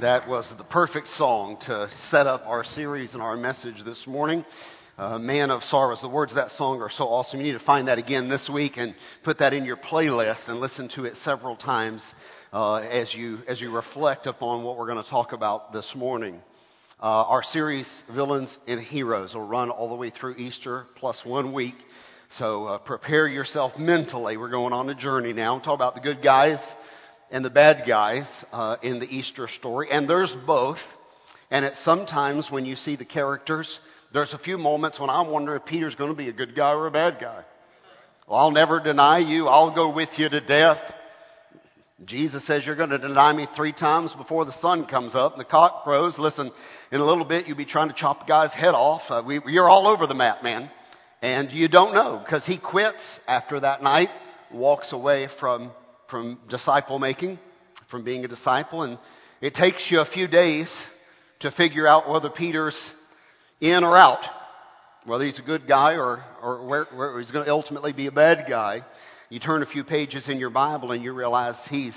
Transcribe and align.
That 0.00 0.26
was 0.26 0.50
the 0.56 0.64
perfect 0.64 1.08
song 1.08 1.58
to 1.66 1.90
set 2.08 2.26
up 2.26 2.46
our 2.46 2.64
series 2.64 3.12
and 3.12 3.22
our 3.22 3.36
message 3.36 3.84
this 3.84 4.06
morning. 4.06 4.46
Uh, 4.96 5.18
Man 5.18 5.50
of 5.50 5.62
Sorrows. 5.62 6.00
The 6.00 6.08
words 6.08 6.32
of 6.32 6.36
that 6.36 6.52
song 6.52 6.80
are 6.80 6.88
so 6.88 7.04
awesome. 7.04 7.38
You 7.38 7.52
need 7.52 7.58
to 7.58 7.64
find 7.66 7.88
that 7.88 7.98
again 7.98 8.30
this 8.30 8.48
week 8.48 8.78
and 8.78 8.94
put 9.24 9.40
that 9.40 9.52
in 9.52 9.66
your 9.66 9.76
playlist 9.76 10.48
and 10.48 10.58
listen 10.58 10.88
to 10.94 11.04
it 11.04 11.16
several 11.16 11.54
times 11.54 12.14
uh, 12.50 12.76
as 12.76 13.14
you 13.14 13.40
as 13.46 13.60
you 13.60 13.70
reflect 13.70 14.26
upon 14.26 14.64
what 14.64 14.78
we're 14.78 14.86
going 14.86 15.04
to 15.04 15.10
talk 15.10 15.34
about 15.34 15.74
this 15.74 15.92
morning. 15.94 16.40
Uh, 16.98 17.24
our 17.28 17.42
series, 17.42 18.02
Villains 18.14 18.56
and 18.66 18.80
Heroes, 18.80 19.34
will 19.34 19.46
run 19.46 19.68
all 19.68 19.90
the 19.90 19.96
way 19.96 20.08
through 20.08 20.36
Easter 20.36 20.86
plus 20.96 21.26
one 21.26 21.52
week. 21.52 21.76
So 22.30 22.64
uh, 22.64 22.78
prepare 22.78 23.28
yourself 23.28 23.76
mentally. 23.78 24.38
We're 24.38 24.48
going 24.48 24.72
on 24.72 24.88
a 24.88 24.94
journey 24.94 25.34
now. 25.34 25.58
Talk 25.58 25.74
about 25.74 25.94
the 25.94 26.00
good 26.00 26.22
guys 26.22 26.58
and 27.30 27.44
the 27.44 27.50
bad 27.50 27.86
guys 27.86 28.26
uh, 28.52 28.76
in 28.82 28.98
the 28.98 29.06
Easter 29.06 29.46
story, 29.48 29.88
and 29.90 30.08
there's 30.08 30.34
both. 30.46 30.78
And 31.50 31.64
it's 31.64 31.82
sometimes 31.84 32.50
when 32.50 32.64
you 32.64 32.76
see 32.76 32.96
the 32.96 33.04
characters, 33.04 33.80
there's 34.12 34.34
a 34.34 34.38
few 34.38 34.58
moments 34.58 35.00
when 35.00 35.10
I 35.10 35.28
wonder 35.28 35.56
if 35.56 35.64
Peter's 35.64 35.94
going 35.94 36.10
to 36.10 36.16
be 36.16 36.28
a 36.28 36.32
good 36.32 36.54
guy 36.54 36.72
or 36.72 36.86
a 36.86 36.90
bad 36.90 37.18
guy. 37.20 37.42
Well, 38.28 38.38
I'll 38.38 38.50
never 38.52 38.80
deny 38.80 39.18
you. 39.18 39.46
I'll 39.46 39.74
go 39.74 39.92
with 39.92 40.10
you 40.16 40.28
to 40.28 40.40
death. 40.40 40.78
Jesus 42.04 42.46
says 42.46 42.64
you're 42.64 42.76
going 42.76 42.90
to 42.90 42.98
deny 42.98 43.32
me 43.32 43.46
three 43.54 43.72
times 43.72 44.12
before 44.14 44.44
the 44.44 44.52
sun 44.52 44.86
comes 44.86 45.14
up 45.14 45.32
and 45.32 45.40
the 45.40 45.44
cock 45.44 45.84
crows. 45.84 46.18
Listen, 46.18 46.50
in 46.90 47.00
a 47.00 47.04
little 47.04 47.24
bit 47.26 47.46
you'll 47.46 47.56
be 47.56 47.66
trying 47.66 47.88
to 47.88 47.94
chop 47.94 48.22
a 48.22 48.26
guy's 48.26 48.54
head 48.54 48.74
off. 48.74 49.02
Uh, 49.08 49.22
we, 49.26 49.40
you're 49.46 49.68
all 49.68 49.86
over 49.86 50.06
the 50.06 50.14
map, 50.14 50.42
man. 50.42 50.70
And 51.20 51.50
you 51.50 51.68
don't 51.68 51.92
know 51.92 52.22
because 52.24 52.46
he 52.46 52.58
quits 52.58 53.20
after 53.28 53.60
that 53.60 53.82
night, 53.82 54.08
walks 54.50 54.92
away 54.92 55.28
from 55.38 55.72
from 56.10 56.38
disciple 56.48 56.98
making, 56.98 57.38
from 57.90 58.04
being 58.04 58.24
a 58.24 58.28
disciple, 58.28 58.82
and 58.82 58.98
it 59.40 59.54
takes 59.54 59.90
you 59.90 60.00
a 60.00 60.06
few 60.06 60.28
days 60.28 60.70
to 61.40 61.50
figure 61.50 61.86
out 61.86 62.10
whether 62.10 62.28
Peter's 62.28 62.78
in 63.60 63.84
or 63.84 63.96
out, 63.96 64.24
whether 65.04 65.24
he's 65.24 65.38
a 65.38 65.42
good 65.42 65.66
guy 65.66 65.94
or, 65.94 66.22
or 66.42 66.66
where, 66.66 66.84
where 66.94 67.18
he's 67.18 67.30
going 67.30 67.44
to 67.44 67.50
ultimately 67.50 67.92
be 67.92 68.06
a 68.06 68.12
bad 68.12 68.46
guy. 68.48 68.84
You 69.30 69.40
turn 69.40 69.62
a 69.62 69.66
few 69.66 69.84
pages 69.84 70.28
in 70.28 70.38
your 70.38 70.50
Bible 70.50 70.92
and 70.92 71.02
you 71.02 71.14
realize 71.14 71.54
he's 71.68 71.96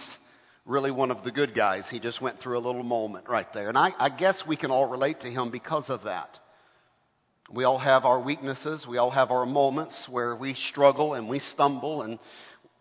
really 0.66 0.92
one 0.92 1.12
of 1.12 1.24
the 1.24 1.32
good 1.32 1.54
guys. 1.54 1.90
He 1.90 2.00
just 2.00 2.22
went 2.22 2.40
through 2.40 2.58
a 2.58 2.62
little 2.62 2.84
moment 2.84 3.28
right 3.28 3.52
there. 3.54 3.70
And 3.70 3.78
I, 3.78 3.92
I 3.98 4.16
guess 4.16 4.44
we 4.48 4.56
can 4.56 4.72
all 4.72 4.88
relate 4.88 5.22
to 5.22 5.28
him 5.28 5.52
because 5.52 5.90
of 5.90 6.04
that. 6.04 6.40
We 7.52 7.66
all 7.66 7.80
have 7.80 8.06
our 8.06 8.22
weaknesses. 8.22 8.88
We 8.88 8.98
all 8.98 9.12
have 9.12 9.30
our 9.30 9.46
moments 9.46 10.08
where 10.10 10.36
we 10.36 10.54
struggle 10.54 11.14
and 11.14 11.28
we 11.28 11.40
stumble 11.40 12.04
and 12.04 12.20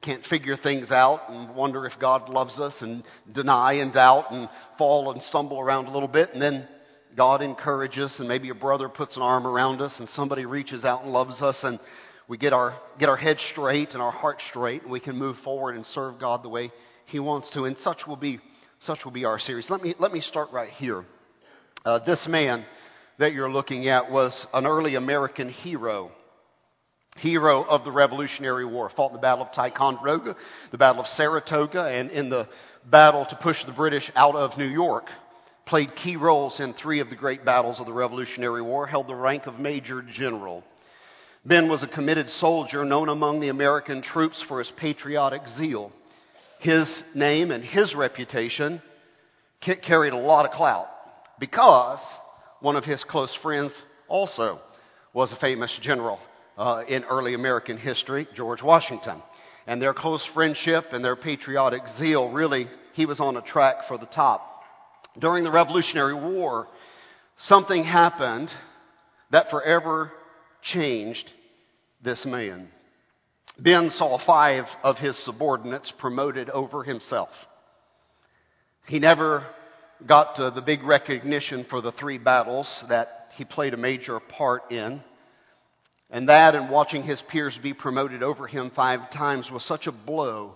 can't 0.02 0.24
figure 0.24 0.56
things 0.56 0.90
out 0.90 1.30
and 1.30 1.54
wonder 1.54 1.86
if 1.86 1.98
God 2.00 2.28
loves 2.28 2.58
us 2.58 2.82
and 2.82 3.04
deny 3.30 3.74
and 3.74 3.92
doubt 3.92 4.32
and 4.32 4.48
fall 4.76 5.12
and 5.12 5.22
stumble 5.22 5.60
around 5.60 5.86
a 5.86 5.92
little 5.92 6.08
bit. 6.08 6.30
And 6.32 6.42
then 6.42 6.68
God 7.16 7.40
encourages 7.40 8.18
and 8.18 8.28
maybe 8.28 8.50
a 8.50 8.54
brother 8.54 8.88
puts 8.88 9.16
an 9.16 9.22
arm 9.22 9.46
around 9.46 9.80
us 9.80 10.00
and 10.00 10.08
somebody 10.08 10.44
reaches 10.44 10.84
out 10.84 11.04
and 11.04 11.12
loves 11.12 11.40
us 11.40 11.62
and 11.62 11.78
we 12.28 12.36
get 12.36 12.52
our, 12.52 12.74
get 12.98 13.08
our 13.08 13.16
head 13.16 13.38
straight 13.38 13.92
and 13.92 14.02
our 14.02 14.10
heart 14.10 14.42
straight 14.48 14.82
and 14.82 14.90
we 14.90 15.00
can 15.00 15.16
move 15.16 15.36
forward 15.38 15.76
and 15.76 15.86
serve 15.86 16.18
God 16.18 16.42
the 16.42 16.48
way 16.48 16.72
He 17.06 17.20
wants 17.20 17.50
to. 17.50 17.64
And 17.64 17.78
such 17.78 18.06
will 18.06 18.16
be, 18.16 18.40
such 18.80 19.04
will 19.04 19.12
be 19.12 19.24
our 19.24 19.38
series. 19.38 19.70
Let 19.70 19.82
me, 19.82 19.94
let 19.98 20.12
me 20.12 20.20
start 20.20 20.50
right 20.52 20.70
here. 20.70 21.04
Uh, 21.84 22.00
this 22.04 22.26
man 22.26 22.64
that 23.18 23.34
you're 23.34 23.50
looking 23.50 23.88
at 23.88 24.10
was 24.10 24.46
an 24.52 24.66
early 24.66 24.96
American 24.96 25.48
hero 25.48 26.10
hero 27.16 27.62
of 27.62 27.84
the 27.84 27.92
Revolutionary 27.92 28.64
War, 28.64 28.88
fought 28.88 29.10
in 29.10 29.14
the 29.14 29.20
Battle 29.20 29.44
of 29.44 29.52
Ticonderoga, 29.52 30.36
the 30.70 30.78
Battle 30.78 31.02
of 31.02 31.08
Saratoga, 31.08 31.84
and 31.84 32.10
in 32.10 32.30
the 32.30 32.48
battle 32.90 33.26
to 33.26 33.36
push 33.36 33.64
the 33.64 33.72
British 33.72 34.10
out 34.14 34.34
of 34.34 34.58
New 34.58 34.66
York. 34.66 35.06
Played 35.66 35.94
key 35.94 36.16
roles 36.16 36.58
in 36.58 36.74
three 36.74 37.00
of 37.00 37.10
the 37.10 37.16
great 37.16 37.44
battles 37.44 37.78
of 37.78 37.86
the 37.86 37.92
Revolutionary 37.92 38.62
War, 38.62 38.86
held 38.86 39.06
the 39.06 39.14
rank 39.14 39.46
of 39.46 39.60
Major 39.60 40.02
General. 40.02 40.64
Ben 41.44 41.68
was 41.68 41.82
a 41.82 41.88
committed 41.88 42.28
soldier 42.28 42.84
known 42.84 43.08
among 43.08 43.40
the 43.40 43.48
American 43.48 44.02
troops 44.02 44.42
for 44.42 44.58
his 44.58 44.70
patriotic 44.76 45.46
zeal. 45.48 45.92
His 46.58 47.02
name 47.14 47.50
and 47.50 47.64
his 47.64 47.94
reputation 47.94 48.82
carried 49.60 50.12
a 50.12 50.16
lot 50.16 50.46
of 50.46 50.52
clout 50.52 50.88
because 51.38 52.00
one 52.60 52.76
of 52.76 52.84
his 52.84 53.02
close 53.04 53.34
friends 53.34 53.74
also 54.08 54.60
was 55.12 55.32
a 55.32 55.36
famous 55.36 55.76
general 55.82 56.20
uh, 56.56 56.84
in 56.88 57.04
early 57.04 57.34
American 57.34 57.78
history, 57.78 58.26
George 58.34 58.62
Washington. 58.62 59.22
And 59.66 59.80
their 59.80 59.94
close 59.94 60.24
friendship 60.34 60.86
and 60.92 61.04
their 61.04 61.16
patriotic 61.16 61.82
zeal, 61.96 62.32
really, 62.32 62.66
he 62.94 63.06
was 63.06 63.20
on 63.20 63.36
a 63.36 63.42
track 63.42 63.86
for 63.88 63.98
the 63.98 64.06
top. 64.06 64.62
During 65.18 65.44
the 65.44 65.52
Revolutionary 65.52 66.14
War, 66.14 66.66
something 67.38 67.84
happened 67.84 68.50
that 69.30 69.50
forever 69.50 70.10
changed 70.62 71.30
this 72.02 72.24
man. 72.24 72.68
Ben 73.58 73.90
saw 73.90 74.18
five 74.18 74.64
of 74.82 74.98
his 74.98 75.16
subordinates 75.24 75.92
promoted 75.98 76.50
over 76.50 76.82
himself. 76.82 77.30
He 78.86 78.98
never 78.98 79.46
got 80.06 80.36
the 80.36 80.62
big 80.62 80.82
recognition 80.82 81.64
for 81.68 81.80
the 81.80 81.92
three 81.92 82.18
battles 82.18 82.84
that 82.88 83.28
he 83.34 83.44
played 83.44 83.74
a 83.74 83.76
major 83.76 84.18
part 84.18 84.70
in. 84.72 85.02
And 86.12 86.28
that 86.28 86.54
and 86.54 86.70
watching 86.70 87.02
his 87.02 87.22
peers 87.22 87.58
be 87.60 87.72
promoted 87.72 88.22
over 88.22 88.46
him 88.46 88.70
five 88.70 89.10
times 89.10 89.50
was 89.50 89.64
such 89.64 89.86
a 89.86 89.92
blow 89.92 90.54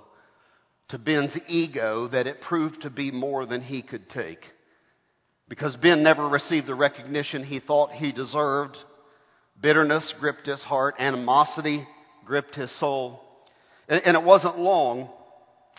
to 0.89 0.99
Ben's 0.99 1.37
ego 1.49 2.09
that 2.09 2.27
it 2.27 2.43
proved 2.43 2.83
to 2.83 2.91
be 2.91 3.11
more 3.11 3.47
than 3.47 3.63
he 3.63 3.81
could 3.81 4.11
take. 4.11 4.45
Because 5.49 5.75
Ben 5.75 6.03
never 6.03 6.29
received 6.29 6.67
the 6.67 6.75
recognition 6.75 7.43
he 7.43 7.59
thought 7.59 7.91
he 7.93 8.13
deserved. 8.13 8.77
Bitterness 9.59 10.13
gripped 10.21 10.47
his 10.47 10.63
heart, 10.63 10.97
animosity 10.99 11.87
gripped 12.27 12.55
his 12.55 12.71
soul. 12.79 13.23
And, 13.89 14.03
and 14.05 14.17
it 14.17 14.23
wasn't 14.23 14.59
long 14.59 15.09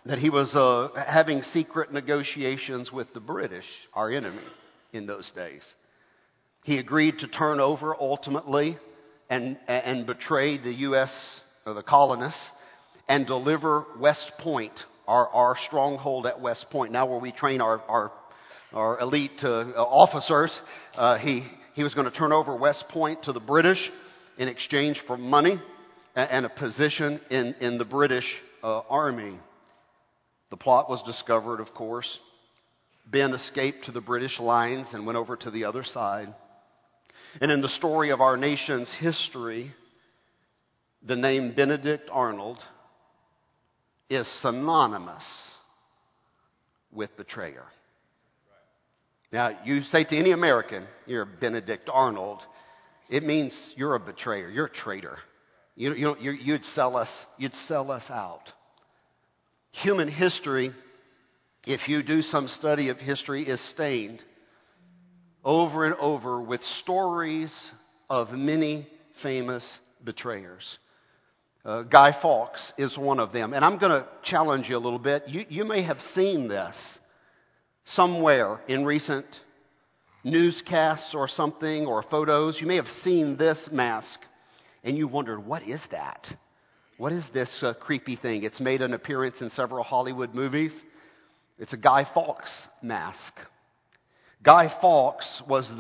that 0.06 0.18
he 0.18 0.32
was 0.32 0.56
uh, 0.56 0.90
having 0.96 1.44
secret 1.44 1.94
negotiations 1.94 2.92
with 2.92 3.14
the 3.14 3.20
British, 3.20 3.68
our 3.94 4.10
enemy, 4.10 4.42
in 4.92 5.06
those 5.06 5.30
days. 5.32 5.76
He 6.64 6.80
agreed 6.80 7.20
to 7.20 7.28
turn 7.28 7.60
over 7.60 7.96
ultimately 7.96 8.78
and, 9.30 9.58
and 9.68 10.06
betray 10.06 10.58
the 10.58 10.74
U.S. 10.74 11.42
or 11.66 11.74
the 11.74 11.84
colonists 11.84 12.52
and 13.08 13.26
deliver 13.26 13.86
West 14.00 14.32
Point, 14.40 14.74
our, 15.08 15.28
our 15.30 15.58
stronghold 15.58 16.26
at 16.26 16.42
West 16.42 16.70
Point, 16.70 16.92
now 16.92 17.06
where 17.06 17.20
we 17.20 17.32
train 17.32 17.62
our, 17.62 17.82
our, 17.88 18.12
our 18.74 19.00
elite 19.00 19.44
uh, 19.44 19.72
officers. 19.78 20.62
Uh, 20.96 21.18
he, 21.18 21.44
he 21.74 21.84
was 21.84 21.94
going 21.94 22.10
to 22.10 22.16
turn 22.16 22.32
over 22.32 22.56
West 22.56 22.88
Point 22.90 23.24
to 23.24 23.34
the 23.34 23.40
British 23.40 23.92
in 24.38 24.48
exchange 24.48 25.02
for 25.06 25.18
money 25.18 25.60
and, 26.16 26.32
and 26.32 26.46
a 26.46 26.50
position 26.50 27.20
in, 27.30 27.56
in 27.60 27.78
the 27.78 27.86
British 27.86 28.36
uh, 28.64 28.80
Army. 28.90 29.40
The 30.50 30.58
plot 30.58 30.90
was 30.90 31.04
discovered, 31.04 31.60
of 31.60 31.74
course. 31.74 32.20
Ben 33.06 33.34
escaped 33.34 33.86
to 33.86 33.92
the 33.92 34.02
British 34.02 34.40
lines 34.40 34.94
and 34.94 35.06
went 35.06 35.18
over 35.18 35.36
to 35.38 35.52
the 35.52 35.66
other 35.66 35.84
side. 35.84 36.34
And 37.42 37.52
in 37.52 37.62
the 37.62 37.70
story 37.70 38.10
of 38.10 38.22
our 38.22 38.38
nation's 38.38 38.94
history, 38.94 39.74
the 41.04 41.16
name 41.16 41.54
Benedict 41.54 42.10
Arnold 42.12 42.58
is 44.10 44.28
synonymous 44.28 45.54
with 46.92 47.16
betrayer. 47.18 47.66
Now, 49.32 49.58
you 49.66 49.82
say 49.84 50.04
to 50.06 50.18
any 50.18 50.32
American, 50.32 50.86
you're 51.06 51.26
Benedict 51.26 51.90
Arnold, 51.92 52.42
it 53.10 53.24
means 53.24 53.74
you're 53.76 53.96
a 53.96 54.00
betrayer, 54.00 54.50
you're 54.50 54.68
a 54.68 54.72
traitor. 54.72 55.18
You, 55.76 55.94
you, 55.94 56.32
you'd, 56.32 56.66
sell 56.66 56.96
us, 56.96 57.26
you'd 57.38 57.54
sell 57.54 57.92
us 57.92 58.10
out. 58.10 58.52
Human 59.72 60.08
history, 60.08 60.74
if 61.68 61.88
you 61.88 62.02
do 62.02 62.22
some 62.22 62.48
study 62.48 62.90
of 62.90 62.98
history, 62.98 63.44
is 63.44 63.62
stained 63.62 64.24
over 65.48 65.86
and 65.86 65.96
over 65.96 66.42
with 66.42 66.62
stories 66.62 67.72
of 68.10 68.34
many 68.34 68.86
famous 69.24 69.80
betrayers. 70.04 70.78
Uh, 71.64 71.84
Guy 71.84 72.12
Fawkes 72.22 72.74
is 72.78 72.98
one 72.98 73.22
of 73.22 73.32
them. 73.32 73.54
And 73.54 73.64
I'm 73.64 73.78
going 73.78 73.94
to 73.94 74.06
challenge 74.24 74.70
you 74.70 74.76
a 74.76 74.80
little 74.80 75.00
bit. 75.00 75.24
You, 75.28 75.46
you 75.48 75.64
may 75.64 75.84
have 75.84 76.02
seen 76.02 76.50
this 76.50 77.00
somewhere 77.86 78.60
in 78.68 78.84
recent 78.84 79.26
newscasts 80.26 81.16
or 81.16 81.30
something 81.30 81.86
or 81.86 82.04
photos. 82.04 82.60
You 82.60 82.68
may 82.68 82.76
have 82.76 82.90
seen 82.90 83.38
this 83.38 83.70
mask 83.72 84.20
and 84.84 84.98
you 84.98 85.08
wondered, 85.08 85.46
what 85.46 85.64
is 85.64 85.82
that? 85.92 86.28
What 86.98 87.14
is 87.14 87.26
this 87.34 87.64
uh, 87.64 87.74
creepy 87.74 88.18
thing? 88.18 88.44
It's 88.44 88.60
made 88.60 88.82
an 88.82 88.94
appearance 88.94 89.42
in 89.42 89.50
several 89.50 89.86
Hollywood 89.86 90.36
movies. 90.36 90.84
It's 91.58 91.72
a 91.72 91.78
Guy 91.78 92.06
Fawkes 92.14 92.68
mask. 92.82 93.34
Guy 94.44 94.76
Fawkes 94.82 95.42
was 95.48 95.72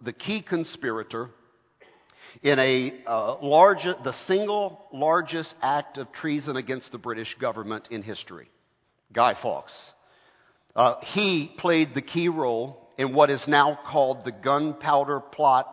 the 0.00 0.12
key 0.12 0.42
conspirator 0.42 1.30
in 2.42 2.58
a 2.58 3.02
uh, 3.06 3.36
large, 3.40 3.82
the 3.82 4.12
single 4.12 4.84
largest 4.92 5.54
act 5.62 5.98
of 5.98 6.12
treason 6.12 6.56
against 6.56 6.92
the 6.92 6.98
British 6.98 7.36
government 7.40 7.88
in 7.90 8.02
history. 8.02 8.48
Guy 9.12 9.34
Fawkes. 9.40 9.92
Uh, 10.74 10.96
he 11.02 11.52
played 11.58 11.94
the 11.94 12.02
key 12.02 12.28
role 12.28 12.88
in 12.96 13.14
what 13.14 13.30
is 13.30 13.46
now 13.48 13.78
called 13.88 14.24
the 14.24 14.32
Gunpowder 14.32 15.20
Plot 15.20 15.66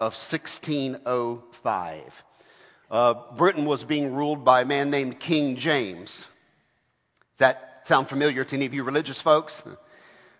of 0.00 0.12
1605. 0.12 2.12
Uh, 2.90 3.14
Britain 3.36 3.66
was 3.66 3.84
being 3.84 4.14
ruled 4.14 4.44
by 4.44 4.62
a 4.62 4.64
man 4.64 4.90
named 4.90 5.20
King 5.20 5.56
James. 5.56 6.10
Does 6.10 7.38
that 7.38 7.58
sound 7.84 8.08
familiar 8.08 8.44
to 8.44 8.56
any 8.56 8.66
of 8.66 8.74
you 8.74 8.82
religious 8.82 9.22
folks? 9.22 9.62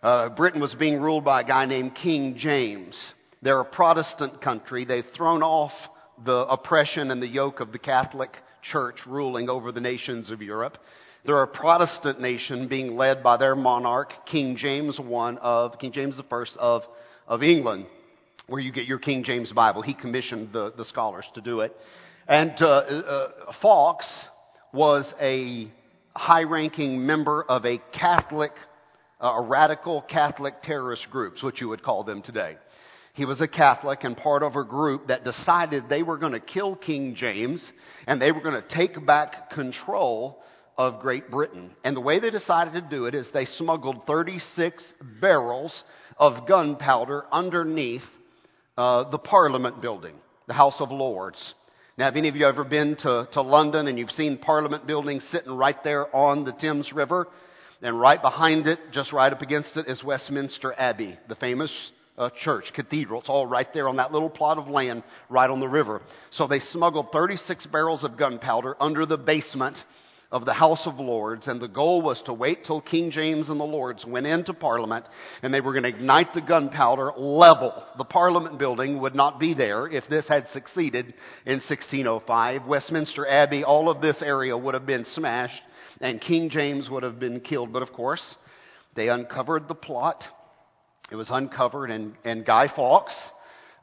Uh, 0.02 0.30
Britain 0.30 0.62
was 0.62 0.74
being 0.74 0.98
ruled 0.98 1.24
by 1.24 1.42
a 1.42 1.44
guy 1.44 1.66
named 1.66 1.94
King 1.94 2.36
James. 2.36 3.12
They're 3.42 3.60
a 3.60 3.64
Protestant 3.66 4.40
country. 4.40 4.86
They've 4.86 5.04
thrown 5.14 5.42
off 5.42 5.72
the 6.24 6.46
oppression 6.46 7.10
and 7.10 7.22
the 7.22 7.28
yoke 7.28 7.60
of 7.60 7.72
the 7.72 7.78
Catholic 7.78 8.30
Church 8.62 9.06
ruling 9.06 9.50
over 9.50 9.72
the 9.72 9.80
nations 9.80 10.30
of 10.30 10.40
Europe. 10.40 10.78
They're 11.26 11.42
a 11.42 11.46
Protestant 11.46 12.18
nation 12.18 12.68
being 12.68 12.96
led 12.96 13.22
by 13.22 13.36
their 13.36 13.54
monarch, 13.54 14.12
King 14.24 14.56
James 14.56 14.98
I 14.98 15.36
of, 15.40 15.78
King 15.78 15.92
James 15.92 16.18
I 16.18 16.44
of, 16.58 16.82
of 17.28 17.42
England, 17.42 17.86
where 18.46 18.60
you 18.60 18.72
get 18.72 18.86
your 18.86 18.98
King 18.98 19.22
James 19.22 19.52
Bible. 19.52 19.82
He 19.82 19.94
commissioned 19.94 20.50
the, 20.52 20.72
the 20.74 20.84
scholars 20.86 21.26
to 21.34 21.42
do 21.42 21.60
it. 21.60 21.76
And 22.26 22.52
uh, 22.60 22.66
uh, 22.66 23.52
Fawkes 23.60 24.28
was 24.72 25.12
a 25.20 25.70
high 26.16 26.44
ranking 26.44 27.04
member 27.04 27.42
of 27.42 27.66
a 27.66 27.78
Catholic, 27.92 28.52
uh, 29.20 29.42
radical 29.44 30.02
Catholic 30.02 30.62
terrorist 30.62 31.10
group, 31.10 31.36
is 31.36 31.42
what 31.42 31.60
you 31.60 31.68
would 31.68 31.82
call 31.82 32.04
them 32.04 32.22
today. 32.22 32.56
He 33.14 33.24
was 33.24 33.40
a 33.40 33.48
Catholic 33.48 34.04
and 34.04 34.16
part 34.16 34.42
of 34.42 34.56
a 34.56 34.64
group 34.64 35.08
that 35.08 35.24
decided 35.24 35.88
they 35.88 36.02
were 36.02 36.16
going 36.16 36.32
to 36.32 36.40
kill 36.40 36.76
King 36.76 37.14
James 37.14 37.72
and 38.06 38.22
they 38.22 38.32
were 38.32 38.40
going 38.40 38.60
to 38.60 38.68
take 38.68 39.04
back 39.04 39.50
control 39.50 40.42
of 40.78 41.00
Great 41.00 41.30
Britain. 41.30 41.72
And 41.84 41.96
the 41.96 42.00
way 42.00 42.20
they 42.20 42.30
decided 42.30 42.72
to 42.72 42.80
do 42.80 43.06
it 43.06 43.14
is 43.14 43.30
they 43.30 43.44
smuggled 43.44 44.06
36 44.06 44.94
barrels 45.20 45.84
of 46.16 46.46
gunpowder 46.46 47.26
underneath 47.30 48.04
uh, 48.78 49.10
the 49.10 49.18
Parliament 49.18 49.82
building, 49.82 50.14
the 50.46 50.54
House 50.54 50.80
of 50.80 50.90
Lords. 50.90 51.54
Now, 51.98 52.06
have 52.06 52.16
any 52.16 52.28
of 52.28 52.36
you 52.36 52.46
ever 52.46 52.64
been 52.64 52.96
to, 52.96 53.28
to 53.32 53.42
London 53.42 53.88
and 53.88 53.98
you've 53.98 54.12
seen 54.12 54.38
Parliament 54.38 54.86
building 54.86 55.20
sitting 55.20 55.52
right 55.52 55.82
there 55.84 56.14
on 56.16 56.44
the 56.44 56.52
Thames 56.52 56.92
River? 56.92 57.28
And 57.82 57.98
right 57.98 58.20
behind 58.20 58.66
it, 58.66 58.78
just 58.92 59.12
right 59.12 59.32
up 59.32 59.40
against 59.40 59.76
it, 59.76 59.88
is 59.88 60.04
Westminster 60.04 60.74
Abbey, 60.76 61.18
the 61.28 61.36
famous 61.36 61.92
uh, 62.18 62.28
church, 62.28 62.72
cathedral. 62.74 63.20
It's 63.20 63.30
all 63.30 63.46
right 63.46 63.72
there 63.72 63.88
on 63.88 63.96
that 63.96 64.12
little 64.12 64.28
plot 64.28 64.58
of 64.58 64.68
land 64.68 65.02
right 65.30 65.48
on 65.48 65.60
the 65.60 65.68
river. 65.68 66.02
So 66.28 66.46
they 66.46 66.60
smuggled 66.60 67.10
36 67.12 67.66
barrels 67.66 68.04
of 68.04 68.18
gunpowder 68.18 68.76
under 68.78 69.06
the 69.06 69.16
basement 69.16 69.82
of 70.30 70.44
the 70.44 70.52
House 70.52 70.86
of 70.86 71.00
Lords, 71.00 71.48
and 71.48 71.60
the 71.60 71.66
goal 71.66 72.02
was 72.02 72.22
to 72.22 72.32
wait 72.32 72.64
till 72.64 72.80
King 72.80 73.10
James 73.10 73.50
and 73.50 73.58
the 73.58 73.64
Lords 73.64 74.06
went 74.06 74.26
into 74.26 74.54
Parliament, 74.54 75.06
and 75.42 75.52
they 75.52 75.60
were 75.60 75.72
going 75.72 75.82
to 75.82 75.88
ignite 75.88 76.34
the 76.34 76.40
gunpowder 76.40 77.12
level. 77.16 77.84
The 77.98 78.04
Parliament 78.04 78.58
building 78.58 79.00
would 79.00 79.16
not 79.16 79.40
be 79.40 79.54
there 79.54 79.88
if 79.88 80.06
this 80.08 80.28
had 80.28 80.48
succeeded 80.48 81.14
in 81.46 81.54
1605. 81.54 82.66
Westminster 82.66 83.26
Abbey, 83.26 83.64
all 83.64 83.88
of 83.88 84.00
this 84.00 84.22
area 84.22 84.56
would 84.56 84.74
have 84.74 84.86
been 84.86 85.04
smashed, 85.04 85.62
and 86.00 86.20
King 86.20 86.50
James 86.50 86.88
would 86.88 87.02
have 87.02 87.18
been 87.18 87.40
killed. 87.40 87.72
But 87.72 87.82
of 87.82 87.92
course, 87.92 88.36
they 88.94 89.08
uncovered 89.08 89.68
the 89.68 89.74
plot. 89.74 90.26
It 91.10 91.16
was 91.16 91.30
uncovered, 91.30 91.90
and, 91.90 92.14
and 92.24 92.44
Guy 92.44 92.68
Fawkes 92.68 93.30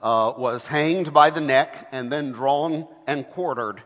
uh, 0.02 0.34
was 0.38 0.66
hanged 0.66 1.14
by 1.14 1.31
the 1.31 1.42
neck 1.42 1.88
and 1.92 2.12
then 2.12 2.31
drawn 2.31 2.88
and 3.06 3.28
quartered 3.30 3.81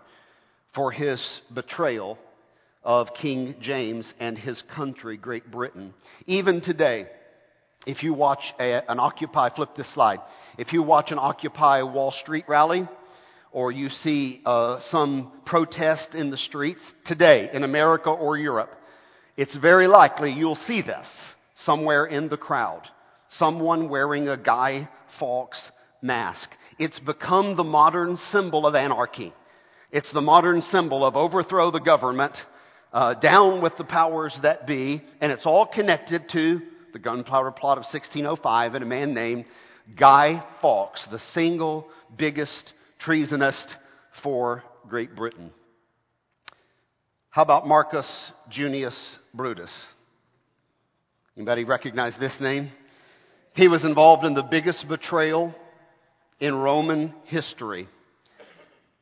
for 0.74 0.92
his 0.92 1.42
betrayal 1.54 2.18
of 2.83 3.13
King 3.13 3.56
James 3.60 4.13
and 4.19 4.38
his 4.38 4.62
country, 4.62 5.18
Great 5.18 5.51
Britain. 5.51 5.94
Even 6.25 6.62
today, 6.62 7.07
if 7.86 8.04
you 8.04 8.13
watch 8.13 8.54
a, 8.60 8.89
an 8.92 9.00
Occupy, 9.00 9.50
flip 9.50 9.75
this 9.75 9.92
slide. 9.94 10.19
If 10.57 10.74
you 10.74 10.84
watch 10.84 11.12
an 11.12 11.19
Occupy 11.19 11.84
Wall 11.84 12.12
Street 12.12 12.45
rally, 12.48 12.88
or 13.51 13.71
you 13.71 13.89
see 13.89 14.42
uh, 14.45 14.80
some 14.80 15.31
protest 15.45 16.15
in 16.15 16.31
the 16.31 16.38
streets 16.38 16.94
today 17.06 17.50
in 17.51 17.63
America 17.63 18.09
or 18.09 18.38
Europe, 18.38 18.71
it's 19.38 19.56
very 19.56 19.88
likely 19.88 20.31
you'll 20.31 20.56
see 20.56 20.81
this 20.81 21.07
somewhere 21.56 22.06
in 22.06 22.30
the 22.30 22.38
crowd. 22.38 22.88
Someone 23.27 23.89
wearing 23.89 24.27
a 24.27 24.38
Guy 24.38 24.89
Fawkes 25.19 25.71
mask. 26.01 26.50
It's 26.80 27.00
become 27.00 27.56
the 27.56 27.63
modern 27.63 28.18
symbol 28.18 28.65
of 28.65 28.75
anarchy. 28.75 29.33
It's 29.92 30.12
the 30.12 30.21
modern 30.21 30.62
symbol 30.62 31.06
of 31.06 31.15
overthrow 31.15 31.71
the 31.71 31.80
government 31.80 32.38
uh, 32.94 33.13
down 33.15 33.62
with 33.62 33.77
the 33.77 33.83
powers 33.83 34.38
that 34.42 34.68
be, 34.68 35.01
and 35.19 35.31
it's 35.31 35.45
all 35.45 35.65
connected 35.65 36.30
to 36.30 36.62
the 36.94 37.00
gunpowder 37.00 37.51
plot 37.51 37.77
of 37.77 37.83
1605 37.83 38.75
and 38.75 38.83
a 38.83 38.88
man 38.88 39.13
named 39.13 39.45
Guy 39.95 40.44
Fawkes, 40.62 41.07
the 41.07 41.19
single 41.19 41.88
biggest 42.18 42.74
treasonist 43.06 43.75
for 44.24 44.63
Great 44.88 45.15
Britain. 45.15 45.51
How 47.30 47.44
about 47.44 47.68
Marcus 47.68 48.31
Junius 48.50 49.18
Brutus? 49.33 49.86
Anybody 51.36 51.63
recognize 51.63 52.18
this 52.18 52.39
name? 52.39 52.71
He 53.53 53.68
was 53.68 53.86
involved 53.86 54.25
in 54.25 54.33
the 54.33 54.44
biggest 54.44 54.88
betrayal 54.88 55.56
in 56.39 56.56
Roman 56.56 57.13
history. 57.25 57.88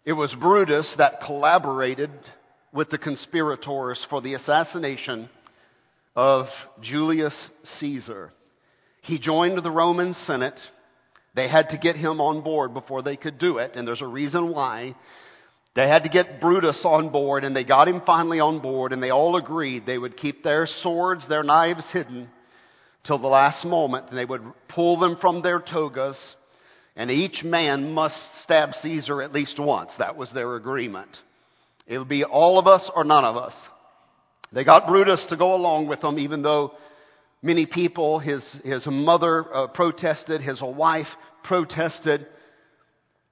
It 0.05 0.13
was 0.13 0.33
Brutus 0.33 0.95
that 0.97 1.21
collaborated 1.21 2.11
with 2.71 2.89
the 2.89 2.97
conspirators 2.97 4.05
for 4.09 4.21
the 4.21 4.35
assassination 4.35 5.29
of 6.15 6.47
Julius 6.81 7.49
Caesar. 7.63 8.31
He 9.01 9.19
joined 9.19 9.63
the 9.63 9.71
Roman 9.71 10.13
Senate. 10.13 10.59
They 11.39 11.47
had 11.47 11.69
to 11.69 11.77
get 11.77 11.95
him 11.95 12.19
on 12.19 12.41
board 12.41 12.73
before 12.73 13.01
they 13.01 13.15
could 13.15 13.37
do 13.37 13.59
it, 13.59 13.71
and 13.75 13.87
there's 13.87 14.01
a 14.01 14.07
reason 14.07 14.51
why. 14.51 14.93
They 15.73 15.87
had 15.87 16.03
to 16.03 16.09
get 16.09 16.41
Brutus 16.41 16.83
on 16.83 17.13
board, 17.13 17.45
and 17.45 17.55
they 17.55 17.63
got 17.63 17.87
him 17.87 18.01
finally 18.05 18.41
on 18.41 18.59
board, 18.59 18.91
and 18.91 19.01
they 19.01 19.11
all 19.11 19.37
agreed 19.37 19.85
they 19.85 19.97
would 19.97 20.17
keep 20.17 20.43
their 20.43 20.67
swords, 20.67 21.29
their 21.29 21.43
knives 21.43 21.89
hidden 21.93 22.29
till 23.05 23.19
the 23.19 23.29
last 23.29 23.63
moment, 23.63 24.09
and 24.09 24.17
they 24.17 24.25
would 24.25 24.41
pull 24.67 24.99
them 24.99 25.15
from 25.15 25.41
their 25.41 25.61
togas, 25.61 26.35
and 26.97 27.09
each 27.09 27.41
man 27.45 27.93
must 27.93 28.41
stab 28.41 28.73
Caesar 28.73 29.21
at 29.21 29.31
least 29.31 29.61
once. 29.61 29.95
That 29.95 30.17
was 30.17 30.33
their 30.33 30.57
agreement. 30.57 31.21
It 31.87 31.99
would 31.99 32.09
be 32.09 32.25
all 32.25 32.59
of 32.59 32.67
us 32.67 32.91
or 32.93 33.05
none 33.05 33.23
of 33.23 33.37
us. 33.37 33.55
They 34.51 34.65
got 34.65 34.87
Brutus 34.87 35.25
to 35.27 35.37
go 35.37 35.55
along 35.55 35.87
with 35.87 36.01
them, 36.01 36.19
even 36.19 36.41
though 36.41 36.73
many 37.41 37.65
people, 37.65 38.19
his, 38.19 38.43
his 38.63 38.85
mother 38.87 39.45
uh, 39.53 39.67
protested, 39.67 40.41
his 40.41 40.61
wife 40.61 41.07
protested, 41.43 42.27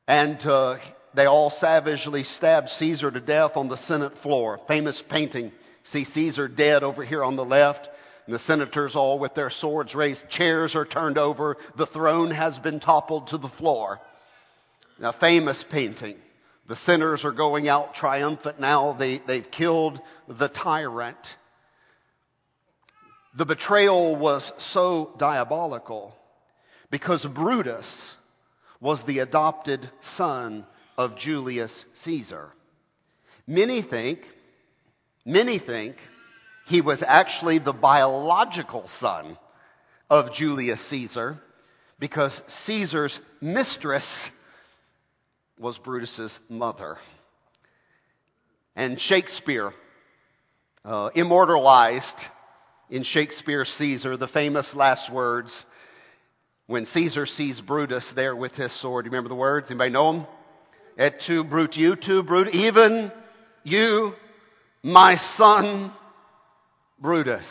and 0.07 0.39
uh, 0.45 0.77
they 1.13 1.25
all 1.25 1.49
savagely 1.49 2.23
stabbed 2.23 2.69
Caesar 2.69 3.11
to 3.11 3.19
death 3.19 3.51
on 3.55 3.67
the 3.67 3.77
Senate 3.77 4.17
floor. 4.19 4.59
Famous 4.67 5.01
painting. 5.09 5.51
See 5.83 6.05
Caesar 6.05 6.47
dead 6.47 6.83
over 6.83 7.03
here 7.03 7.23
on 7.23 7.35
the 7.35 7.45
left. 7.45 7.89
And 8.25 8.35
the 8.35 8.39
senators 8.39 8.95
all 8.95 9.19
with 9.19 9.35
their 9.35 9.49
swords 9.49 9.95
raised. 9.95 10.29
Chairs 10.29 10.75
are 10.75 10.85
turned 10.85 11.17
over. 11.17 11.57
The 11.77 11.85
throne 11.87 12.31
has 12.31 12.59
been 12.59 12.79
toppled 12.79 13.27
to 13.27 13.37
the 13.37 13.49
floor. 13.49 13.99
Now, 14.99 15.13
famous 15.13 15.63
painting. 15.69 16.17
The 16.67 16.75
sinners 16.75 17.23
are 17.23 17.31
going 17.31 17.69
out 17.69 17.95
triumphant 17.95 18.59
now. 18.59 18.93
They, 18.93 19.21
they've 19.25 19.49
killed 19.49 20.01
the 20.27 20.49
tyrant. 20.49 21.17
The 23.37 23.45
betrayal 23.45 24.15
was 24.15 24.51
so 24.57 25.11
diabolical 25.19 26.15
because 26.89 27.23
Brutus 27.23 28.15
was 28.81 29.03
the 29.03 29.19
adopted 29.19 29.91
son 30.01 30.65
of 30.97 31.19
Julius 31.19 31.85
Caesar. 32.01 32.49
Many 33.45 33.83
think, 33.83 34.21
many 35.23 35.59
think 35.59 35.97
he 36.65 36.81
was 36.81 37.03
actually 37.05 37.59
the 37.59 37.73
biological 37.73 38.87
son 38.87 39.37
of 40.09 40.33
Julius 40.33 40.83
Caesar 40.89 41.37
because 41.99 42.41
Caesar's 42.65 43.19
mistress 43.39 44.31
was 45.59 45.77
Brutus's 45.77 46.39
mother. 46.49 46.97
And 48.75 48.99
Shakespeare 48.99 49.73
uh, 50.83 51.11
immortalized 51.13 52.19
in 52.89 53.03
Shakespeare's 53.03 53.69
Caesar 53.77 54.17
the 54.17 54.27
famous 54.27 54.73
last 54.73 55.11
words 55.11 55.65
when 56.67 56.85
Caesar 56.85 57.25
sees 57.25 57.59
Brutus 57.61 58.11
there 58.15 58.35
with 58.35 58.53
his 58.53 58.71
sword. 58.81 59.05
You 59.05 59.11
remember 59.11 59.29
the 59.29 59.35
words? 59.35 59.69
Anybody 59.69 59.91
know 59.91 60.13
them? 60.13 60.27
Et 60.97 61.13
tu, 61.25 61.43
Brute, 61.43 61.75
you 61.75 61.95
too, 61.95 62.23
Brute, 62.23 62.49
even 62.53 63.11
you, 63.63 64.13
my 64.83 65.15
son, 65.15 65.91
Brutus. 66.99 67.47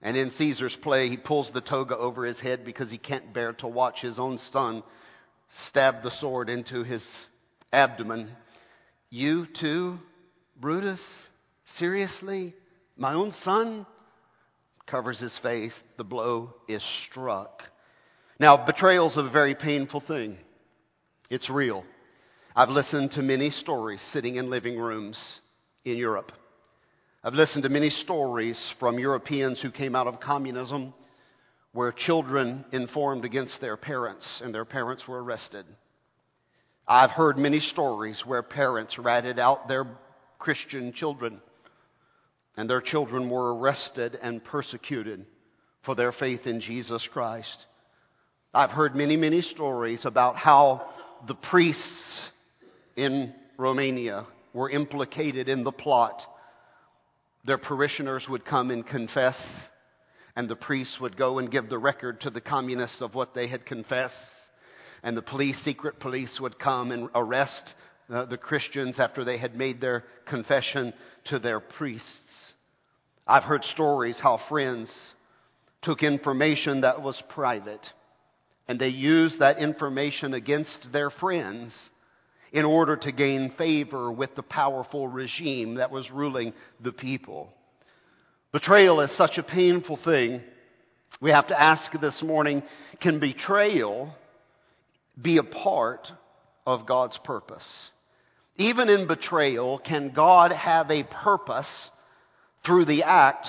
And 0.00 0.16
in 0.16 0.30
Caesar's 0.30 0.76
play, 0.76 1.08
he 1.08 1.16
pulls 1.16 1.50
the 1.50 1.60
toga 1.60 1.96
over 1.96 2.24
his 2.24 2.40
head 2.40 2.64
because 2.64 2.90
he 2.90 2.98
can't 2.98 3.32
bear 3.32 3.52
to 3.54 3.68
watch 3.68 4.00
his 4.00 4.18
own 4.18 4.38
son 4.38 4.82
stab 5.66 6.02
the 6.02 6.10
sword 6.10 6.48
into 6.48 6.82
his 6.82 7.06
abdomen. 7.72 8.30
You 9.10 9.46
too, 9.46 9.98
Brutus? 10.56 11.04
Seriously? 11.64 12.54
My 12.96 13.14
own 13.14 13.32
son? 13.32 13.86
covers 14.86 15.18
his 15.18 15.36
face. 15.38 15.82
The 15.96 16.04
blow 16.04 16.54
is 16.68 16.82
struck. 17.04 17.62
Now, 18.38 18.64
betrayal 18.64 19.08
is 19.08 19.16
a 19.16 19.28
very 19.28 19.54
painful 19.54 20.00
thing. 20.00 20.38
It's 21.28 21.50
real. 21.50 21.84
I've 22.54 22.68
listened 22.68 23.12
to 23.12 23.22
many 23.22 23.50
stories 23.50 24.00
sitting 24.00 24.36
in 24.36 24.48
living 24.48 24.78
rooms 24.78 25.40
in 25.84 25.96
Europe. 25.96 26.30
I've 27.24 27.34
listened 27.34 27.64
to 27.64 27.68
many 27.68 27.90
stories 27.90 28.72
from 28.78 28.98
Europeans 28.98 29.60
who 29.60 29.72
came 29.72 29.96
out 29.96 30.06
of 30.06 30.20
communism 30.20 30.94
where 31.72 31.90
children 31.92 32.64
informed 32.72 33.24
against 33.24 33.60
their 33.60 33.76
parents 33.76 34.40
and 34.42 34.54
their 34.54 34.64
parents 34.64 35.08
were 35.08 35.22
arrested. 35.22 35.66
I've 36.86 37.10
heard 37.10 37.36
many 37.36 37.58
stories 37.58 38.24
where 38.24 38.42
parents 38.42 38.98
ratted 38.98 39.40
out 39.40 39.66
their 39.66 39.86
Christian 40.38 40.92
children 40.92 41.42
and 42.56 42.68
their 42.68 42.80
children 42.80 43.28
were 43.28 43.54
arrested 43.54 44.18
and 44.20 44.42
persecuted 44.42 45.26
for 45.82 45.94
their 45.94 46.12
faith 46.12 46.46
in 46.46 46.60
Jesus 46.60 47.06
Christ. 47.06 47.66
I've 48.54 48.70
heard 48.70 48.96
many, 48.96 49.16
many 49.16 49.42
stories 49.42 50.04
about 50.04 50.36
how 50.36 50.88
the 51.26 51.34
priests 51.34 52.30
in 52.96 53.34
Romania 53.58 54.26
were 54.54 54.70
implicated 54.70 55.48
in 55.48 55.64
the 55.64 55.72
plot. 55.72 56.22
Their 57.44 57.58
parishioners 57.58 58.28
would 58.28 58.44
come 58.44 58.70
and 58.70 58.86
confess, 58.86 59.38
and 60.34 60.48
the 60.48 60.56
priests 60.56 60.98
would 61.00 61.16
go 61.16 61.38
and 61.38 61.50
give 61.50 61.68
the 61.68 61.78
record 61.78 62.22
to 62.22 62.30
the 62.30 62.40
communists 62.40 63.02
of 63.02 63.14
what 63.14 63.34
they 63.34 63.46
had 63.46 63.66
confessed. 63.66 64.32
And 65.02 65.16
the 65.16 65.22
police, 65.22 65.58
secret 65.58 66.00
police, 66.00 66.40
would 66.40 66.58
come 66.58 66.90
and 66.90 67.10
arrest 67.14 67.74
uh, 68.08 68.24
the 68.26 68.38
Christians 68.38 69.00
after 69.00 69.24
they 69.24 69.38
had 69.38 69.56
made 69.56 69.80
their 69.80 70.04
confession 70.26 70.92
to 71.24 71.38
their 71.38 71.60
priests. 71.60 72.54
I've 73.26 73.44
heard 73.44 73.64
stories 73.64 74.18
how 74.18 74.36
friends 74.48 75.14
took 75.82 76.02
information 76.02 76.82
that 76.82 77.02
was 77.02 77.22
private 77.28 77.92
and 78.68 78.80
they 78.80 78.88
used 78.88 79.40
that 79.40 79.58
information 79.58 80.34
against 80.34 80.92
their 80.92 81.10
friends 81.10 81.90
in 82.52 82.64
order 82.64 82.96
to 82.96 83.12
gain 83.12 83.50
favor 83.50 84.10
with 84.10 84.34
the 84.34 84.42
powerful 84.42 85.08
regime 85.08 85.74
that 85.74 85.90
was 85.90 86.10
ruling 86.10 86.52
the 86.80 86.92
people. 86.92 87.52
Betrayal 88.52 89.00
is 89.00 89.16
such 89.16 89.38
a 89.38 89.42
painful 89.42 89.96
thing. 89.96 90.42
We 91.20 91.30
have 91.30 91.48
to 91.48 91.60
ask 91.60 91.92
this 91.92 92.22
morning, 92.22 92.62
can 93.00 93.20
betrayal 93.20 94.14
be 95.20 95.38
a 95.38 95.42
part 95.42 96.10
of 96.66 96.86
God's 96.86 97.18
purpose? 97.18 97.90
Even 98.58 98.88
in 98.88 99.06
betrayal, 99.06 99.78
can 99.78 100.12
God 100.12 100.52
have 100.52 100.90
a 100.90 101.04
purpose 101.04 101.90
through 102.64 102.86
the 102.86 103.02
act 103.02 103.48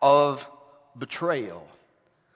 of 0.00 0.38
betrayal? 0.96 1.66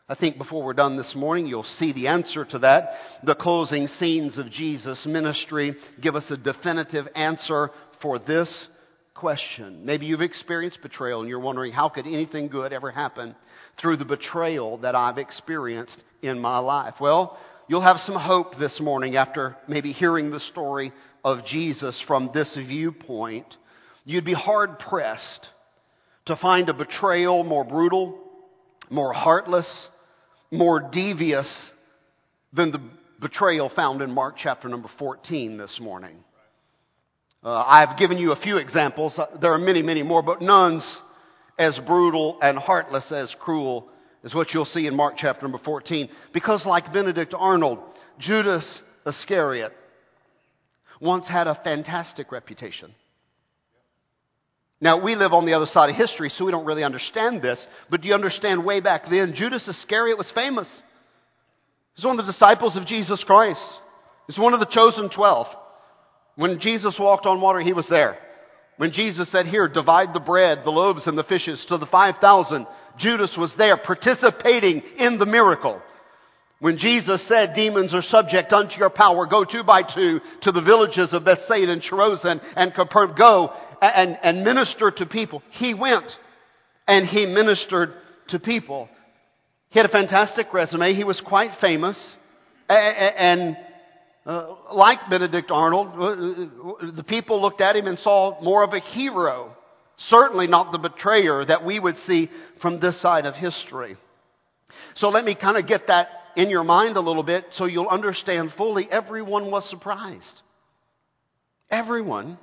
I 0.09 0.17
think 0.17 0.37
before 0.37 0.65
we're 0.65 0.75
done 0.75 0.97
this 0.97 1.15
morning, 1.15 1.47
you'll 1.47 1.63
see 1.63 1.93
the 1.93 2.09
answer 2.09 2.45
to 2.45 2.59
that. 2.59 2.95
The 3.23 3.37
closing 3.37 3.87
scenes 3.87 4.37
of 4.37 4.51
Jesus' 4.51 5.07
ministry 5.07 5.77
give 6.01 6.17
us 6.17 6.31
a 6.31 6.37
definitive 6.37 7.09
answer 7.15 7.71
for 8.01 8.19
this 8.19 8.67
question. 9.15 9.87
Maybe 9.87 10.07
you've 10.07 10.21
experienced 10.21 10.83
betrayal 10.83 11.21
and 11.21 11.29
you're 11.29 11.39
wondering, 11.39 11.73
how 11.73 11.89
could 11.89 12.07
anything 12.07 12.49
good 12.49 12.73
ever 12.73 12.91
happen 12.91 13.37
through 13.81 13.97
the 13.97 14.05
betrayal 14.05 14.79
that 14.79 14.97
I've 14.97 15.19
experienced 15.19 16.03
in 16.21 16.41
my 16.41 16.59
life? 16.59 16.95
Well, 17.01 17.39
you'll 17.69 17.81
have 17.81 17.99
some 17.99 18.17
hope 18.17 18.59
this 18.59 18.81
morning 18.81 19.17
after 19.17 19.57
maybe 19.69 19.93
hearing 19.93 20.33
the 20.33 20.41
story 20.41 20.93
of 21.25 21.45
Jesus 21.45 22.01
from 22.01 22.31
this 22.35 22.55
viewpoint. 22.57 23.57
You'd 24.05 24.25
be 24.25 24.35
hard 24.35 24.79
pressed 24.79 25.49
to 26.27 26.37
find 26.37 26.69
a 26.69 26.75
betrayal 26.75 27.45
more 27.45 27.65
brutal, 27.65 28.19
more 28.91 29.13
heartless, 29.13 29.89
more 30.51 30.81
devious 30.81 31.73
than 32.53 32.73
the 32.73 32.81
betrayal 33.21 33.69
found 33.69 34.03
in 34.03 34.11
Mark 34.11 34.35
chapter 34.37 34.69
number 34.69 34.89
14 34.99 35.57
this 35.57 35.81
morning. 35.81 36.17
Uh, 37.45 37.65
I've 37.67 37.99
given 37.99 38.19
you 38.19 38.33
a 38.33 38.37
few 38.37 38.59
examples. 38.59 39.19
Uh, 39.19 39.27
there 39.41 39.53
are 39.53 39.59
many, 39.59 39.83
many 39.83 40.03
more, 40.03 40.23
but 40.23 40.43
none's 40.43 41.01
as 41.59 41.79
brutal 41.79 42.39
and 42.41 42.59
heartless 42.59 43.11
as 43.13 43.35
cruel 43.39 43.89
is 44.23 44.35
what 44.35 44.55
you'll 44.55 44.65
see 44.65 44.87
in 44.87 44.95
Mark 44.95 45.15
chapter 45.17 45.43
number 45.43 45.59
14. 45.59 46.09
Because 46.33 46.67
like 46.67 46.93
Benedict 46.93 47.35
Arnold, 47.37 47.81
Judas 48.19 48.83
Iscariot 49.07 49.73
once 51.03 51.27
had 51.27 51.49
a 51.49 51.55
fantastic 51.55 52.31
reputation. 52.31 52.95
Now, 54.81 55.03
we 55.03 55.17
live 55.17 55.33
on 55.33 55.47
the 55.47 55.55
other 55.55 55.67
side 55.67 55.91
of 55.91 55.97
history, 55.97 56.31
so 56.31 56.45
we 56.45 56.53
don't 56.53 56.65
really 56.65 56.85
understand 56.85 57.43
this. 57.43 57.67
But 57.91 58.01
do 58.01 58.09
you 58.09 58.15
understand 58.15 58.65
way 58.65 58.81
back 58.81 59.09
then, 59.11 59.35
Judas 59.35 59.69
Iscariot 59.69 60.17
was 60.17 60.31
famous. 60.31 60.83
He's 61.95 62.05
one 62.05 62.19
of 62.19 62.25
the 62.25 62.33
disciples 62.33 62.77
of 62.77 62.87
Jesus 62.87 63.23
Christ. 63.23 63.63
He's 64.27 64.39
one 64.39 64.55
of 64.55 64.61
the 64.61 64.67
chosen 64.67 65.09
twelve. 65.11 65.49
When 66.37 66.59
Jesus 66.61 66.99
walked 66.99 67.27
on 67.27 67.41
water, 67.41 67.61
he 67.61 67.73
was 67.73 67.89
there. 67.89 68.17
When 68.77 68.93
Jesus 68.93 69.31
said, 69.31 69.47
here, 69.47 69.69
divide 69.69 70.15
the 70.15 70.21
bread, 70.21 70.65
the 70.65 70.71
loaves 70.71 71.07
and 71.07 71.19
the 71.19 71.25
fishes 71.25 71.65
to 71.67 71.79
the 71.79 71.87
5,000, 71.87 72.67
Judas 72.97 73.37
was 73.37 73.55
there 73.55 73.77
participating 73.77 74.83
in 74.99 75.19
the 75.19 75.27
miracle. 75.27 75.83
When 76.63 76.79
Jesus 76.79 77.27
said, 77.27 77.55
demons 77.55 77.93
are 77.93 78.03
subject 78.03 78.53
unto 78.53 78.79
your 78.79 78.89
power, 78.89 79.27
go 79.27 79.45
two 79.45 79.65
by 79.65 79.83
two 79.83 80.21
to 80.43 80.53
the 80.53 80.63
villages 80.63 81.13
of 81.13 81.25
Bethsaida 81.25 81.73
and 81.73 81.83
Chorazin 81.83 82.41
and 82.55 82.73
Capernaum, 82.73 83.17
go 83.19 83.53
and, 83.81 84.17
and 84.23 84.45
minister 84.45 84.93
to 84.93 85.05
people. 85.05 85.43
He 85.51 85.75
went 85.75 86.05
and 86.87 87.05
he 87.05 87.27
ministered 87.27 87.93
to 88.29 88.39
people. 88.39 88.89
He 89.71 89.81
had 89.81 89.87
a 89.87 89.93
fantastic 89.93 90.55
resume. 90.55 90.95
He 90.95 91.03
was 91.03 91.21
quite 91.21 91.51
famous. 91.61 92.17
And 92.69 93.57
uh, 94.25 94.55
like 94.73 95.01
Benedict 95.11 95.51
Arnold, 95.51 95.89
uh, 95.89 96.93
the 96.93 97.05
people 97.05 97.43
looked 97.43 97.61
at 97.61 97.75
him 97.75 97.89
and 97.89 97.99
saw 97.99 98.41
more 98.41 98.63
of 98.63 98.73
a 98.73 98.79
hero. 98.79 99.57
Certainly 99.97 100.47
not 100.47 100.71
the 100.71 100.79
betrayer 100.79 101.45
that 101.45 101.65
we 101.65 101.81
would 101.81 101.97
see 101.97 102.31
from 102.61 102.79
this 102.79 103.01
side 103.03 103.27
of 103.27 103.35
history. 103.35 103.97
So 104.95 105.09
let 105.09 105.25
me 105.25 105.35
kind 105.35 105.57
of 105.57 105.67
get 105.67 105.89
that 105.89 106.07
in 106.37 106.51
your 106.51 106.65
mind 106.65 106.97
a 106.97 107.01
little 107.01 107.23
bit 107.23 107.47
so 107.51 107.67
you'll 107.67 107.89
understand 107.89 108.53
fully. 108.53 108.89
Everyone 108.91 109.51
was 109.51 109.69
surprised. 109.69 110.41
Everyone 111.71 112.39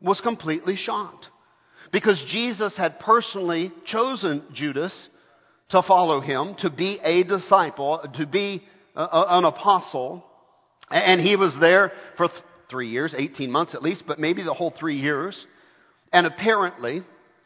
was 0.00 0.20
completely 0.20 0.76
shocked 0.76 1.28
because 1.92 2.22
Jesus 2.26 2.76
had 2.76 2.98
personally 2.98 3.72
chosen 3.84 4.42
Judas 4.52 5.08
to 5.70 5.82
follow 5.82 6.20
him, 6.20 6.54
to 6.56 6.70
be 6.70 6.98
a 7.02 7.22
disciple, 7.22 8.04
to 8.14 8.26
be 8.26 8.62
a, 8.94 9.24
an 9.28 9.44
apostle. 9.44 10.24
And 10.90 11.20
he 11.20 11.36
was 11.36 11.56
there 11.58 11.92
for 12.16 12.28
th- 12.28 12.42
three 12.68 12.88
years, 12.88 13.14
18 13.16 13.50
months 13.50 13.74
at 13.74 13.82
least, 13.82 14.04
but 14.06 14.18
maybe 14.18 14.42
the 14.42 14.54
whole 14.54 14.70
three 14.70 14.96
years. 14.96 15.46
And 16.12 16.26
apparently, 16.26 17.02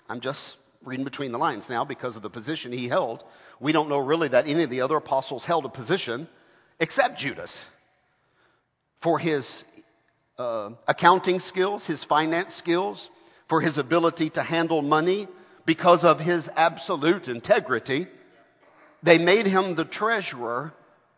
I'm 0.08 0.20
just 0.20 0.56
reading 0.84 1.04
between 1.04 1.32
the 1.32 1.38
lines 1.38 1.66
now 1.68 1.84
because 1.84 2.16
of 2.16 2.22
the 2.22 2.30
position 2.30 2.72
he 2.72 2.88
held. 2.88 3.22
We 3.60 3.72
don't 3.72 3.88
know 3.88 3.98
really 3.98 4.28
that 4.28 4.46
any 4.46 4.62
of 4.62 4.70
the 4.70 4.82
other 4.82 4.96
apostles 4.96 5.44
held 5.44 5.64
a 5.64 5.68
position 5.68 6.28
except 6.78 7.18
Judas 7.18 7.66
for 9.02 9.18
his 9.18 9.64
uh, 10.38 10.70
accounting 10.86 11.40
skills, 11.40 11.86
his 11.86 12.02
finance 12.04 12.54
skills, 12.54 13.08
for 13.48 13.60
his 13.60 13.78
ability 13.78 14.30
to 14.30 14.42
handle 14.42 14.82
money, 14.82 15.28
because 15.66 16.04
of 16.04 16.18
his 16.18 16.48
absolute 16.56 17.28
integrity. 17.28 18.06
They 19.02 19.18
made 19.18 19.46
him 19.46 19.76
the 19.76 19.84
treasurer 19.84 20.72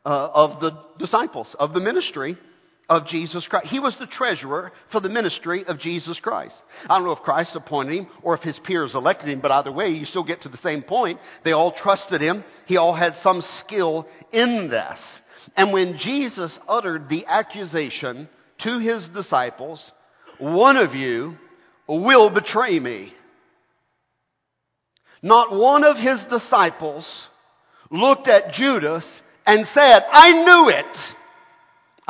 uh, 0.05 0.31
of 0.33 0.61
the 0.61 0.73
disciples, 0.99 1.55
of 1.59 1.73
the 1.73 1.81
ministry 1.81 2.37
of 2.91 3.07
Jesus 3.07 3.47
Christ. 3.47 3.69
He 3.69 3.79
was 3.79 3.97
the 3.97 4.07
treasurer 4.07 4.73
for 4.91 5.01
the 5.01 5.09
ministry 5.09 5.65
of 5.65 5.79
Jesus 5.79 6.19
Christ. 6.19 6.61
I 6.89 6.99
don't 6.99 7.07
know 7.07 7.13
if 7.13 7.21
Christ 7.21 7.55
appointed 7.55 7.95
him 7.95 8.09
or 8.23 8.35
if 8.35 8.43
his 8.43 8.59
peers 8.59 8.97
elected 8.97 9.29
him, 9.29 9.41
but 9.41 9.53
either 9.53 9.71
way, 9.71 9.91
you 9.91 10.05
still 10.05 10.25
get 10.25 10.43
to 10.43 10.49
the 10.49 10.57
same 10.57 10.83
point. 10.83 11.21
They 11.45 11.53
all 11.53 11.71
trusted 11.71 12.21
him. 12.21 12.43
He 12.67 12.77
all 12.77 12.93
had 12.93 13.15
some 13.15 13.43
skill 13.43 14.09
in 14.33 14.69
this. 14.69 15.21
And 15.57 15.73
when 15.73 15.99
Jesus 15.99 16.59
uttered 16.67 17.09
the 17.09 17.27
accusation 17.27 18.29
to 18.59 18.81
his 18.81 19.09
disciples, 19.09 19.93
one 20.39 20.77
of 20.77 20.95
you 20.95 21.37
will 21.87 22.29
betray 22.29 22.81
me. 22.81 23.15
Not 25.23 25.57
one 25.57 25.85
of 25.85 25.97
his 25.97 26.27
disciples 26.27 27.29
looked 27.89 28.27
at 28.27 28.53
Judas 28.53 29.23
and 29.47 29.65
said, 29.65 30.03
I 30.11 30.43
knew 30.45 30.71
it. 30.71 31.17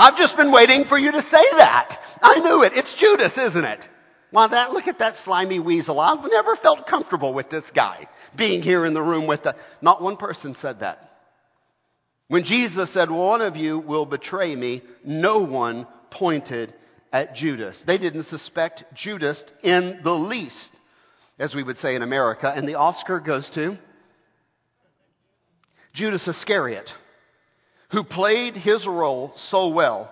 I've 0.01 0.17
just 0.17 0.35
been 0.35 0.51
waiting 0.51 0.87
for 0.87 0.99
you 0.99 1.13
to 1.13 1.21
say 1.21 1.45
that. 1.59 1.99
I 2.23 2.41
knew 2.41 2.63
it. 2.63 2.73
It's 2.75 2.95
Judas, 2.95 3.37
isn't 3.37 3.65
it? 3.65 3.87
Well, 4.33 4.49
that, 4.49 4.73
look 4.73 4.87
at 4.87 5.01
that 5.01 5.17
slimy 5.17 5.59
weasel. 5.59 6.01
I've 6.01 6.25
never 6.31 6.57
felt 6.57 6.87
comfortable 6.87 7.35
with 7.35 7.51
this 7.51 7.71
guy 7.71 8.09
being 8.35 8.63
here 8.63 8.87
in 8.87 8.95
the 8.95 9.03
room 9.03 9.27
with 9.27 9.43
the, 9.43 9.57
not 9.83 10.01
one 10.01 10.17
person 10.17 10.55
said 10.55 10.81
that. 10.81 11.11
When 12.29 12.45
Jesus 12.45 12.95
said, 12.95 13.11
one 13.11 13.43
of 13.43 13.57
you 13.57 13.79
will 13.79 14.07
betray 14.07 14.57
me, 14.57 14.83
no 15.05 15.41
one 15.41 15.87
pointed 16.11 16.73
at 17.13 17.35
Judas. 17.35 17.85
They 17.87 17.99
didn't 17.99 18.25
suspect 18.25 18.85
Judas 18.95 19.45
in 19.63 20.01
the 20.03 20.15
least, 20.15 20.73
as 21.39 21.55
we 21.55 21.63
would 21.63 21.77
say 21.77 21.95
in 21.95 22.01
America. 22.01 22.51
And 22.55 22.67
the 22.67 22.77
Oscar 22.77 23.21
goes 23.21 23.51
to 23.51 23.77
Judas 25.93 26.27
Iscariot, 26.27 26.91
who 27.91 28.05
played 28.05 28.57
his 28.57 28.87
role 28.87 29.33
so 29.37 29.69
well 29.69 30.11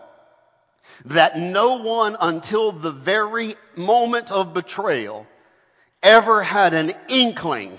that 1.05 1.37
no 1.37 1.77
one 1.77 2.17
until 2.21 2.73
the 2.73 2.93
very 2.93 3.55
moment 3.77 4.31
of 4.31 4.55
betrayal 4.55 5.27
ever 6.03 6.43
had 6.43 6.75
an 6.75 6.93
inkling 7.09 7.79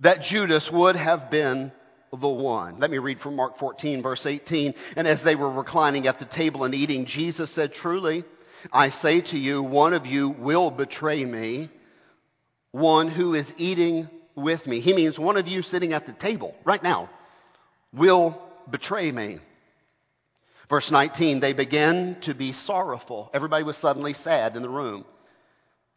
that 0.00 0.22
Judas 0.22 0.70
would 0.72 0.96
have 0.96 1.30
been 1.30 1.72
the 2.12 2.28
one. 2.28 2.80
Let 2.80 2.90
me 2.90 2.98
read 2.98 3.20
from 3.20 3.36
Mark 3.36 3.58
14 3.58 4.02
verse 4.02 4.26
18. 4.26 4.74
And 4.96 5.06
as 5.06 5.22
they 5.22 5.34
were 5.34 5.50
reclining 5.50 6.06
at 6.06 6.18
the 6.18 6.24
table 6.24 6.64
and 6.64 6.74
eating, 6.74 7.06
Jesus 7.06 7.50
said, 7.50 7.72
truly, 7.72 8.24
I 8.72 8.90
say 8.90 9.20
to 9.20 9.38
you, 9.38 9.62
one 9.62 9.94
of 9.94 10.06
you 10.06 10.30
will 10.30 10.70
betray 10.70 11.24
me, 11.24 11.70
one 12.72 13.08
who 13.08 13.34
is 13.34 13.52
eating 13.56 14.08
with 14.34 14.66
me. 14.66 14.80
He 14.80 14.92
means 14.92 15.18
one 15.18 15.36
of 15.36 15.48
you 15.48 15.62
sitting 15.62 15.92
at 15.92 16.06
the 16.06 16.12
table 16.12 16.54
right 16.64 16.82
now 16.82 17.10
will 17.92 18.40
betray 18.70 19.12
me. 19.12 19.38
Verse 20.68 20.90
19, 20.90 21.40
they 21.40 21.52
began 21.52 22.16
to 22.22 22.34
be 22.34 22.52
sorrowful. 22.52 23.30
Everybody 23.34 23.64
was 23.64 23.76
suddenly 23.76 24.14
sad 24.14 24.56
in 24.56 24.62
the 24.62 24.68
room. 24.68 25.04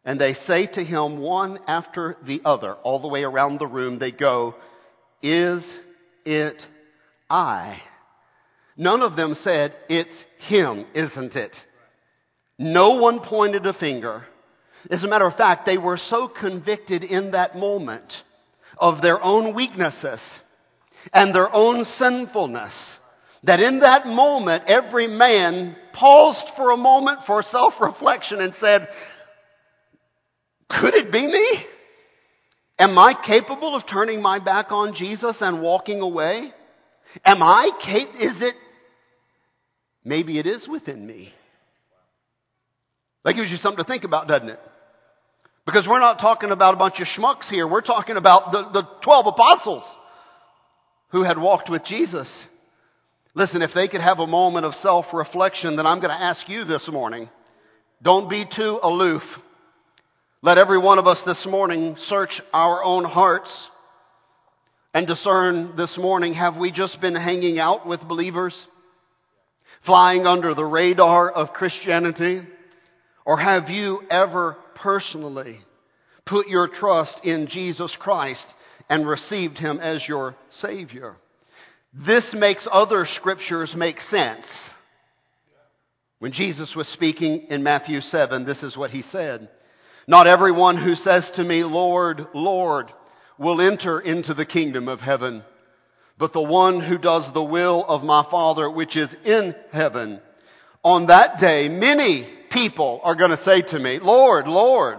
And 0.04 0.20
they 0.20 0.34
say 0.34 0.66
to 0.66 0.84
him 0.84 1.20
one 1.20 1.60
after 1.66 2.16
the 2.26 2.42
other, 2.44 2.74
all 2.74 2.98
the 2.98 3.08
way 3.08 3.22
around 3.22 3.58
the 3.58 3.66
room, 3.66 3.98
they 3.98 4.10
go, 4.12 4.54
Is 5.22 5.76
it 6.26 6.66
I? 7.30 7.80
None 8.76 9.02
of 9.02 9.16
them 9.16 9.34
said, 9.34 9.74
It's 9.88 10.24
him, 10.38 10.86
isn't 10.94 11.36
it? 11.36 11.56
No 12.58 13.00
one 13.00 13.20
pointed 13.20 13.66
a 13.66 13.72
finger. 13.72 14.24
As 14.90 15.04
a 15.04 15.08
matter 15.08 15.26
of 15.26 15.36
fact, 15.36 15.66
they 15.66 15.78
were 15.78 15.96
so 15.96 16.28
convicted 16.28 17.04
in 17.04 17.30
that 17.30 17.56
moment 17.56 18.22
of 18.76 19.00
their 19.00 19.22
own 19.22 19.54
weaknesses 19.54 20.20
and 21.12 21.34
their 21.34 21.52
own 21.54 21.84
sinfulness 21.84 22.98
that 23.44 23.60
in 23.60 23.80
that 23.80 24.06
moment 24.06 24.64
every 24.66 25.06
man 25.06 25.76
paused 25.92 26.50
for 26.56 26.70
a 26.70 26.76
moment 26.76 27.20
for 27.26 27.42
self-reflection 27.42 28.40
and 28.40 28.54
said, 28.54 28.88
could 30.68 30.94
it 30.94 31.12
be 31.12 31.26
me? 31.26 31.66
Am 32.78 32.98
I 32.98 33.14
capable 33.24 33.76
of 33.76 33.86
turning 33.86 34.20
my 34.20 34.42
back 34.42 34.72
on 34.72 34.94
Jesus 34.94 35.40
and 35.40 35.62
walking 35.62 36.00
away? 36.00 36.52
Am 37.24 37.42
I 37.42 37.70
capable? 37.80 38.18
Is 38.18 38.42
it? 38.42 38.54
Maybe 40.04 40.38
it 40.38 40.46
is 40.46 40.66
within 40.66 41.06
me. 41.06 41.32
That 43.24 43.34
gives 43.34 43.50
you 43.50 43.56
something 43.56 43.82
to 43.82 43.88
think 43.88 44.04
about, 44.04 44.26
doesn't 44.26 44.48
it? 44.48 44.58
Because 45.64 45.88
we're 45.88 46.00
not 46.00 46.18
talking 46.18 46.50
about 46.50 46.74
a 46.74 46.76
bunch 46.76 47.00
of 47.00 47.06
schmucks 47.06 47.48
here. 47.48 47.66
We're 47.66 47.80
talking 47.80 48.16
about 48.16 48.52
the, 48.52 48.82
the 48.82 48.88
12 49.02 49.26
apostles 49.28 49.96
who 51.14 51.22
had 51.22 51.38
walked 51.38 51.70
with 51.70 51.84
Jesus. 51.84 52.44
Listen, 53.34 53.62
if 53.62 53.72
they 53.72 53.86
could 53.86 54.00
have 54.00 54.18
a 54.18 54.26
moment 54.26 54.66
of 54.66 54.74
self-reflection, 54.74 55.76
then 55.76 55.86
I'm 55.86 56.00
going 56.00 56.10
to 56.10 56.20
ask 56.20 56.48
you 56.48 56.64
this 56.64 56.88
morning. 56.88 57.28
Don't 58.02 58.28
be 58.28 58.44
too 58.44 58.80
aloof. 58.82 59.22
Let 60.42 60.58
every 60.58 60.76
one 60.76 60.98
of 60.98 61.06
us 61.06 61.22
this 61.24 61.46
morning 61.46 61.94
search 62.00 62.42
our 62.52 62.82
own 62.82 63.04
hearts 63.04 63.70
and 64.92 65.06
discern 65.06 65.76
this 65.76 65.96
morning, 65.96 66.34
have 66.34 66.56
we 66.56 66.72
just 66.72 67.00
been 67.00 67.14
hanging 67.14 67.60
out 67.60 67.86
with 67.86 68.00
believers? 68.00 68.66
Flying 69.86 70.26
under 70.26 70.52
the 70.52 70.64
radar 70.64 71.30
of 71.30 71.52
Christianity? 71.52 72.40
Or 73.24 73.38
have 73.38 73.70
you 73.70 74.00
ever 74.10 74.56
personally 74.74 75.60
put 76.26 76.48
your 76.48 76.66
trust 76.66 77.24
in 77.24 77.46
Jesus 77.46 77.94
Christ 77.94 78.52
and 78.88 79.06
received 79.08 79.58
Him 79.58 79.78
as 79.80 80.06
your 80.06 80.34
Savior? 80.50 81.16
This 81.92 82.34
makes 82.34 82.66
other 82.70 83.06
scriptures 83.06 83.74
make 83.76 84.00
sense. 84.00 84.70
When 86.18 86.32
Jesus 86.32 86.74
was 86.74 86.88
speaking 86.88 87.46
in 87.50 87.62
Matthew 87.62 88.00
7, 88.00 88.44
this 88.44 88.62
is 88.62 88.76
what 88.76 88.90
He 88.90 89.02
said. 89.02 89.48
Not 90.06 90.26
everyone 90.26 90.76
who 90.76 90.94
says 90.94 91.30
to 91.32 91.44
me, 91.44 91.64
Lord, 91.64 92.26
Lord, 92.34 92.92
will 93.38 93.60
enter 93.60 94.00
into 94.00 94.34
the 94.34 94.46
kingdom 94.46 94.88
of 94.88 95.00
heaven, 95.00 95.42
but 96.18 96.32
the 96.32 96.42
one 96.42 96.80
who 96.80 96.98
does 96.98 97.32
the 97.32 97.42
will 97.42 97.84
of 97.84 98.02
my 98.02 98.26
Father 98.30 98.70
which 98.70 98.96
is 98.96 99.14
in 99.24 99.54
heaven. 99.72 100.20
On 100.82 101.06
that 101.06 101.38
day, 101.38 101.68
many 101.68 102.28
people 102.50 103.00
are 103.02 103.16
going 103.16 103.30
to 103.30 103.42
say 103.42 103.62
to 103.62 103.78
me, 103.78 103.98
Lord, 103.98 104.46
Lord, 104.46 104.98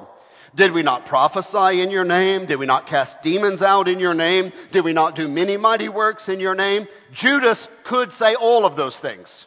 did 0.56 0.74
we 0.74 0.84
not 0.84 1.06
prophesy 1.06 1.82
in 1.82 1.92
your 1.92 2.06
name? 2.06 2.46
Did 2.46 2.58
we 2.58 2.66
not 2.66 2.88
cast 2.88 3.22
demons 3.22 3.62
out 3.62 3.88
in 3.88 4.00
your 4.00 4.14
name? 4.14 4.52
Did 4.72 4.86
we 4.86 4.94
not 4.94 5.16
do 5.16 5.28
many 5.28 5.58
mighty 5.58 5.90
works 5.90 6.30
in 6.30 6.40
your 6.40 6.56
name? 6.56 6.88
Judas 7.14 7.68
could 7.84 8.12
say 8.14 8.36
all 8.36 8.66
of 8.66 8.76
those 8.76 8.98
things. 9.00 9.46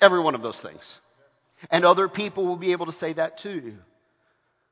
Every 0.00 0.20
one 0.20 0.34
of 0.34 0.42
those 0.42 0.60
things. 0.60 0.98
And 1.70 1.84
other 1.84 2.08
people 2.08 2.46
will 2.46 2.56
be 2.56 2.72
able 2.72 2.86
to 2.86 2.92
say 2.92 3.12
that 3.14 3.38
too. 3.38 3.74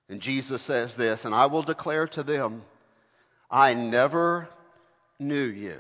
And 0.09 0.21
Jesus 0.21 0.63
says 0.63 0.95
this, 0.97 1.25
and 1.25 1.35
I 1.35 1.47
will 1.47 1.63
declare 1.63 2.07
to 2.09 2.23
them, 2.23 2.63
I 3.51 3.75
never 3.75 4.49
knew 5.19 5.45
you. 5.45 5.79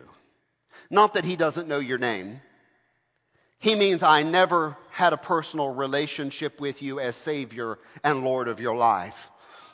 Not 0.90 1.14
that 1.14 1.24
he 1.24 1.36
doesn't 1.36 1.68
know 1.68 1.80
your 1.80 1.98
name. 1.98 2.40
He 3.58 3.74
means 3.74 4.02
I 4.02 4.22
never 4.22 4.76
had 4.90 5.12
a 5.12 5.18
personal 5.18 5.74
relationship 5.74 6.60
with 6.60 6.82
you 6.82 6.98
as 6.98 7.14
Savior 7.16 7.78
and 8.02 8.24
Lord 8.24 8.48
of 8.48 8.58
your 8.58 8.74
life. 8.74 9.14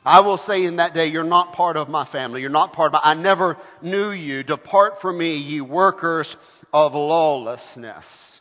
I 0.04 0.20
will 0.20 0.38
say 0.38 0.64
in 0.64 0.76
that 0.76 0.94
day, 0.94 1.06
you're 1.06 1.24
not 1.24 1.52
part 1.52 1.76
of 1.76 1.88
my 1.88 2.06
family. 2.06 2.40
You're 2.40 2.50
not 2.50 2.72
part 2.72 2.88
of 2.88 2.92
my, 2.94 3.00
I 3.02 3.14
never 3.14 3.56
knew 3.82 4.10
you. 4.10 4.42
Depart 4.42 5.00
from 5.00 5.18
me, 5.18 5.36
ye 5.36 5.60
workers 5.60 6.34
of 6.72 6.94
lawlessness. 6.94 8.40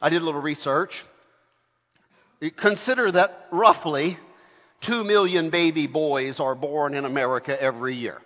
I 0.00 0.10
did 0.10 0.22
a 0.22 0.24
little 0.24 0.42
research. 0.42 1.02
Consider 2.58 3.12
that 3.12 3.46
roughly 3.52 4.18
Two 4.86 5.04
million 5.04 5.50
baby 5.50 5.86
boys 5.86 6.40
are 6.40 6.56
born 6.56 6.94
in 6.94 7.04
America 7.04 7.60
every 7.60 7.94
year. 7.94 8.20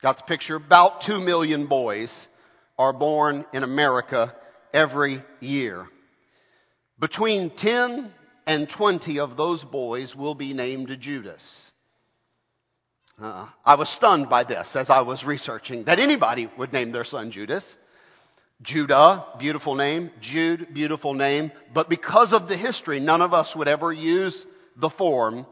Got 0.00 0.18
the 0.18 0.22
picture? 0.22 0.54
About 0.54 1.02
two 1.02 1.18
million 1.18 1.66
boys 1.66 2.28
are 2.78 2.92
born 2.92 3.44
in 3.52 3.64
America 3.64 4.32
every 4.72 5.24
year. 5.40 5.88
Between 7.00 7.50
10 7.50 8.12
and 8.46 8.68
20 8.68 9.18
of 9.18 9.36
those 9.36 9.64
boys 9.64 10.14
will 10.14 10.34
be 10.34 10.54
named 10.54 10.96
Judas. 11.00 11.72
Uh, 13.20 13.48
I 13.64 13.76
was 13.76 13.88
stunned 13.88 14.28
by 14.28 14.44
this 14.44 14.76
as 14.76 14.90
I 14.90 15.00
was 15.00 15.24
researching 15.24 15.84
that 15.84 15.98
anybody 15.98 16.50
would 16.58 16.72
name 16.72 16.92
their 16.92 17.04
son 17.04 17.30
Judas. 17.30 17.76
Judah, 18.62 19.24
beautiful 19.38 19.74
name. 19.74 20.10
Jude, 20.20 20.68
beautiful 20.72 21.14
name. 21.14 21.50
But 21.74 21.88
because 21.88 22.32
of 22.32 22.48
the 22.48 22.56
history, 22.56 23.00
none 23.00 23.22
of 23.22 23.32
us 23.32 23.54
would 23.56 23.68
ever 23.68 23.92
use 23.92 24.44
the 24.76 24.90
form 24.90 25.46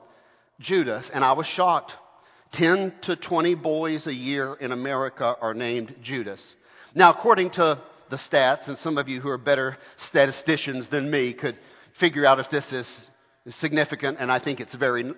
Judas, 0.60 1.10
and 1.12 1.24
I 1.24 1.32
was 1.32 1.46
shocked. 1.46 1.92
10 2.52 2.94
to 3.02 3.16
20 3.16 3.56
boys 3.56 4.06
a 4.06 4.14
year 4.14 4.54
in 4.54 4.70
America 4.70 5.36
are 5.40 5.54
named 5.54 5.94
Judas. 6.02 6.54
Now, 6.94 7.10
according 7.10 7.50
to 7.52 7.82
the 8.10 8.16
stats, 8.16 8.68
and 8.68 8.78
some 8.78 8.96
of 8.96 9.08
you 9.08 9.20
who 9.20 9.28
are 9.28 9.38
better 9.38 9.76
statisticians 9.96 10.88
than 10.88 11.10
me 11.10 11.32
could 11.34 11.58
figure 11.98 12.26
out 12.26 12.40
if 12.40 12.50
this 12.50 12.72
is 12.72 13.10
significant, 13.48 14.18
and 14.20 14.32
I 14.32 14.38
think 14.38 14.60
it's 14.60 14.74
very 14.74 15.12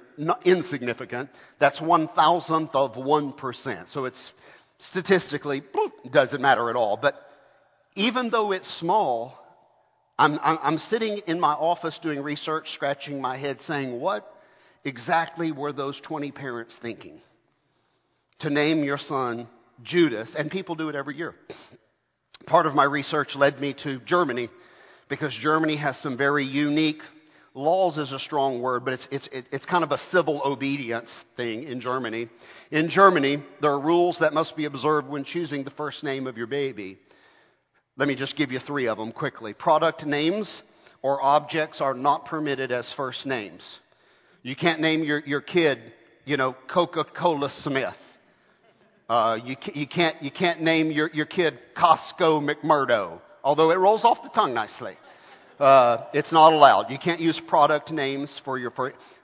insignificant. 0.44 1.30
That's 1.58 1.80
one 1.80 2.08
thousandth 2.08 2.74
of 2.74 2.94
1%. 2.94 3.88
So 3.88 4.04
it's 4.04 4.32
statistically, 4.78 5.62
doesn't 6.10 6.40
matter 6.40 6.68
at 6.70 6.76
all. 6.76 6.98
But 7.00 7.14
even 7.94 8.30
though 8.30 8.52
it's 8.52 8.68
small, 8.78 9.34
I'm, 10.18 10.38
I'm 10.42 10.78
sitting 10.78 11.18
in 11.26 11.40
my 11.40 11.52
office 11.52 11.98
doing 11.98 12.22
research, 12.22 12.72
scratching 12.72 13.20
my 13.20 13.36
head 13.36 13.60
saying, 13.60 14.00
what 14.00 14.26
exactly 14.84 15.52
were 15.52 15.72
those 15.72 16.00
20 16.00 16.32
parents 16.32 16.76
thinking? 16.80 17.20
To 18.40 18.50
name 18.50 18.84
your 18.84 18.98
son 18.98 19.48
Judas, 19.82 20.34
and 20.36 20.50
people 20.50 20.74
do 20.74 20.88
it 20.88 20.94
every 20.94 21.16
year. 21.16 21.34
Part 22.46 22.66
of 22.66 22.74
my 22.74 22.84
research 22.84 23.34
led 23.34 23.60
me 23.60 23.74
to 23.82 23.98
Germany 24.00 24.48
because 25.08 25.34
Germany 25.34 25.76
has 25.76 25.96
some 25.98 26.16
very 26.16 26.44
unique 26.44 27.02
laws 27.56 27.96
is 27.96 28.12
a 28.12 28.18
strong 28.18 28.60
word, 28.60 28.84
but 28.84 28.94
it's, 28.94 29.08
it's, 29.10 29.28
it's 29.32 29.66
kind 29.66 29.82
of 29.82 29.90
a 29.90 29.98
civil 29.98 30.42
obedience 30.44 31.24
thing 31.36 31.64
in 31.64 31.80
Germany. 31.80 32.28
In 32.70 32.90
Germany, 32.90 33.42
there 33.62 33.70
are 33.70 33.80
rules 33.80 34.18
that 34.20 34.34
must 34.34 34.56
be 34.56 34.66
observed 34.66 35.08
when 35.08 35.24
choosing 35.24 35.64
the 35.64 35.70
first 35.70 36.04
name 36.04 36.26
of 36.26 36.36
your 36.36 36.46
baby. 36.46 36.98
Let 37.96 38.08
me 38.08 38.14
just 38.14 38.36
give 38.36 38.52
you 38.52 38.58
three 38.58 38.88
of 38.88 38.98
them 38.98 39.10
quickly. 39.10 39.54
Product 39.54 40.04
names 40.04 40.60
or 41.02 41.22
objects 41.22 41.80
are 41.80 41.94
not 41.94 42.26
permitted 42.26 42.70
as 42.72 42.92
first 42.92 43.24
names. 43.24 43.78
You 44.42 44.54
can't 44.54 44.80
name 44.80 45.02
your, 45.02 45.20
your 45.20 45.40
kid, 45.40 45.78
you 46.26 46.36
know, 46.36 46.54
Coca-Cola 46.68 47.48
Smith. 47.50 47.96
Uh, 49.08 49.38
you, 49.42 49.56
you, 49.72 49.86
can't, 49.86 50.22
you 50.22 50.30
can't 50.30 50.60
name 50.60 50.90
your, 50.90 51.10
your 51.14 51.26
kid 51.26 51.58
Costco 51.74 52.46
McMurdo, 52.46 53.20
although 53.46 53.70
it 53.70 53.78
rolls 53.78 54.04
off 54.04 54.24
the 54.24 54.28
tongue 54.28 54.52
nicely. 54.52 54.96
Uh, 55.58 56.04
it's 56.12 56.32
not 56.32 56.52
allowed. 56.52 56.90
You 56.90 56.98
can't 56.98 57.20
use 57.20 57.40
product 57.40 57.92
names 57.92 58.38
for 58.44 58.58
your. 58.58 58.72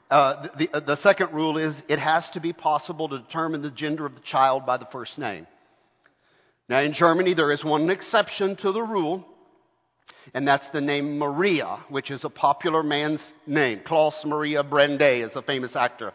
Uh, 0.09 0.49
the, 0.57 0.81
the 0.87 0.97
second 0.97 1.35
rule 1.35 1.59
is 1.59 1.83
it 1.89 1.99
has 1.99 2.31
to 2.31 2.41
be 2.41 2.53
possible 2.53 3.09
to 3.09 3.19
determine 3.19 3.61
the 3.61 3.71
gender 3.71 4.07
of 4.07 4.15
the 4.15 4.21
child 4.21 4.65
by 4.65 4.79
the 4.79 4.87
first 4.87 5.19
name. 5.19 5.47
Now 6.69 6.81
in 6.81 6.93
Germany 6.93 7.35
there 7.35 7.51
is 7.51 7.65
one 7.65 7.91
exception 7.91 8.57
to 8.57 8.71
the 8.71 8.81
rule, 8.81 9.27
and 10.33 10.47
that's 10.47 10.71
the 10.71 10.81
name 10.81 11.19
Maria, 11.19 11.81
which 11.89 12.11
is 12.11 12.25
a 12.25 12.31
popular 12.31 12.83
man's 12.83 13.31
name. 13.47 13.81
Klaus 13.85 14.25
Maria 14.25 14.63
Brende 14.63 15.27
is 15.27 15.35
a 15.35 15.43
famous 15.43 15.75
actor. 15.75 16.13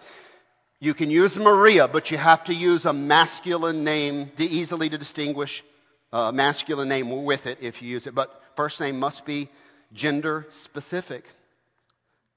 You 0.80 0.94
can 0.94 1.12
use 1.12 1.36
Maria, 1.36 1.88
but 1.92 2.10
you 2.10 2.18
have 2.18 2.46
to 2.46 2.54
use 2.54 2.86
a 2.86 2.94
masculine 2.94 3.84
name, 3.84 4.32
to 4.38 4.44
easily 4.44 4.90
to 4.90 4.98
distinguish 4.98 5.64
a 6.12 6.32
masculine 6.32 6.90
name 6.90 7.26
with 7.26 7.46
it 7.46 7.60
if 7.62 7.82
you 7.82 7.90
use 7.90 8.08
it. 8.08 8.16
But 8.16 8.30
first 8.56 8.80
name 8.80 9.00
must 9.00 9.26
be 9.26 9.50
gender 9.94 10.46
specific. 10.64 11.24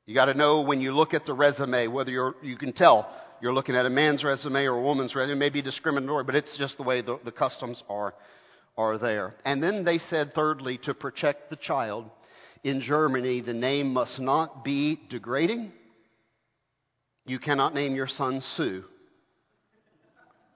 You 0.07 0.15
got 0.15 0.27
to 0.27 0.35
know 0.35 0.63
when 0.63 0.81
you 0.81 0.93
look 0.93 1.15
at 1.15 1.27
the 1.27 1.35
resume 1.35 1.87
whether 1.87 2.11
you're, 2.11 2.35
you 2.43 2.57
can 2.57 2.73
tell 2.73 3.09
you're 3.41 3.55
looking 3.55 3.75
at 3.75 3.87
a 3.87 3.91
man's 3.91 4.23
resume 4.23 4.65
or 4.65 4.77
a 4.79 4.83
woman's 4.83 5.15
resume. 5.15 5.37
It 5.37 5.39
may 5.39 5.51
be 5.51 5.63
discriminatory, 5.63 6.25
but 6.25 6.35
it's 6.35 6.57
just 6.57 6.77
the 6.77 6.83
way 6.83 7.01
the, 7.01 7.19
the 7.25 7.33
customs 7.33 7.83
are, 7.89 8.15
are 8.77 8.99
there. 8.99 9.35
And 9.45 9.63
then 9.63 9.85
they 9.85 9.99
said, 9.99 10.35
thirdly, 10.35 10.79
to 10.85 10.95
protect 10.95 11.49
the 11.49 11.57
child, 11.57 12.11
in 12.63 12.81
Germany, 12.83 13.41
the 13.41 13.55
name 13.55 13.93
must 13.95 14.21
not 14.21 14.65
be 14.65 15.01
degrading. 15.09 15.73
You 17.25 17.39
cannot 17.39 17.75
name 17.75 17.95
your 17.95 18.09
son 18.09 18.43
Sue 18.43 18.85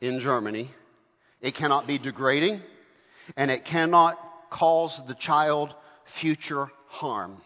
in 0.00 0.20
Germany. 0.20 0.70
It 1.40 1.54
cannot 1.54 1.86
be 1.86 1.98
degrading, 1.98 2.60
and 3.36 3.50
it 3.50 3.64
cannot 3.64 4.18
cause 4.50 5.00
the 5.08 5.14
child 5.14 5.74
future 6.20 6.66
harm 6.86 7.42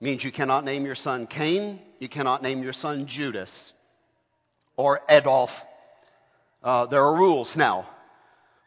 It 0.00 0.04
means 0.04 0.24
you 0.24 0.32
cannot 0.32 0.64
name 0.64 0.84
your 0.84 0.94
son 0.94 1.26
Cain, 1.26 1.80
you 1.98 2.08
cannot 2.08 2.42
name 2.42 2.62
your 2.62 2.72
son 2.72 3.06
Judas 3.08 3.72
or 4.76 5.00
Adolf. 5.08 5.50
Uh, 6.62 6.86
there 6.86 7.02
are 7.02 7.16
rules 7.16 7.56
now. 7.56 7.88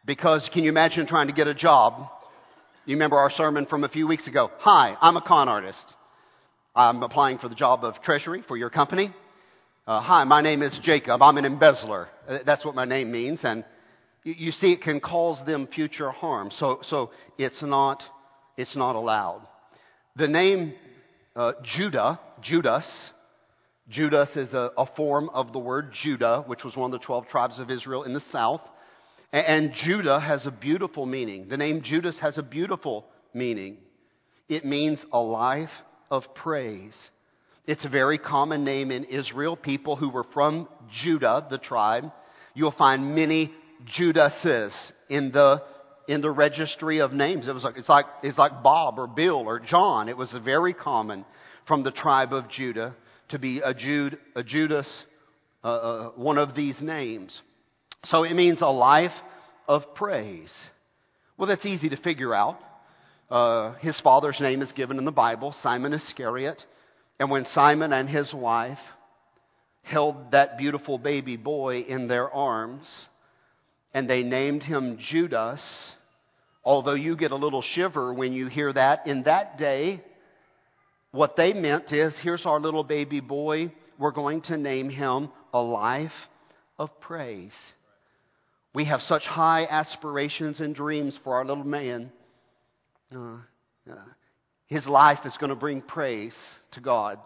Because 0.04 0.48
can 0.52 0.62
you 0.62 0.68
imagine 0.68 1.06
trying 1.06 1.26
to 1.26 1.34
get 1.34 1.48
a 1.48 1.54
job? 1.54 2.08
You 2.84 2.94
remember 2.94 3.16
our 3.16 3.30
sermon 3.30 3.66
from 3.66 3.82
a 3.82 3.88
few 3.88 4.06
weeks 4.06 4.28
ago. 4.28 4.50
Hi, 4.58 4.96
I'm 5.00 5.16
a 5.16 5.22
con 5.22 5.48
artist. 5.48 5.94
I'm 6.74 7.02
applying 7.02 7.38
for 7.38 7.48
the 7.48 7.54
job 7.54 7.84
of 7.84 8.00
treasury 8.02 8.44
for 8.46 8.56
your 8.56 8.70
company. 8.70 9.10
Uh, 9.86 10.00
hi, 10.00 10.24
my 10.24 10.42
name 10.42 10.62
is 10.62 10.78
Jacob. 10.80 11.22
I'm 11.22 11.36
an 11.38 11.44
embezzler. 11.44 12.08
Uh, 12.28 12.38
that's 12.44 12.64
what 12.64 12.74
my 12.74 12.84
name 12.84 13.10
means. 13.10 13.44
And 13.44 13.64
you, 14.26 14.50
see, 14.50 14.72
it 14.72 14.82
can 14.82 14.98
cause 14.98 15.44
them 15.46 15.68
future 15.68 16.10
harm. 16.10 16.50
So, 16.50 16.80
so 16.82 17.10
it's 17.38 17.62
not, 17.62 18.02
it's 18.56 18.74
not 18.74 18.96
allowed. 18.96 19.46
The 20.16 20.26
name 20.26 20.74
uh, 21.36 21.52
Judah, 21.62 22.18
Judas. 22.40 23.12
Judas 23.88 24.36
is 24.36 24.52
a, 24.52 24.72
a, 24.76 24.84
form 24.84 25.28
of 25.28 25.52
the 25.52 25.60
word 25.60 25.92
Judah, 25.92 26.42
which 26.44 26.64
was 26.64 26.76
one 26.76 26.92
of 26.92 27.00
the 27.00 27.06
12 27.06 27.28
tribes 27.28 27.60
of 27.60 27.70
Israel 27.70 28.02
in 28.02 28.14
the 28.14 28.20
south. 28.20 28.62
And, 29.32 29.46
and 29.46 29.74
Judah 29.74 30.18
has 30.18 30.44
a 30.44 30.50
beautiful 30.50 31.06
meaning. 31.06 31.46
The 31.48 31.56
name 31.56 31.82
Judas 31.82 32.18
has 32.18 32.36
a 32.36 32.42
beautiful 32.42 33.06
meaning. 33.32 33.76
It 34.48 34.64
means 34.64 35.06
a 35.12 35.20
life 35.20 35.70
of 36.10 36.34
praise. 36.34 37.10
It's 37.64 37.84
a 37.84 37.88
very 37.88 38.18
common 38.18 38.64
name 38.64 38.90
in 38.90 39.04
Israel. 39.04 39.56
People 39.56 39.94
who 39.94 40.08
were 40.08 40.24
from 40.24 40.68
Judah, 40.90 41.46
the 41.48 41.58
tribe, 41.58 42.10
you'll 42.54 42.72
find 42.72 43.14
many 43.14 43.52
Judases 43.84 44.92
in 45.08 45.32
the 45.32 45.62
in 46.08 46.20
the 46.20 46.30
registry 46.30 47.00
of 47.00 47.12
names. 47.12 47.48
It 47.48 47.52
was 47.52 47.64
like, 47.64 47.76
it's 47.76 47.88
like, 47.88 48.06
it's 48.22 48.38
like 48.38 48.62
Bob 48.62 48.98
or 48.98 49.06
Bill 49.06 49.48
or 49.48 49.58
John. 49.58 50.08
It 50.08 50.16
was 50.16 50.32
very 50.32 50.72
common 50.72 51.24
from 51.66 51.82
the 51.82 51.90
tribe 51.90 52.32
of 52.32 52.48
Judah 52.48 52.94
to 53.30 53.38
be 53.38 53.60
a 53.60 53.74
Jude, 53.74 54.18
a 54.34 54.44
Judas, 54.44 55.04
uh, 55.64 55.66
uh, 55.66 56.10
one 56.10 56.38
of 56.38 56.54
these 56.54 56.80
names. 56.80 57.42
So 58.04 58.22
it 58.22 58.34
means 58.34 58.62
a 58.62 58.68
life 58.68 59.14
of 59.66 59.94
praise. 59.94 60.54
Well, 61.36 61.48
that's 61.48 61.66
easy 61.66 61.88
to 61.88 61.96
figure 61.96 62.32
out. 62.32 62.58
Uh, 63.28 63.74
his 63.74 64.00
father's 64.00 64.40
name 64.40 64.62
is 64.62 64.70
given 64.70 64.98
in 64.98 65.04
the 65.04 65.12
Bible, 65.12 65.50
Simon 65.50 65.92
Iscariot. 65.92 66.64
And 67.18 67.30
when 67.30 67.44
Simon 67.44 67.92
and 67.92 68.08
his 68.08 68.32
wife 68.32 68.78
held 69.82 70.30
that 70.32 70.56
beautiful 70.56 70.98
baby 70.98 71.36
boy 71.36 71.80
in 71.80 72.06
their 72.06 72.30
arms, 72.30 73.06
and 73.94 74.08
they 74.08 74.22
named 74.22 74.62
him 74.62 74.98
Judas, 74.98 75.92
Although 76.66 76.94
you 76.94 77.14
get 77.14 77.30
a 77.30 77.36
little 77.36 77.62
shiver 77.62 78.12
when 78.12 78.32
you 78.32 78.48
hear 78.48 78.72
that, 78.72 79.06
in 79.06 79.22
that 79.22 79.56
day, 79.56 80.02
what 81.12 81.36
they 81.36 81.52
meant 81.52 81.92
is 81.92 82.18
here's 82.18 82.44
our 82.44 82.58
little 82.58 82.82
baby 82.82 83.20
boy. 83.20 83.72
We're 84.00 84.10
going 84.10 84.40
to 84.42 84.58
name 84.58 84.90
him 84.90 85.30
a 85.54 85.62
life 85.62 86.10
of 86.76 86.90
praise. 87.00 87.56
We 88.74 88.86
have 88.86 89.00
such 89.00 89.26
high 89.26 89.64
aspirations 89.70 90.58
and 90.60 90.74
dreams 90.74 91.16
for 91.22 91.36
our 91.36 91.44
little 91.44 91.62
man. 91.62 92.10
Uh, 93.14 93.36
uh, 93.88 93.94
his 94.66 94.88
life 94.88 95.20
is 95.24 95.36
going 95.36 95.50
to 95.50 95.56
bring 95.56 95.82
praise 95.82 96.36
to 96.72 96.80
God. 96.80 97.20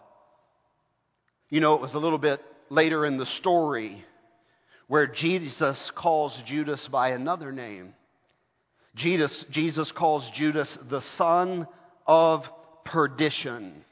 You 1.49 1.61
know, 1.61 1.73
it 1.73 1.81
was 1.81 1.95
a 1.95 1.99
little 1.99 2.19
bit 2.19 2.39
later 2.69 3.07
in 3.07 3.17
the 3.17 3.25
story 3.25 4.05
where 4.91 5.07
Jesus 5.07 5.89
calls 5.95 6.37
Judas 6.45 6.85
by 6.89 7.11
another 7.11 7.53
name. 7.53 7.93
Jesus, 8.93 9.45
Jesus 9.49 9.89
calls 9.89 10.29
Judas 10.31 10.77
the 10.89 10.99
son 10.99 11.65
of 12.05 12.43
perdition. 12.83 13.85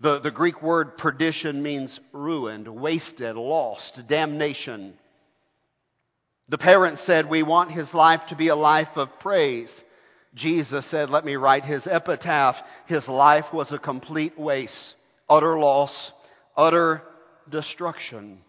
The, 0.00 0.18
the 0.18 0.30
Greek 0.30 0.60
word 0.60 0.98
perdition 0.98 1.62
means 1.62 1.98
ruined, 2.12 2.68
wasted, 2.68 3.36
lost, 3.36 4.02
damnation. 4.06 4.98
The 6.50 6.58
parents 6.58 7.00
said, 7.00 7.30
We 7.30 7.42
want 7.42 7.70
his 7.70 7.94
life 7.94 8.20
to 8.28 8.36
be 8.36 8.48
a 8.48 8.56
life 8.56 8.96
of 8.96 9.08
praise. 9.20 9.82
Jesus 10.34 10.84
said, 10.90 11.08
Let 11.08 11.24
me 11.24 11.36
write 11.36 11.64
his 11.64 11.86
epitaph. 11.86 12.56
His 12.84 13.08
life 13.08 13.46
was 13.50 13.72
a 13.72 13.78
complete 13.78 14.38
waste, 14.38 14.94
utter 15.26 15.58
loss, 15.58 16.12
utter 16.54 17.00
destruction. 17.48 18.42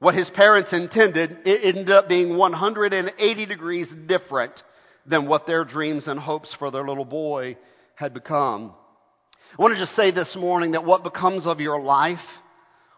What 0.00 0.14
his 0.14 0.30
parents 0.30 0.72
intended, 0.72 1.40
it 1.44 1.60
ended 1.62 1.90
up 1.90 2.08
being 2.08 2.36
180 2.36 3.46
degrees 3.46 3.92
different 4.06 4.62
than 5.06 5.28
what 5.28 5.46
their 5.46 5.64
dreams 5.64 6.08
and 6.08 6.18
hopes 6.18 6.54
for 6.54 6.70
their 6.70 6.86
little 6.86 7.04
boy 7.04 7.58
had 7.96 8.14
become. 8.14 8.74
I 9.58 9.62
want 9.62 9.74
to 9.74 9.80
just 9.80 9.94
say 9.94 10.10
this 10.10 10.34
morning 10.36 10.72
that 10.72 10.86
what 10.86 11.04
becomes 11.04 11.46
of 11.46 11.60
your 11.60 11.78
life 11.78 12.24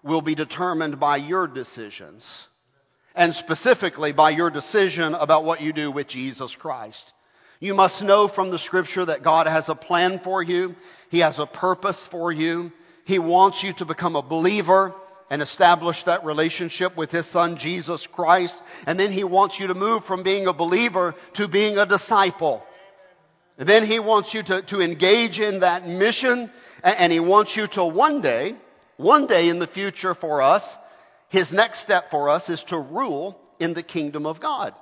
will 0.04 0.22
be 0.22 0.36
determined 0.36 1.00
by 1.00 1.16
your 1.16 1.48
decisions. 1.48 2.24
And 3.16 3.34
specifically 3.34 4.12
by 4.12 4.30
your 4.30 4.50
decision 4.50 5.14
about 5.14 5.44
what 5.44 5.60
you 5.60 5.72
do 5.72 5.90
with 5.90 6.06
Jesus 6.06 6.54
Christ. 6.54 7.12
You 7.58 7.74
must 7.74 8.02
know 8.02 8.28
from 8.28 8.50
the 8.50 8.60
scripture 8.60 9.06
that 9.06 9.24
God 9.24 9.48
has 9.48 9.68
a 9.68 9.74
plan 9.74 10.20
for 10.22 10.40
you. 10.40 10.76
He 11.10 11.18
has 11.18 11.40
a 11.40 11.46
purpose 11.46 12.08
for 12.12 12.30
you. 12.30 12.70
He 13.06 13.18
wants 13.18 13.62
you 13.64 13.72
to 13.78 13.84
become 13.84 14.14
a 14.14 14.22
believer 14.22 14.94
and 15.32 15.40
establish 15.40 16.04
that 16.04 16.26
relationship 16.26 16.94
with 16.94 17.10
His 17.10 17.26
Son, 17.26 17.56
Jesus 17.56 18.06
Christ. 18.12 18.54
And 18.86 19.00
then 19.00 19.10
He 19.10 19.24
wants 19.24 19.58
you 19.58 19.68
to 19.68 19.74
move 19.74 20.04
from 20.04 20.22
being 20.22 20.46
a 20.46 20.52
believer 20.52 21.14
to 21.36 21.48
being 21.48 21.78
a 21.78 21.86
disciple. 21.86 22.62
And 23.56 23.66
then 23.66 23.86
He 23.86 23.98
wants 23.98 24.34
you 24.34 24.42
to, 24.42 24.60
to 24.64 24.82
engage 24.82 25.40
in 25.40 25.60
that 25.60 25.86
mission, 25.86 26.50
and 26.84 27.10
He 27.10 27.18
wants 27.18 27.56
you 27.56 27.66
to 27.68 27.86
one 27.86 28.20
day, 28.20 28.54
one 28.98 29.26
day 29.26 29.48
in 29.48 29.58
the 29.58 29.66
future 29.66 30.14
for 30.14 30.42
us, 30.42 30.76
His 31.30 31.50
next 31.50 31.80
step 31.80 32.10
for 32.10 32.28
us 32.28 32.50
is 32.50 32.62
to 32.64 32.78
rule 32.78 33.40
in 33.58 33.72
the 33.72 33.82
kingdom 33.82 34.26
of 34.26 34.38
God. 34.38 34.74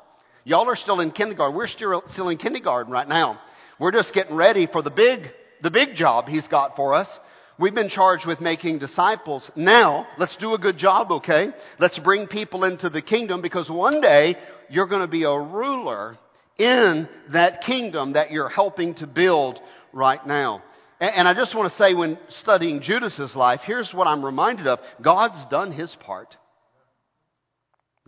Y'all 0.42 0.68
are 0.68 0.74
still 0.74 0.98
in 0.98 1.12
kindergarten. 1.12 1.56
We're 1.56 1.68
still, 1.68 2.02
still 2.08 2.28
in 2.28 2.38
kindergarten 2.38 2.92
right 2.92 3.08
now. 3.08 3.38
We're 3.78 3.92
just 3.92 4.12
getting 4.12 4.34
ready 4.34 4.66
for 4.66 4.82
the 4.82 4.90
big, 4.90 5.30
the 5.62 5.70
big 5.70 5.94
job 5.94 6.26
He's 6.26 6.48
got 6.48 6.74
for 6.74 6.92
us. 6.92 7.20
We've 7.60 7.74
been 7.74 7.90
charged 7.90 8.26
with 8.26 8.40
making 8.40 8.78
disciples. 8.78 9.50
Now, 9.54 10.06
let's 10.16 10.34
do 10.36 10.54
a 10.54 10.58
good 10.58 10.78
job, 10.78 11.12
okay? 11.12 11.50
Let's 11.78 11.98
bring 11.98 12.26
people 12.26 12.64
into 12.64 12.88
the 12.88 13.02
kingdom 13.02 13.42
because 13.42 13.68
one 13.68 14.00
day 14.00 14.36
you're 14.70 14.86
going 14.86 15.02
to 15.02 15.06
be 15.06 15.24
a 15.24 15.38
ruler 15.38 16.16
in 16.56 17.06
that 17.32 17.60
kingdom 17.60 18.14
that 18.14 18.30
you're 18.30 18.48
helping 18.48 18.94
to 18.94 19.06
build 19.06 19.60
right 19.92 20.26
now. 20.26 20.62
And 21.00 21.28
I 21.28 21.34
just 21.34 21.54
want 21.54 21.70
to 21.70 21.76
say 21.76 21.92
when 21.92 22.18
studying 22.30 22.80
Judas's 22.80 23.36
life, 23.36 23.60
here's 23.64 23.92
what 23.92 24.06
I'm 24.06 24.24
reminded 24.24 24.66
of. 24.66 24.78
God's 25.02 25.44
done 25.46 25.70
his 25.70 25.94
part. 25.96 26.38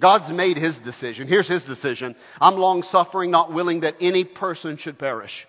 God's 0.01 0.33
made 0.33 0.57
his 0.57 0.79
decision. 0.79 1.29
Here's 1.29 1.49
his 1.49 1.65
decision. 1.67 2.17
I'm 2.41 2.55
long 2.55 2.83
suffering, 2.83 3.31
not 3.31 3.53
willing 3.53 3.81
that 3.81 3.97
any 4.01 4.25
person 4.25 4.79
should 4.79 4.99
perish, 4.99 5.47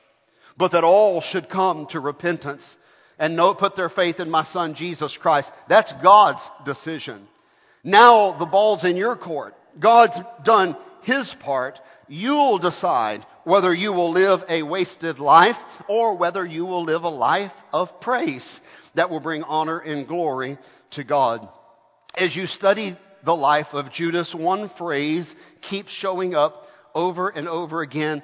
but 0.58 0.74
that 0.74 0.84
all 0.84 1.22
should 1.22 1.50
come 1.50 1.88
to 1.92 2.02
repentance 2.02 2.78
and 3.20 3.38
put 3.58 3.76
their 3.76 3.90
faith 3.90 4.20
in 4.20 4.30
my 4.30 4.44
son 4.44 4.76
Jesus 4.76 5.16
Christ. 5.18 5.52
That's 5.70 5.94
God's 6.02 6.42
decision. 6.66 7.28
Now 7.84 8.38
the 8.38 8.46
ball's 8.46 8.84
in 8.86 8.96
your 8.96 9.16
court. 9.16 9.56
God's 9.80 10.18
done 10.44 10.78
his 11.04 11.34
part. 11.40 11.80
You'll 12.08 12.60
decide 12.60 13.26
whether 13.44 13.74
you 13.74 13.92
will 13.92 14.12
live 14.12 14.42
a 14.48 14.64
wasted 14.64 15.20
life 15.20 15.58
or 15.88 16.18
whether 16.18 16.46
you 16.46 16.66
will 16.66 16.84
live 16.84 17.04
a 17.04 17.10
life 17.10 17.52
of 17.72 18.02
praise 18.02 18.62
that 18.96 19.10
will 19.10 19.20
bring 19.20 19.44
honor 19.44 19.80
and 19.80 20.08
glory 20.08 20.58
to 20.92 21.04
God. 21.04 21.48
As 22.16 22.36
you 22.36 22.48
study 22.48 22.98
the 23.26 23.36
life 23.36 23.68
of 23.74 23.92
Judas, 23.92 24.34
one 24.36 24.70
phrase 24.78 25.34
keeps 25.62 25.92
showing 25.92 26.36
up 26.36 26.68
over 26.94 27.30
and 27.30 27.48
over 27.48 27.82
again. 27.82 28.22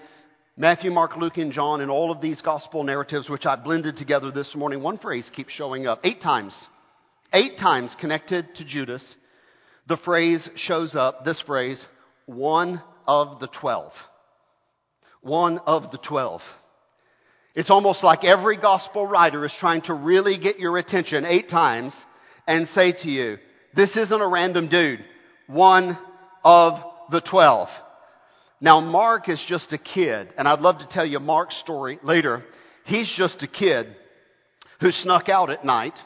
Matthew, 0.62 0.92
Mark, 0.92 1.16
Luke, 1.16 1.38
and 1.38 1.54
John, 1.54 1.80
in 1.80 1.90
all 1.90 2.12
of 2.12 2.20
these 2.20 2.42
gospel 2.42 2.84
narratives, 2.84 3.30
which 3.30 3.46
I 3.46 3.56
blended 3.56 3.96
together 3.96 4.30
this 4.30 4.58
morning, 4.58 4.84
one 4.84 4.98
phrase 4.98 5.32
keeps 5.34 5.54
showing 5.54 5.88
up. 5.88 6.02
Eight 6.04 6.20
times. 6.20 6.54
Eight 7.32 7.58
times 7.58 7.96
connected 7.98 8.54
to 8.56 8.66
Judas. 8.66 9.16
The 9.88 9.96
phrase 9.96 10.50
shows 10.56 10.98
up, 10.98 11.24
this 11.24 11.40
phrase, 11.40 11.88
one 12.26 12.84
of 13.08 13.40
the 13.40 13.48
twelve. 13.48 13.94
One 15.22 15.60
of 15.60 15.92
the 15.92 15.98
twelve. 15.98 16.42
It's 17.56 17.70
almost 17.70 18.04
like 18.04 18.26
every 18.26 18.58
gospel 18.58 19.08
writer 19.08 19.46
is 19.46 19.56
trying 19.58 19.84
to 19.84 19.94
really 19.94 20.38
get 20.40 20.60
your 20.60 20.78
attention 20.78 21.24
eight 21.24 21.48
times 21.48 21.96
and 22.46 22.68
say 22.68 22.92
to 22.92 23.10
you, 23.10 23.38
this 23.78 23.96
isn't 23.96 24.22
a 24.22 24.28
random 24.28 24.68
dude. 24.68 25.06
One 25.48 25.98
of 26.44 26.84
the 27.12 27.22
twelve. 27.22 27.70
Now, 28.62 28.82
Mark 28.82 29.30
is 29.30 29.44
just 29.44 29.72
a 29.72 29.78
kid, 29.78 30.34
and 30.38 30.48
I'd 30.48 30.60
love 30.60 30.80
to 30.80 30.88
tell 30.88 31.06
you 31.06 31.20
Mark's 31.20 31.58
story 31.58 32.00
later. 32.04 32.44
He's 32.86 33.08
just 33.08 33.42
a 33.42 33.48
kid 33.48 33.88
who 34.82 34.92
snuck 34.92 35.30
out 35.30 35.50
at 35.50 35.64
night 35.64 35.98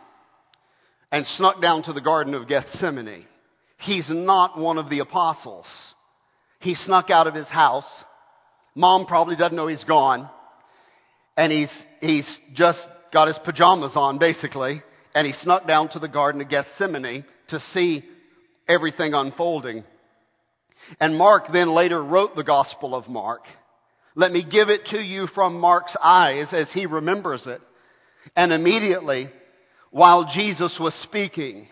and 1.11 1.25
snuck 1.25 1.61
down 1.61 1.83
to 1.83 1.93
the 1.93 2.01
Garden 2.01 2.33
of 2.35 2.47
Gethsemane. 2.47 3.25
He's 3.77 4.09
not 4.09 4.57
one 4.57 4.77
of 4.77 4.89
the 4.89 4.99
apostles. 4.99 5.67
He 6.59 6.75
snuck 6.75 7.09
out 7.09 7.27
of 7.27 7.33
his 7.33 7.49
house. 7.49 8.03
Mom 8.75 9.05
probably 9.05 9.35
doesn't 9.35 9.55
know 9.55 9.67
he's 9.67 9.83
gone. 9.83 10.29
And 11.35 11.51
he's, 11.51 11.85
he's 12.01 12.39
just 12.53 12.87
got 13.11 13.27
his 13.27 13.39
pajamas 13.39 13.95
on, 13.95 14.19
basically. 14.19 14.81
And 15.15 15.25
he 15.25 15.33
snuck 15.33 15.67
down 15.67 15.89
to 15.89 15.99
the 15.99 16.07
Garden 16.07 16.41
of 16.41 16.49
Gethsemane 16.49 17.25
to 17.47 17.59
see 17.59 18.03
everything 18.67 19.13
unfolding. 19.13 19.83
And 20.99 21.17
Mark 21.17 21.51
then 21.51 21.69
later 21.69 22.03
wrote 22.03 22.35
the 22.35 22.43
Gospel 22.43 22.95
of 22.95 23.07
Mark. 23.07 23.43
Let 24.15 24.31
me 24.31 24.43
give 24.43 24.69
it 24.69 24.87
to 24.87 24.97
you 24.97 25.27
from 25.27 25.59
Mark's 25.59 25.95
eyes 26.01 26.53
as 26.53 26.71
he 26.71 26.85
remembers 26.85 27.47
it. 27.47 27.61
And 28.35 28.51
immediately, 28.53 29.29
while 29.91 30.29
Jesus 30.31 30.79
was 30.79 30.93
speaking, 30.93 31.67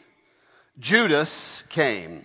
Judas 0.79 1.63
came, 1.69 2.23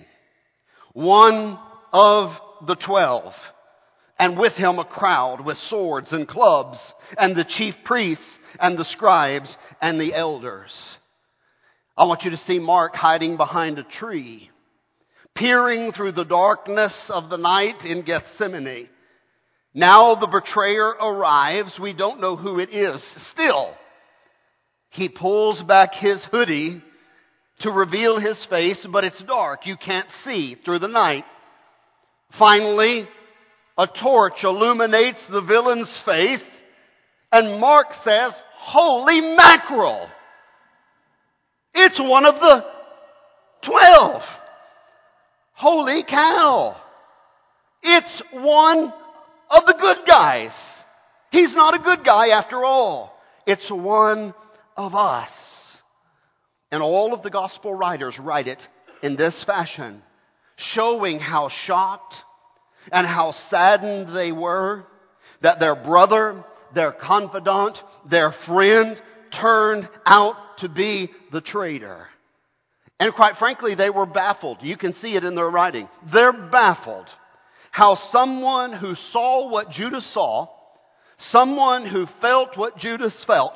one 0.92 1.58
of 1.92 2.30
the 2.66 2.76
twelve, 2.76 3.34
and 4.18 4.38
with 4.38 4.54
him 4.54 4.78
a 4.78 4.84
crowd 4.84 5.44
with 5.44 5.58
swords 5.58 6.12
and 6.12 6.26
clubs, 6.26 6.94
and 7.18 7.36
the 7.36 7.44
chief 7.44 7.74
priests 7.84 8.38
and 8.58 8.78
the 8.78 8.84
scribes 8.84 9.56
and 9.82 10.00
the 10.00 10.14
elders. 10.14 10.96
I 11.96 12.06
want 12.06 12.24
you 12.24 12.30
to 12.30 12.36
see 12.38 12.58
Mark 12.58 12.94
hiding 12.94 13.36
behind 13.36 13.78
a 13.78 13.84
tree 13.84 14.50
peering 15.36 15.92
through 15.92 16.12
the 16.12 16.24
darkness 16.24 17.10
of 17.12 17.30
the 17.30 17.36
night 17.36 17.84
in 17.84 18.02
Gethsemane. 18.02 18.88
Now 19.74 20.14
the 20.14 20.26
betrayer 20.26 20.88
arrives. 20.88 21.78
We 21.78 21.92
don't 21.92 22.20
know 22.20 22.34
who 22.34 22.58
it 22.58 22.70
is. 22.70 23.02
Still, 23.18 23.74
he 24.90 25.08
pulls 25.08 25.62
back 25.62 25.92
his 25.94 26.24
hoodie 26.24 26.82
to 27.60 27.70
reveal 27.70 28.18
his 28.18 28.42
face, 28.46 28.86
but 28.90 29.04
it's 29.04 29.22
dark. 29.22 29.66
You 29.66 29.76
can't 29.76 30.10
see 30.10 30.54
through 30.54 30.78
the 30.78 30.88
night. 30.88 31.24
Finally, 32.38 33.06
a 33.78 33.86
torch 33.86 34.44
illuminates 34.44 35.26
the 35.26 35.42
villain's 35.42 36.00
face, 36.04 36.44
and 37.30 37.60
Mark 37.60 37.94
says, 37.94 38.40
Holy 38.58 39.20
mackerel! 39.36 40.08
It's 41.74 42.00
one 42.00 42.24
of 42.24 42.36
the 42.36 42.64
twelve. 43.62 44.22
Holy 45.56 46.04
cow! 46.04 46.76
It's 47.82 48.22
one 48.32 48.92
of 49.50 49.66
the 49.66 49.76
good 49.80 50.06
guys. 50.06 50.52
He's 51.30 51.54
not 51.54 51.74
a 51.74 51.82
good 51.82 52.04
guy 52.04 52.28
after 52.28 52.64
all. 52.64 53.18
It's 53.46 53.70
one 53.70 54.34
of 54.76 54.94
us. 54.94 55.30
And 56.70 56.82
all 56.82 57.14
of 57.14 57.22
the 57.22 57.30
gospel 57.30 57.72
writers 57.72 58.18
write 58.18 58.48
it 58.48 58.68
in 59.02 59.16
this 59.16 59.42
fashion, 59.44 60.02
showing 60.56 61.20
how 61.20 61.48
shocked 61.48 62.16
and 62.92 63.06
how 63.06 63.32
saddened 63.32 64.14
they 64.14 64.32
were 64.32 64.84
that 65.40 65.58
their 65.58 65.76
brother, 65.76 66.44
their 66.74 66.92
confidant, 66.92 67.78
their 68.10 68.32
friend 68.32 69.00
turned 69.30 69.88
out 70.04 70.58
to 70.58 70.68
be 70.68 71.10
the 71.32 71.40
traitor. 71.40 72.08
And 72.98 73.12
quite 73.14 73.36
frankly, 73.36 73.74
they 73.74 73.90
were 73.90 74.06
baffled. 74.06 74.58
You 74.62 74.76
can 74.76 74.94
see 74.94 75.16
it 75.16 75.24
in 75.24 75.34
their 75.34 75.50
writing. 75.50 75.88
They're 76.12 76.32
baffled 76.32 77.08
how 77.76 77.94
someone 77.94 78.72
who 78.72 78.94
saw 78.94 79.50
what 79.50 79.70
Judas 79.70 80.06
saw, 80.14 80.48
someone 81.18 81.84
who 81.84 82.06
felt 82.22 82.56
what 82.56 82.78
Judas 82.78 83.22
felt, 83.26 83.52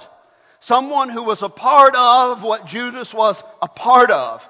someone 0.60 1.08
who 1.08 1.24
was 1.24 1.42
a 1.42 1.48
part 1.48 1.94
of 1.96 2.42
what 2.42 2.66
Judas 2.66 3.14
was 3.14 3.42
a 3.62 3.68
part 3.68 4.10
of, 4.10 4.42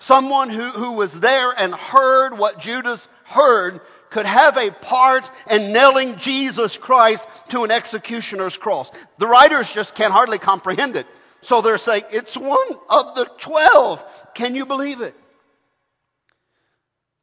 someone 0.00 0.50
who, 0.50 0.68
who 0.68 0.92
was 0.92 1.18
there 1.18 1.50
and 1.56 1.74
heard 1.74 2.36
what 2.36 2.58
Judas 2.58 3.08
heard 3.24 3.80
could 4.10 4.26
have 4.26 4.58
a 4.58 4.70
part 4.70 5.24
in 5.50 5.72
nailing 5.72 6.18
Jesus 6.20 6.78
Christ 6.80 7.26
to 7.52 7.62
an 7.62 7.70
executioner's 7.70 8.58
cross. 8.58 8.90
The 9.18 9.26
writers 9.26 9.70
just 9.74 9.94
can't 9.94 10.12
hardly 10.12 10.38
comprehend 10.38 10.94
it. 10.96 11.06
So 11.42 11.62
they're 11.62 11.78
saying, 11.78 12.04
it's 12.10 12.36
one 12.36 12.68
of 12.88 13.14
the 13.14 13.28
twelve. 13.42 14.00
Can 14.34 14.54
you 14.54 14.66
believe 14.66 15.00
it? 15.00 15.14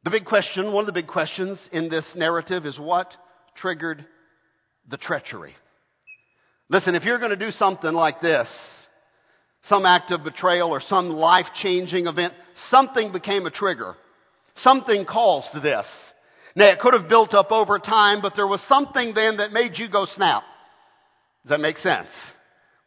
The 0.04 0.10
big 0.10 0.24
question, 0.24 0.72
one 0.72 0.82
of 0.82 0.86
the 0.86 0.92
big 0.92 1.06
questions 1.06 1.68
in 1.72 1.88
this 1.88 2.14
narrative 2.14 2.66
is 2.66 2.78
what 2.78 3.16
triggered 3.54 4.04
the 4.88 4.98
treachery? 4.98 5.54
Listen, 6.68 6.94
if 6.94 7.04
you're 7.04 7.18
going 7.18 7.30
to 7.30 7.36
do 7.36 7.50
something 7.50 7.92
like 7.92 8.20
this, 8.20 8.82
some 9.62 9.86
act 9.86 10.10
of 10.10 10.24
betrayal 10.24 10.70
or 10.70 10.80
some 10.80 11.08
life 11.08 11.46
changing 11.54 12.06
event, 12.06 12.34
something 12.54 13.12
became 13.12 13.46
a 13.46 13.50
trigger. 13.50 13.94
Something 14.56 15.04
calls 15.04 15.48
to 15.50 15.60
this. 15.60 15.86
Now, 16.54 16.66
it 16.66 16.78
could 16.78 16.94
have 16.94 17.08
built 17.08 17.34
up 17.34 17.50
over 17.50 17.78
time, 17.78 18.20
but 18.22 18.36
there 18.36 18.46
was 18.46 18.62
something 18.62 19.14
then 19.14 19.38
that 19.38 19.52
made 19.52 19.78
you 19.78 19.90
go 19.90 20.04
snap. 20.04 20.44
Does 21.42 21.50
that 21.50 21.60
make 21.60 21.78
sense? 21.78 22.10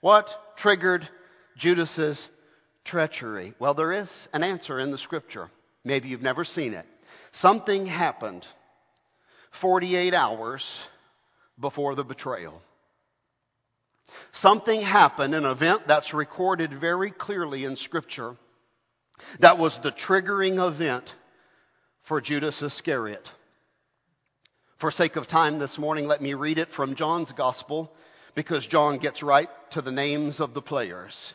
What 0.02 0.30
triggered 0.56 1.08
Judas's 1.58 2.28
treachery? 2.86 3.54
Well, 3.60 3.74
there 3.74 3.92
is 3.92 4.10
an 4.34 4.44
answer 4.44 4.80
in 4.80 4.92
the 4.92 4.98
scripture. 4.98 5.50
Maybe 5.84 6.10
you've 6.10 6.22
never 6.22 6.44
seen 6.44 6.74
it. 6.74 6.86
Something 7.32 7.86
happened 7.86 8.46
48 9.62 10.14
hours 10.14 10.66
before 11.60 11.96
the 11.96 12.04
betrayal. 12.04 12.62
Something 14.32 14.82
happened, 14.82 15.36
an 15.36 15.46
event 15.46 15.84
that's 15.88 16.14
recorded 16.14 16.80
very 16.80 17.12
clearly 17.12 17.66
in 17.66 17.76
scripture 17.76 18.36
that 19.40 19.58
was 19.58 19.78
the 19.84 19.92
triggering 19.92 20.66
event 20.66 21.12
for 22.08 22.22
Judas 22.22 22.62
Iscariot. 22.62 23.28
For 24.80 24.92
sake 24.92 25.16
of 25.16 25.28
time 25.28 25.58
this 25.58 25.78
morning, 25.78 26.06
let 26.06 26.22
me 26.22 26.36
read 26.36 26.60
it 26.60 26.72
from 26.72 26.96
John's 26.96 27.32
gospel 27.32 27.92
because 28.36 28.68
John 28.68 29.00
gets 29.00 29.24
right 29.24 29.50
to 29.72 29.82
the 29.82 29.92
names 29.92 30.40
of 30.40 30.54
the 30.54 30.62
players. 30.62 31.34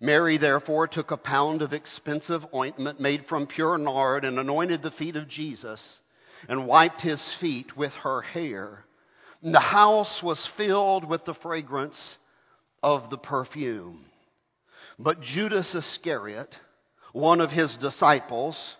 Mary 0.00 0.38
therefore 0.38 0.86
took 0.86 1.10
a 1.10 1.16
pound 1.16 1.60
of 1.60 1.72
expensive 1.72 2.44
ointment 2.54 3.00
made 3.00 3.26
from 3.26 3.46
pure 3.46 3.76
nard 3.76 4.24
and 4.24 4.38
anointed 4.38 4.82
the 4.82 4.90
feet 4.92 5.16
of 5.16 5.28
Jesus 5.28 6.00
and 6.48 6.68
wiped 6.68 7.00
his 7.00 7.34
feet 7.40 7.76
with 7.76 7.92
her 7.94 8.22
hair. 8.22 8.84
And 9.42 9.54
the 9.54 9.60
house 9.60 10.22
was 10.22 10.50
filled 10.56 11.04
with 11.08 11.24
the 11.24 11.34
fragrance 11.34 12.16
of 12.82 13.10
the 13.10 13.18
perfume. 13.18 14.04
But 14.98 15.20
Judas 15.20 15.74
Iscariot, 15.74 16.56
one 17.12 17.40
of 17.40 17.50
his 17.50 17.76
disciples, 17.76 18.76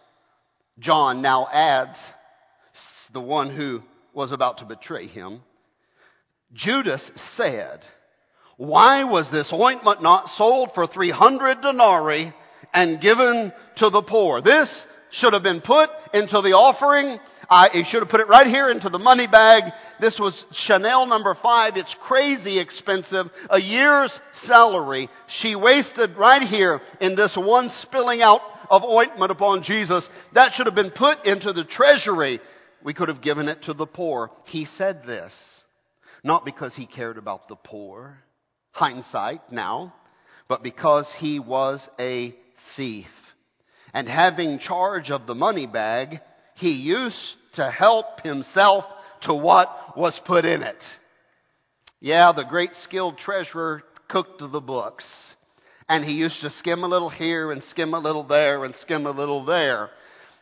John 0.79 1.23
now 1.23 1.49
adds 1.53 1.99
the 3.13 3.21
one 3.21 3.51
who 3.51 3.83
was 4.15 4.31
about 4.31 4.59
to 4.59 4.65
betray 4.65 5.07
him. 5.07 5.43
Judas 6.53 7.11
said, 7.17 7.85
why 8.59 9.05
was 9.05 9.31
this 9.31 9.53
ointment 9.53 10.03
not 10.03 10.29
sold 10.31 10.73
for 10.75 10.89
300 10.89 11.61
denarii 11.61 12.35
and 12.75 13.01
given 13.01 13.53
to 13.77 13.89
the 13.89 14.03
poor? 14.03 14.43
This 14.43 14.85
should 15.11 15.33
have 15.33 15.45
been 15.45 15.61
put 15.61 15.91
into 16.13 16.43
the 16.43 16.55
offering. 16.55 17.21
I 17.49 17.69
he 17.73 17.85
should 17.85 18.01
have 18.01 18.09
put 18.09 18.21
it 18.21 18.27
right 18.27 18.49
here 18.49 18.69
into 18.69 18.89
the 18.89 18.99
money 18.99 19.29
bag. 19.29 19.73
This 20.01 20.19
was 20.19 20.45
Chanel 20.51 21.07
number 21.07 21.37
five. 21.37 21.77
It's 21.77 21.95
crazy 21.95 22.59
expensive. 22.59 23.29
A 23.49 23.61
year's 23.61 24.19
salary. 24.33 25.09
She 25.29 25.55
wasted 25.55 26.17
right 26.17 26.43
here 26.43 26.81
in 27.01 27.15
this 27.15 27.37
one 27.37 27.69
spilling 27.69 28.23
out 28.23 28.41
of 28.71 28.83
ointment 28.83 29.31
upon 29.31 29.63
Jesus. 29.63 30.07
That 30.35 30.55
should 30.55 30.67
have 30.67 30.75
been 30.75 30.91
put 30.91 31.25
into 31.27 31.53
the 31.53 31.65
treasury. 31.65 32.41
We 32.83 32.93
could 32.93 33.09
have 33.09 33.23
given 33.23 33.47
it 33.49 33.63
to 33.63 33.73
the 33.73 33.87
poor. 33.87 34.33
He 34.47 34.65
said 34.65 35.05
this, 35.07 35.63
not 36.25 36.45
because 36.45 36.75
he 36.75 36.87
cared 36.87 37.19
about 37.19 37.47
the 37.47 37.57
poor 37.57 38.19
hindsight 38.79 39.41
now, 39.51 39.93
but 40.47 40.63
because 40.63 41.13
he 41.19 41.41
was 41.41 41.89
a 41.99 42.35
thief. 42.77 43.09
And 43.93 44.09
having 44.09 44.61
charge 44.61 45.11
of 45.11 45.27
the 45.27 45.35
money 45.35 45.67
bag, 45.67 46.21
he 46.55 46.73
used 46.73 47.37
to 47.55 47.69
help 47.69 48.21
himself 48.21 48.85
to 49.23 49.35
what 49.35 49.97
was 49.97 50.21
put 50.25 50.45
in 50.45 50.63
it. 50.63 50.85
Yeah, 52.01 52.31
the 52.33 52.45
great 52.45 52.75
skilled 52.75 53.19
treasurer 53.19 53.83
cooked 54.07 54.41
the 54.41 54.61
books. 54.61 55.35
And 55.89 56.05
he 56.05 56.13
used 56.13 56.43
to 56.43 56.51
skim 56.51 56.85
a 56.85 56.89
little 56.89 57.11
here 57.11 57.51
and 57.51 57.65
skim 57.65 57.95
a 57.95 57.99
little 57.99 58.23
there 58.23 58.65
and 58.65 58.75
skim 58.77 59.07
a 59.07 59.11
little 59.11 59.45
there. 59.45 59.91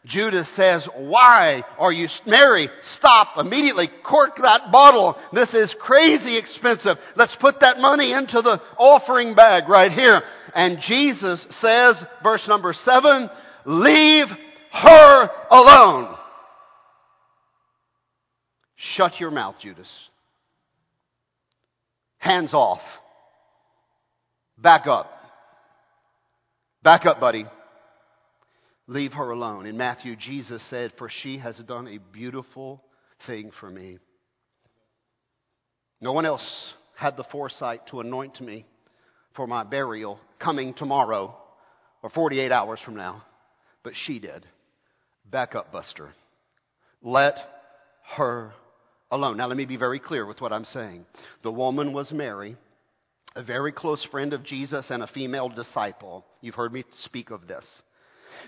Judas 0.06 0.48
says, 0.54 0.88
why 0.96 1.64
are 1.78 1.92
you, 1.92 2.06
Mary, 2.26 2.68
stop 2.82 3.38
immediately, 3.38 3.88
cork 4.04 4.36
that 4.40 4.70
bottle. 4.70 5.16
This 5.32 5.52
is 5.52 5.74
crazy 5.78 6.38
expensive. 6.38 6.96
Let's 7.16 7.34
put 7.34 7.60
that 7.60 7.78
money 7.78 8.12
into 8.12 8.40
the 8.40 8.60
offering 8.78 9.34
bag 9.34 9.68
right 9.68 9.90
here. 9.90 10.22
And 10.54 10.80
Jesus 10.80 11.44
says, 11.50 12.02
verse 12.22 12.46
number 12.46 12.72
seven, 12.72 13.28
leave 13.64 14.28
her 14.72 15.30
alone. 15.50 16.16
Shut 18.76 19.18
your 19.18 19.32
mouth, 19.32 19.56
Judas. 19.58 19.90
Hands 22.18 22.54
off. 22.54 22.82
Back 24.56 24.86
up. 24.86 25.10
Back 26.82 27.06
up, 27.06 27.18
buddy. 27.18 27.46
Leave 28.86 29.14
her 29.14 29.30
alone. 29.30 29.66
In 29.66 29.76
Matthew, 29.76 30.14
Jesus 30.16 30.62
said, 30.62 30.92
For 30.96 31.08
she 31.08 31.38
has 31.38 31.58
done 31.58 31.88
a 31.88 31.98
beautiful 31.98 32.82
thing 33.26 33.50
for 33.50 33.68
me. 33.68 33.98
No 36.00 36.12
one 36.12 36.26
else 36.26 36.72
had 36.94 37.16
the 37.16 37.24
foresight 37.24 37.86
to 37.88 38.00
anoint 38.00 38.40
me 38.40 38.64
for 39.34 39.46
my 39.46 39.64
burial 39.64 40.20
coming 40.38 40.74
tomorrow 40.74 41.36
or 42.02 42.10
48 42.10 42.52
hours 42.52 42.80
from 42.80 42.96
now, 42.96 43.24
but 43.82 43.96
she 43.96 44.18
did. 44.18 44.46
Back 45.28 45.54
up, 45.54 45.72
Buster. 45.72 46.10
Let 47.02 47.38
her 48.16 48.52
alone. 49.10 49.36
Now, 49.36 49.46
let 49.46 49.56
me 49.56 49.66
be 49.66 49.76
very 49.76 49.98
clear 49.98 50.24
with 50.26 50.40
what 50.40 50.52
I'm 50.52 50.64
saying. 50.64 51.06
The 51.42 51.52
woman 51.52 51.92
was 51.92 52.12
Mary, 52.12 52.56
a 53.34 53.42
very 53.42 53.72
close 53.72 54.04
friend 54.04 54.32
of 54.32 54.44
Jesus 54.44 54.90
and 54.90 55.02
a 55.02 55.08
female 55.08 55.48
disciple. 55.48 56.24
You've 56.40 56.54
heard 56.54 56.72
me 56.72 56.84
speak 56.92 57.30
of 57.30 57.46
this. 57.48 57.82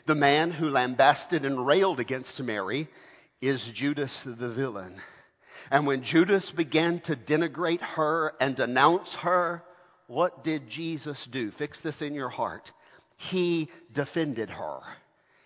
The 0.06 0.14
man 0.14 0.50
who 0.50 0.70
lambasted 0.70 1.44
and 1.44 1.66
railed 1.66 2.00
against 2.00 2.40
Mary 2.40 2.88
is 3.40 3.70
Judas 3.74 4.22
the 4.24 4.52
villain. 4.52 5.00
And 5.70 5.86
when 5.86 6.02
Judas 6.02 6.50
began 6.50 7.00
to 7.00 7.16
denigrate 7.16 7.82
her 7.82 8.32
and 8.40 8.56
denounce 8.56 9.14
her, 9.16 9.62
what 10.06 10.42
did 10.42 10.68
Jesus 10.68 11.26
do? 11.30 11.50
Fix 11.52 11.80
this 11.80 12.00
in 12.00 12.14
your 12.14 12.30
heart. 12.30 12.72
He 13.16 13.68
defended 13.92 14.48
her. 14.48 14.80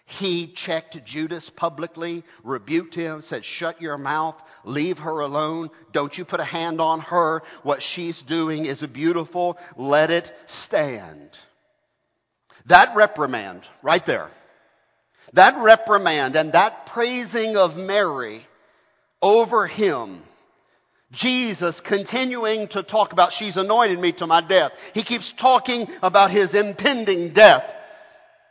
He 0.07 0.53
checked 0.55 1.03
Judas 1.05 1.51
publicly, 1.57 2.23
rebuked 2.45 2.95
him, 2.95 3.23
said, 3.23 3.45
Shut 3.45 3.81
your 3.81 3.97
mouth, 3.97 4.37
leave 4.65 4.99
her 4.99 5.21
alone, 5.21 5.71
don't 5.93 6.17
you 6.17 6.25
put 6.25 6.41
a 6.41 6.45
hand 6.45 6.81
on 6.81 7.01
her. 7.01 7.43
What 7.63 7.83
she's 7.83 8.21
doing 8.23 8.67
is 8.67 8.83
beautiful, 8.83 9.57
let 9.77 10.11
it 10.11 10.31
stand. 10.47 11.31
That 12.67 12.95
reprimand, 12.97 13.63
right 13.83 14.05
there, 14.07 14.31
that 15.35 15.63
reprimand 15.63 16.37
and 16.37 16.53
that 16.53 16.87
praising 16.87 17.57
of 17.57 17.77
Mary 17.77 18.47
over 19.21 19.67
him, 19.67 20.23
Jesus 21.13 21.81
continuing 21.81 22.69
to 22.69 22.83
talk 22.83 23.13
about, 23.13 23.33
she's 23.33 23.57
anointed 23.57 23.99
me 23.99 24.13
to 24.13 24.27
my 24.27 24.47
death. 24.47 24.73
He 24.95 25.05
keeps 25.05 25.33
talking 25.39 25.87
about 26.03 26.31
his 26.31 26.55
impending 26.55 27.33
death. 27.33 27.65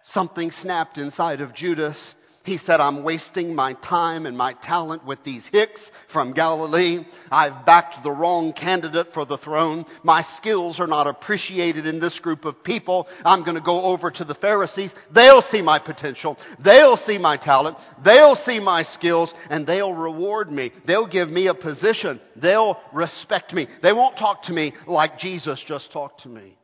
Something 0.03 0.51
snapped 0.51 0.97
inside 0.97 1.41
of 1.41 1.53
Judas 1.53 2.15
he 2.43 2.57
said, 2.57 2.79
I'm 2.79 3.03
wasting 3.03 3.53
my 3.53 3.73
time 3.73 4.25
and 4.25 4.35
my 4.35 4.53
talent 4.53 5.05
with 5.05 5.23
these 5.23 5.47
hicks 5.51 5.91
from 6.11 6.33
Galilee. 6.33 7.05
I've 7.29 7.65
backed 7.67 8.03
the 8.03 8.11
wrong 8.11 8.53
candidate 8.53 9.13
for 9.13 9.25
the 9.25 9.37
throne. 9.37 9.85
My 10.03 10.23
skills 10.23 10.79
are 10.79 10.87
not 10.87 11.05
appreciated 11.05 11.85
in 11.85 11.99
this 11.99 12.19
group 12.19 12.45
of 12.45 12.63
people. 12.63 13.07
I'm 13.23 13.43
going 13.43 13.55
to 13.55 13.61
go 13.61 13.83
over 13.83 14.09
to 14.09 14.23
the 14.25 14.33
Pharisees. 14.33 14.93
They'll 15.13 15.43
see 15.43 15.61
my 15.61 15.77
potential. 15.77 16.37
They'll 16.63 16.97
see 16.97 17.19
my 17.19 17.37
talent. 17.37 17.77
They'll 18.03 18.35
see 18.35 18.59
my 18.59 18.81
skills 18.81 19.31
and 19.51 19.67
they'll 19.67 19.93
reward 19.93 20.51
me. 20.51 20.71
They'll 20.87 21.07
give 21.07 21.29
me 21.29 21.45
a 21.45 21.53
position. 21.53 22.19
They'll 22.35 22.79
respect 22.91 23.53
me. 23.53 23.67
They 23.83 23.93
won't 23.93 24.17
talk 24.17 24.43
to 24.43 24.53
me 24.53 24.73
like 24.87 25.19
Jesus 25.19 25.63
just 25.63 25.91
talked 25.91 26.21
to 26.21 26.29
me. 26.29 26.57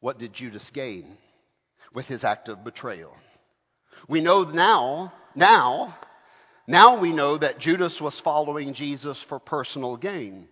What 0.00 0.18
did 0.18 0.32
Judas 0.32 0.70
gain 0.72 1.18
with 1.94 2.06
his 2.06 2.24
act 2.24 2.48
of 2.48 2.64
betrayal? 2.64 3.14
We 4.08 4.20
know 4.20 4.42
now, 4.44 5.12
now, 5.34 5.96
now 6.66 7.00
we 7.00 7.12
know 7.12 7.38
that 7.38 7.58
Judas 7.58 8.00
was 8.00 8.18
following 8.20 8.74
Jesus 8.74 9.24
for 9.28 9.38
personal 9.38 9.96
gain. 9.96 10.48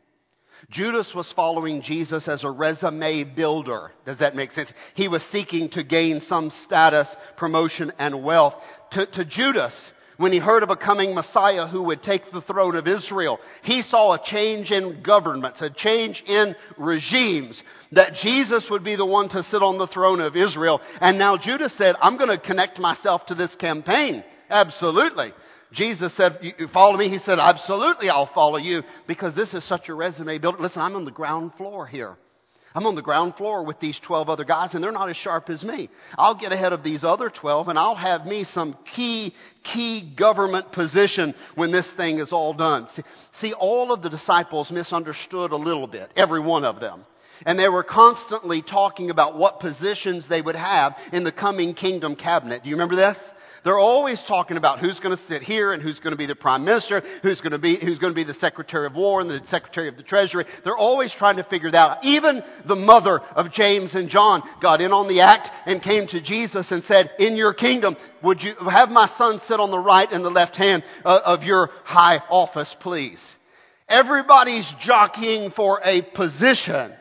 Judas 0.68 1.14
was 1.14 1.32
following 1.32 1.80
Jesus 1.80 2.28
as 2.28 2.44
a 2.44 2.50
resume 2.50 3.24
builder. 3.24 3.92
Does 4.04 4.18
that 4.18 4.36
make 4.36 4.52
sense? 4.52 4.72
He 4.94 5.08
was 5.08 5.22
seeking 5.24 5.70
to 5.70 5.82
gain 5.82 6.20
some 6.20 6.50
status, 6.50 7.14
promotion, 7.36 7.92
and 7.98 8.22
wealth. 8.22 8.54
To, 8.92 9.06
to 9.06 9.24
Judas, 9.24 9.92
when 10.20 10.32
he 10.32 10.38
heard 10.38 10.62
of 10.62 10.68
a 10.68 10.76
coming 10.76 11.14
Messiah 11.14 11.66
who 11.66 11.82
would 11.84 12.02
take 12.02 12.30
the 12.30 12.42
throne 12.42 12.76
of 12.76 12.86
Israel. 12.86 13.40
He 13.62 13.80
saw 13.80 14.12
a 14.12 14.22
change 14.22 14.70
in 14.70 15.02
governments, 15.02 15.62
a 15.62 15.70
change 15.70 16.22
in 16.26 16.54
regimes, 16.76 17.62
that 17.92 18.12
Jesus 18.12 18.68
would 18.68 18.84
be 18.84 18.96
the 18.96 19.06
one 19.06 19.30
to 19.30 19.42
sit 19.42 19.62
on 19.62 19.78
the 19.78 19.86
throne 19.86 20.20
of 20.20 20.36
Israel. 20.36 20.82
And 21.00 21.18
now 21.18 21.38
Judas 21.38 21.72
said, 21.72 21.96
I'm 22.02 22.18
going 22.18 22.28
to 22.28 22.38
connect 22.38 22.78
myself 22.78 23.24
to 23.26 23.34
this 23.34 23.54
campaign. 23.54 24.22
Absolutely. 24.50 25.32
Jesus 25.72 26.14
said, 26.14 26.38
you 26.58 26.68
follow 26.68 26.98
me? 26.98 27.08
He 27.08 27.16
said, 27.16 27.38
absolutely 27.38 28.10
I'll 28.10 28.26
follow 28.26 28.58
you 28.58 28.82
because 29.06 29.34
this 29.34 29.54
is 29.54 29.64
such 29.64 29.88
a 29.88 29.94
resume 29.94 30.36
built. 30.36 30.60
Listen, 30.60 30.82
I'm 30.82 30.96
on 30.96 31.06
the 31.06 31.10
ground 31.10 31.54
floor 31.54 31.86
here. 31.86 32.18
I'm 32.72 32.86
on 32.86 32.94
the 32.94 33.02
ground 33.02 33.34
floor 33.34 33.64
with 33.64 33.80
these 33.80 33.98
12 33.98 34.28
other 34.28 34.44
guys 34.44 34.74
and 34.74 34.84
they're 34.84 34.92
not 34.92 35.10
as 35.10 35.16
sharp 35.16 35.50
as 35.50 35.64
me. 35.64 35.90
I'll 36.16 36.36
get 36.36 36.52
ahead 36.52 36.72
of 36.72 36.84
these 36.84 37.02
other 37.02 37.28
12 37.28 37.68
and 37.68 37.78
I'll 37.78 37.96
have 37.96 38.26
me 38.26 38.44
some 38.44 38.76
key, 38.94 39.34
key 39.64 40.14
government 40.16 40.70
position 40.70 41.34
when 41.56 41.72
this 41.72 41.90
thing 41.94 42.18
is 42.18 42.32
all 42.32 42.54
done. 42.54 42.86
See, 42.88 43.02
see, 43.32 43.52
all 43.54 43.92
of 43.92 44.02
the 44.02 44.08
disciples 44.08 44.70
misunderstood 44.70 45.50
a 45.50 45.56
little 45.56 45.88
bit, 45.88 46.12
every 46.14 46.40
one 46.40 46.64
of 46.64 46.78
them. 46.78 47.04
And 47.44 47.58
they 47.58 47.68
were 47.68 47.82
constantly 47.82 48.62
talking 48.62 49.10
about 49.10 49.36
what 49.36 49.60
positions 49.60 50.28
they 50.28 50.42
would 50.42 50.56
have 50.56 50.94
in 51.12 51.24
the 51.24 51.32
coming 51.32 51.74
kingdom 51.74 52.14
cabinet. 52.14 52.62
Do 52.62 52.68
you 52.68 52.76
remember 52.76 52.96
this? 52.96 53.18
They're 53.64 53.78
always 53.78 54.22
talking 54.22 54.56
about 54.56 54.78
who's 54.78 55.00
going 55.00 55.16
to 55.16 55.22
sit 55.24 55.42
here 55.42 55.72
and 55.72 55.82
who's 55.82 55.98
going 55.98 56.12
to 56.12 56.16
be 56.16 56.26
the 56.26 56.34
prime 56.34 56.64
minister, 56.64 57.02
who's 57.22 57.40
going 57.40 57.52
to 57.52 57.58
be, 57.58 57.76
who's 57.76 57.98
going 57.98 58.12
to 58.12 58.16
be 58.16 58.24
the 58.24 58.34
secretary 58.34 58.86
of 58.86 58.94
war 58.94 59.20
and 59.20 59.28
the 59.28 59.40
secretary 59.46 59.88
of 59.88 59.96
the 59.96 60.02
treasury. 60.02 60.46
They're 60.64 60.76
always 60.76 61.12
trying 61.12 61.36
to 61.36 61.44
figure 61.44 61.70
that 61.70 61.76
out. 61.76 62.04
Even 62.04 62.42
the 62.66 62.76
mother 62.76 63.20
of 63.20 63.52
James 63.52 63.94
and 63.94 64.08
John 64.08 64.42
got 64.62 64.80
in 64.80 64.92
on 64.92 65.08
the 65.08 65.20
act 65.20 65.50
and 65.66 65.82
came 65.82 66.06
to 66.08 66.22
Jesus 66.22 66.70
and 66.70 66.82
said, 66.84 67.10
in 67.18 67.36
your 67.36 67.52
kingdom, 67.52 67.96
would 68.22 68.42
you 68.42 68.54
have 68.54 68.88
my 68.88 69.06
son 69.18 69.40
sit 69.40 69.60
on 69.60 69.70
the 69.70 69.78
right 69.78 70.10
and 70.10 70.24
the 70.24 70.30
left 70.30 70.56
hand 70.56 70.82
uh, 71.04 71.20
of 71.24 71.42
your 71.42 71.70
high 71.84 72.22
office, 72.30 72.74
please? 72.80 73.20
Everybody's 73.88 74.72
jockeying 74.80 75.50
for 75.50 75.80
a 75.84 76.02
position, 76.14 76.92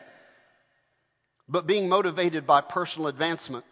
but 1.48 1.66
being 1.66 1.88
motivated 1.88 2.46
by 2.46 2.60
personal 2.60 3.06
advancement 3.06 3.64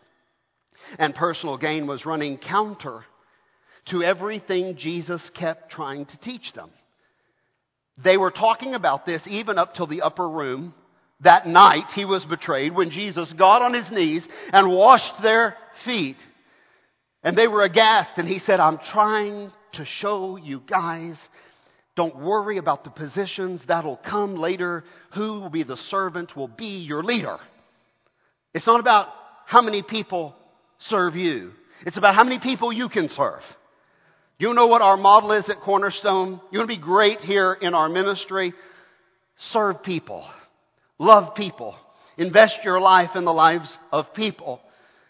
and 0.98 1.14
personal 1.14 1.56
gain 1.56 1.86
was 1.86 2.06
running 2.06 2.38
counter 2.38 3.04
to 3.86 4.02
everything 4.02 4.76
Jesus 4.76 5.30
kept 5.30 5.70
trying 5.70 6.06
to 6.06 6.20
teach 6.20 6.52
them. 6.52 6.70
They 8.02 8.16
were 8.16 8.30
talking 8.30 8.74
about 8.74 9.06
this 9.06 9.26
even 9.28 9.58
up 9.58 9.74
till 9.74 9.86
the 9.86 10.02
upper 10.02 10.28
room. 10.28 10.74
That 11.20 11.46
night 11.46 11.90
he 11.94 12.04
was 12.04 12.24
betrayed 12.24 12.74
when 12.74 12.90
Jesus 12.90 13.32
got 13.32 13.62
on 13.62 13.74
his 13.74 13.90
knees 13.90 14.26
and 14.52 14.72
washed 14.72 15.20
their 15.22 15.56
feet. 15.84 16.16
And 17.24 17.36
they 17.36 17.48
were 17.48 17.64
aghast 17.64 18.18
and 18.18 18.28
he 18.28 18.38
said, 18.38 18.60
I'm 18.60 18.78
trying 18.78 19.50
to 19.72 19.84
show 19.84 20.36
you 20.36 20.62
guys 20.66 21.18
don't 21.98 22.16
worry 22.16 22.58
about 22.58 22.84
the 22.84 22.90
positions 22.90 23.64
that'll 23.66 23.96
come 23.96 24.36
later. 24.36 24.84
Who 25.16 25.40
will 25.40 25.50
be 25.50 25.64
the 25.64 25.76
servant 25.76 26.36
will 26.36 26.46
be 26.46 26.84
your 26.86 27.02
leader. 27.02 27.38
It's 28.54 28.68
not 28.68 28.78
about 28.78 29.08
how 29.46 29.62
many 29.62 29.82
people 29.82 30.36
serve 30.78 31.16
you. 31.16 31.52
It's 31.86 31.96
about 31.96 32.14
how 32.14 32.24
many 32.24 32.38
people 32.40 32.72
you 32.72 32.88
can 32.88 33.08
serve. 33.08 33.42
You 34.38 34.54
know 34.54 34.68
what 34.68 34.82
our 34.82 34.96
model 34.96 35.32
is 35.32 35.48
at 35.48 35.60
Cornerstone? 35.60 36.40
You 36.50 36.58
want 36.58 36.70
to 36.70 36.76
be 36.76 36.82
great 36.82 37.20
here 37.20 37.56
in 37.60 37.74
our 37.74 37.88
ministry? 37.88 38.54
Serve 39.36 39.82
people. 39.82 40.24
Love 40.98 41.34
people. 41.34 41.76
Invest 42.16 42.60
your 42.64 42.80
life 42.80 43.10
in 43.14 43.24
the 43.24 43.32
lives 43.32 43.76
of 43.92 44.12
people. 44.14 44.60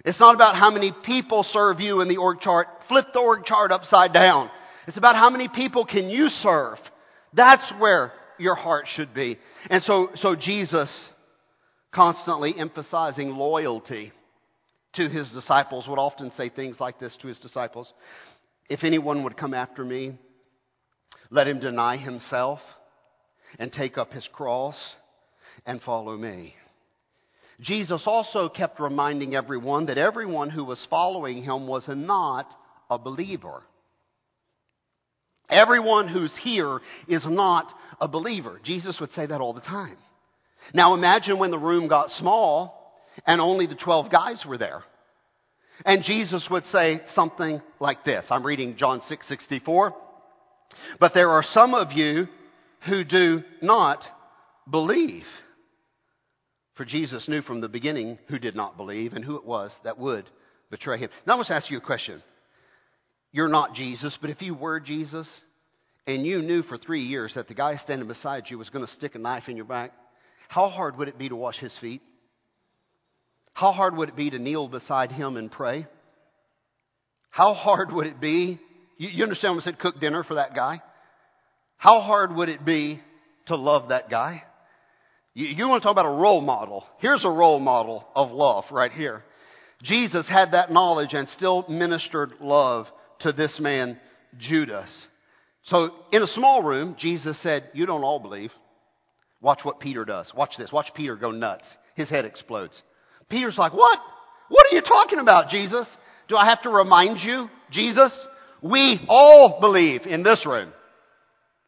It's 0.04 0.20
not 0.20 0.34
about 0.34 0.56
how 0.56 0.70
many 0.70 0.92
people 1.04 1.42
serve 1.42 1.80
you 1.80 2.00
in 2.00 2.08
the 2.08 2.18
org 2.18 2.40
chart. 2.40 2.68
Flip 2.88 3.06
the 3.12 3.20
org 3.20 3.44
chart 3.44 3.70
upside 3.70 4.12
down. 4.12 4.50
It's 4.86 4.96
about 4.96 5.16
how 5.16 5.28
many 5.28 5.48
people 5.48 5.84
can 5.84 6.08
you 6.08 6.28
serve. 6.28 6.78
That's 7.34 7.70
where 7.78 8.12
your 8.38 8.54
heart 8.54 8.86
should 8.88 9.12
be. 9.12 9.38
And 9.68 9.82
so, 9.82 10.10
so 10.14 10.34
Jesus 10.34 11.08
constantly 11.92 12.54
emphasizing 12.56 13.30
loyalty 13.30 14.12
to 14.95 15.09
his 15.09 15.30
disciples 15.32 15.86
would 15.89 15.99
often 15.99 16.30
say 16.30 16.49
things 16.49 16.80
like 16.80 16.99
this 16.99 17.16
to 17.16 17.28
his 17.28 17.39
disciples 17.39 17.93
If 18.68 18.84
anyone 18.84 19.24
would 19.24 19.36
come 19.36 19.55
after 19.55 19.84
me, 19.84 20.18
Let 21.30 21.49
him 21.49 21.61
deny 21.61 21.97
himself 21.97 22.61
and 23.59 23.72
take 23.72 23.99
up 23.99 24.12
his 24.12 24.26
cross 24.28 24.95
and 25.66 25.82
follow 25.82 26.16
me. 26.16 26.55
Jesus 27.61 28.07
also 28.07 28.49
kept 28.49 28.78
reminding 28.78 29.34
everyone 29.34 29.86
that 29.86 29.99
everyone 29.99 30.51
who 30.51 30.64
was 30.64 30.86
following 30.86 31.43
him 31.43 31.66
was 31.66 31.89
not 31.89 32.55
a 32.89 32.99
believer. 32.99 33.62
Everyone 35.51 36.09
who's 36.09 36.36
here 36.36 36.80
is 37.09 37.26
not 37.26 37.72
a 38.01 38.07
believer. 38.07 38.61
Jesus 38.62 39.01
would 39.01 39.12
say 39.12 39.26
that 39.26 39.41
all 39.41 39.55
the 39.55 39.61
time. 39.61 39.97
Now 40.72 40.95
imagine 40.95 41.39
when 41.39 41.51
the 41.51 41.59
room 41.59 41.89
got 41.89 42.11
small 42.11 42.78
and 43.26 43.40
only 43.40 43.66
the 43.66 43.74
12 43.74 44.10
guys 44.10 44.44
were 44.46 44.58
there. 44.58 44.82
And 45.84 46.02
Jesus 46.02 46.48
would 46.50 46.66
say 46.66 47.00
something 47.06 47.62
like 47.78 48.04
this. 48.04 48.26
I'm 48.30 48.44
reading 48.44 48.76
John 48.76 49.00
6, 49.00 49.26
64. 49.26 49.94
But 50.98 51.14
there 51.14 51.30
are 51.30 51.42
some 51.42 51.74
of 51.74 51.92
you 51.92 52.28
who 52.88 53.04
do 53.04 53.42
not 53.62 54.04
believe. 54.68 55.24
For 56.74 56.84
Jesus 56.84 57.28
knew 57.28 57.42
from 57.42 57.60
the 57.60 57.68
beginning 57.68 58.18
who 58.28 58.38
did 58.38 58.54
not 58.54 58.76
believe 58.76 59.12
and 59.12 59.24
who 59.24 59.36
it 59.36 59.44
was 59.44 59.76
that 59.84 59.98
would 59.98 60.28
betray 60.70 60.98
him. 60.98 61.10
Now 61.26 61.34
I 61.34 61.38
must 61.38 61.50
ask 61.50 61.70
you 61.70 61.78
a 61.78 61.82
question. 61.82 62.22
You're 63.32 63.48
not 63.48 63.74
Jesus, 63.74 64.16
but 64.20 64.30
if 64.30 64.42
you 64.42 64.54
were 64.54 64.80
Jesus 64.80 65.40
and 66.06 66.24
you 66.24 66.40
knew 66.40 66.62
for 66.62 66.78
three 66.78 67.02
years 67.02 67.34
that 67.34 67.48
the 67.48 67.54
guy 67.54 67.76
standing 67.76 68.08
beside 68.08 68.48
you 68.48 68.58
was 68.58 68.70
going 68.70 68.84
to 68.84 68.90
stick 68.90 69.14
a 69.14 69.18
knife 69.18 69.48
in 69.48 69.56
your 69.56 69.66
back, 69.66 69.92
how 70.48 70.68
hard 70.68 70.96
would 70.96 71.08
it 71.08 71.18
be 71.18 71.28
to 71.28 71.36
wash 71.36 71.58
his 71.58 71.76
feet? 71.78 72.00
How 73.59 73.72
hard 73.72 73.96
would 73.96 74.09
it 74.09 74.14
be 74.14 74.30
to 74.30 74.38
kneel 74.38 74.68
beside 74.68 75.11
him 75.11 75.36
and 75.36 75.50
pray? 75.50 75.88
How 77.28 77.54
hard 77.54 77.90
would 77.90 78.06
it 78.06 78.20
be? 78.20 78.61
You, 78.98 79.09
you 79.09 79.22
understand 79.24 79.54
when 79.54 79.62
I 79.62 79.64
said 79.64 79.80
cook 79.80 79.98
dinner 79.98 80.22
for 80.22 80.36
that 80.36 80.54
guy? 80.54 80.80
How 81.76 81.98
hard 81.98 82.32
would 82.36 82.50
it 82.50 82.64
be 82.64 83.02
to 83.46 83.56
love 83.56 83.88
that 83.88 84.11
guy? 84.11 84.44
You, 85.34 85.48
you 85.48 85.68
want 85.68 85.82
to 85.82 85.84
talk 85.84 85.90
about 85.90 86.06
a 86.06 86.20
role 86.20 86.40
model. 86.40 86.86
Here's 86.98 87.24
a 87.24 87.30
role 87.30 87.59
model 87.59 88.06
of 88.14 88.30
love 88.30 88.66
right 88.70 88.92
here. 88.92 89.24
Jesus 89.82 90.28
had 90.28 90.52
that 90.52 90.70
knowledge 90.70 91.14
and 91.14 91.28
still 91.28 91.64
ministered 91.68 92.34
love 92.40 92.86
to 93.22 93.32
this 93.32 93.59
man, 93.59 93.98
Judas. 94.38 95.09
So 95.62 95.90
in 96.12 96.22
a 96.22 96.28
small 96.28 96.62
room, 96.62 96.94
Jesus 96.96 97.36
said, 97.40 97.70
You 97.74 97.86
don't 97.86 98.04
all 98.04 98.20
believe. 98.20 98.52
Watch 99.40 99.64
what 99.64 99.80
Peter 99.80 100.04
does. 100.04 100.32
Watch 100.32 100.56
this. 100.56 100.70
Watch 100.70 100.94
Peter 100.94 101.16
go 101.16 101.32
nuts. 101.32 101.76
His 101.96 102.09
head 102.09 102.24
explodes. 102.24 102.84
Peter's 103.29 103.59
like, 103.59 103.72
What? 103.72 104.01
What 104.49 104.66
are 104.66 104.74
you 104.74 104.83
talking 104.83 105.18
about, 105.18 105.51
Jesus? 105.51 105.97
Do 106.29 106.37
I 106.37 106.47
have 106.47 106.62
to 106.62 106.70
remind 106.70 107.18
you, 107.20 107.49
Jesus? 107.70 108.26
We 108.62 109.01
all 109.09 109.61
believe 109.61 110.07
in 110.07 110.22
this 110.22 110.45
room. 110.47 110.72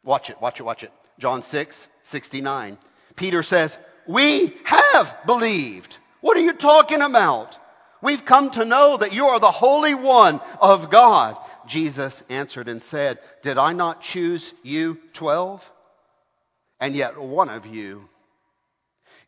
Watch 0.03 0.31
it, 0.31 0.41
watch 0.41 0.61
it, 0.61 0.65
watch 0.65 0.83
it. 0.83 0.93
John 1.19 1.43
6, 1.43 1.89
69. 2.05 2.79
Peter 3.17 3.43
says, 3.43 3.77
We 4.09 4.55
have 4.65 5.07
believed. 5.27 5.95
What 6.21 6.37
are 6.37 6.41
you 6.41 6.55
talking 6.55 7.01
about? 7.01 7.55
We've 8.03 8.25
come 8.25 8.51
to 8.53 8.65
know 8.65 8.97
that 8.99 9.13
you 9.13 9.27
are 9.27 9.41
the 9.41 9.51
Holy 9.51 9.95
One 9.95 10.41
of 10.61 10.91
God. 10.91 11.37
Jesus 11.69 12.23
answered 12.31 12.69
and 12.69 12.83
said, 12.83 13.19
Did 13.43 13.59
I 13.59 13.73
not 13.73 14.03
choose 14.03 14.53
you 14.63 14.99
twelve? 15.15 15.61
And 16.81 16.95
yet 16.95 17.21
one 17.21 17.51
of 17.51 17.67
you 17.67 18.05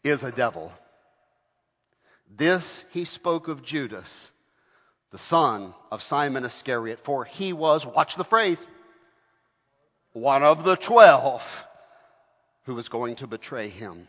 is 0.03 0.23
a 0.23 0.33
devil. 0.33 0.73
This 2.37 2.85
he 2.91 3.05
spoke 3.05 3.49
of 3.49 3.65
Judas, 3.65 4.31
the 5.11 5.19
son 5.19 5.75
of 5.91 6.03
Simon 6.03 6.45
Iscariot, 6.45 7.01
for 7.05 7.25
he 7.25 7.53
was, 7.53 7.85
watch 7.85 8.17
the 8.17 8.25
phrase, 8.25 8.67
one 10.13 10.43
of 10.43 10.65
the 10.65 10.77
twelve 10.77 11.43
who 12.65 12.75
was 12.75 12.89
going 12.89 13.17
to 13.17 13.27
betray 13.27 13.69
him. 13.69 14.07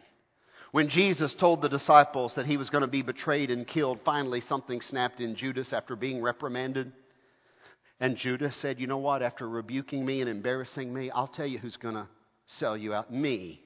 When 0.71 0.89
Jesus 0.89 1.35
told 1.35 1.61
the 1.61 1.69
disciples 1.69 2.35
that 2.35 2.45
he 2.45 2.57
was 2.57 2.69
going 2.69 2.81
to 2.81 2.87
be 2.87 3.03
betrayed 3.03 3.51
and 3.51 3.67
killed, 3.67 3.99
finally 4.03 4.41
something 4.41 4.81
snapped 4.81 5.19
in 5.19 5.35
Judas 5.35 5.71
after 5.71 5.95
being 5.95 6.21
reprimanded. 6.21 6.91
And 7.99 8.17
Judas 8.17 8.55
said, 8.55 8.79
You 8.79 8.87
know 8.87 8.97
what? 8.97 9.21
After 9.21 9.47
rebuking 9.47 10.05
me 10.05 10.21
and 10.21 10.29
embarrassing 10.29 10.91
me, 10.91 11.11
I'll 11.11 11.27
tell 11.27 11.45
you 11.45 11.59
who's 11.59 11.77
going 11.77 11.95
to 11.95 12.07
sell 12.47 12.75
you 12.75 12.93
out. 12.93 13.13
Me. 13.13 13.61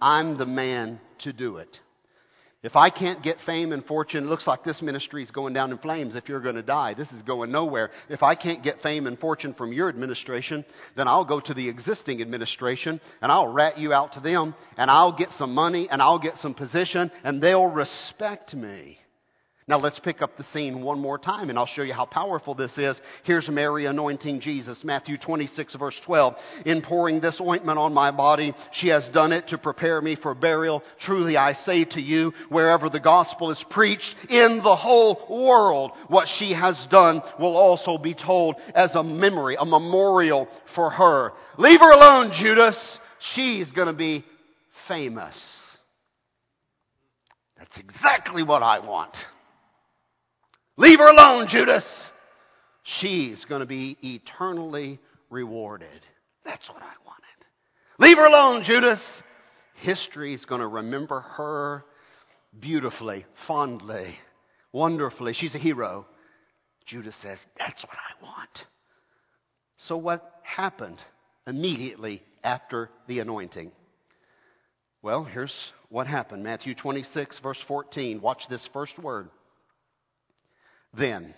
I'm 0.00 0.36
the 0.36 0.46
man 0.46 1.00
to 1.20 1.32
do 1.32 1.56
it. 1.56 1.80
If 2.64 2.74
I 2.74 2.90
can't 2.90 3.22
get 3.22 3.40
fame 3.46 3.72
and 3.72 3.84
fortune, 3.84 4.24
it 4.24 4.26
looks 4.26 4.48
like 4.48 4.64
this 4.64 4.82
ministry 4.82 5.22
is 5.22 5.30
going 5.30 5.54
down 5.54 5.70
in 5.70 5.78
flames 5.78 6.16
if 6.16 6.28
you're 6.28 6.40
going 6.40 6.56
to 6.56 6.62
die. 6.62 6.94
This 6.94 7.12
is 7.12 7.22
going 7.22 7.52
nowhere. 7.52 7.90
If 8.08 8.24
I 8.24 8.34
can't 8.34 8.64
get 8.64 8.82
fame 8.82 9.06
and 9.06 9.16
fortune 9.16 9.54
from 9.54 9.72
your 9.72 9.88
administration, 9.88 10.64
then 10.96 11.06
I'll 11.06 11.24
go 11.24 11.38
to 11.38 11.54
the 11.54 11.68
existing 11.68 12.20
administration 12.20 13.00
and 13.22 13.30
I'll 13.30 13.46
rat 13.46 13.78
you 13.78 13.92
out 13.92 14.14
to 14.14 14.20
them 14.20 14.56
and 14.76 14.90
I'll 14.90 15.16
get 15.16 15.30
some 15.30 15.54
money 15.54 15.88
and 15.88 16.02
I'll 16.02 16.18
get 16.18 16.36
some 16.36 16.52
position 16.52 17.12
and 17.22 17.40
they'll 17.40 17.68
respect 17.68 18.54
me. 18.54 18.98
Now 19.68 19.78
let's 19.78 19.98
pick 19.98 20.22
up 20.22 20.38
the 20.38 20.44
scene 20.44 20.80
one 20.80 20.98
more 20.98 21.18
time 21.18 21.50
and 21.50 21.58
I'll 21.58 21.66
show 21.66 21.82
you 21.82 21.92
how 21.92 22.06
powerful 22.06 22.54
this 22.54 22.78
is. 22.78 22.98
Here's 23.24 23.50
Mary 23.50 23.84
anointing 23.84 24.40
Jesus. 24.40 24.82
Matthew 24.82 25.18
26 25.18 25.74
verse 25.74 26.00
12. 26.00 26.36
In 26.64 26.80
pouring 26.80 27.20
this 27.20 27.38
ointment 27.38 27.78
on 27.78 27.92
my 27.92 28.10
body, 28.10 28.54
she 28.72 28.88
has 28.88 29.06
done 29.10 29.30
it 29.30 29.48
to 29.48 29.58
prepare 29.58 30.00
me 30.00 30.16
for 30.16 30.34
burial. 30.34 30.82
Truly 30.98 31.36
I 31.36 31.52
say 31.52 31.84
to 31.84 32.00
you, 32.00 32.32
wherever 32.48 32.88
the 32.88 32.98
gospel 32.98 33.50
is 33.50 33.62
preached 33.68 34.16
in 34.30 34.62
the 34.64 34.74
whole 34.74 35.26
world, 35.28 35.92
what 36.08 36.28
she 36.28 36.54
has 36.54 36.86
done 36.86 37.20
will 37.38 37.56
also 37.56 37.98
be 37.98 38.14
told 38.14 38.56
as 38.74 38.94
a 38.94 39.04
memory, 39.04 39.56
a 39.60 39.66
memorial 39.66 40.48
for 40.74 40.88
her. 40.88 41.32
Leave 41.58 41.80
her 41.80 41.92
alone, 41.92 42.32
Judas. 42.32 42.98
She's 43.18 43.70
gonna 43.72 43.92
be 43.92 44.24
famous. 44.86 45.76
That's 47.58 47.76
exactly 47.76 48.42
what 48.42 48.62
I 48.62 48.78
want. 48.78 49.14
Leave 50.78 51.00
her 51.00 51.10
alone, 51.10 51.48
Judas. 51.48 51.84
She's 52.84 53.44
going 53.44 53.60
to 53.60 53.66
be 53.66 53.98
eternally 54.00 55.00
rewarded. 55.28 55.88
That's 56.44 56.68
what 56.68 56.80
I 56.82 56.92
wanted. 57.04 57.24
Leave 57.98 58.16
her 58.16 58.26
alone, 58.26 58.62
Judas. 58.62 59.22
History 59.74 60.32
is 60.34 60.44
going 60.44 60.60
to 60.60 60.68
remember 60.68 61.20
her 61.20 61.84
beautifully, 62.60 63.26
fondly, 63.48 64.14
wonderfully. 64.72 65.32
She's 65.32 65.56
a 65.56 65.58
hero. 65.58 66.06
Judas 66.86 67.16
says, 67.16 67.40
That's 67.58 67.82
what 67.82 67.96
I 67.96 68.24
want. 68.24 68.64
So, 69.78 69.96
what 69.96 70.40
happened 70.44 71.02
immediately 71.44 72.22
after 72.44 72.88
the 73.08 73.18
anointing? 73.18 73.72
Well, 75.02 75.24
here's 75.24 75.72
what 75.88 76.06
happened 76.06 76.44
Matthew 76.44 76.76
26, 76.76 77.40
verse 77.40 77.60
14. 77.66 78.20
Watch 78.20 78.48
this 78.48 78.64
first 78.72 78.96
word. 79.00 79.28
Then, 80.94 81.34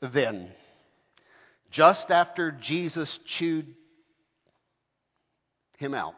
then, 0.00 0.50
just 1.70 2.10
after 2.10 2.52
Jesus 2.52 3.18
chewed 3.26 3.74
him 5.78 5.94
out, 5.94 6.14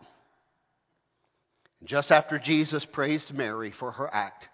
just 1.84 2.10
after 2.10 2.38
Jesus 2.38 2.84
praised 2.84 3.32
Mary 3.32 3.72
for 3.78 3.92
her 3.92 4.12
act, 4.12 4.48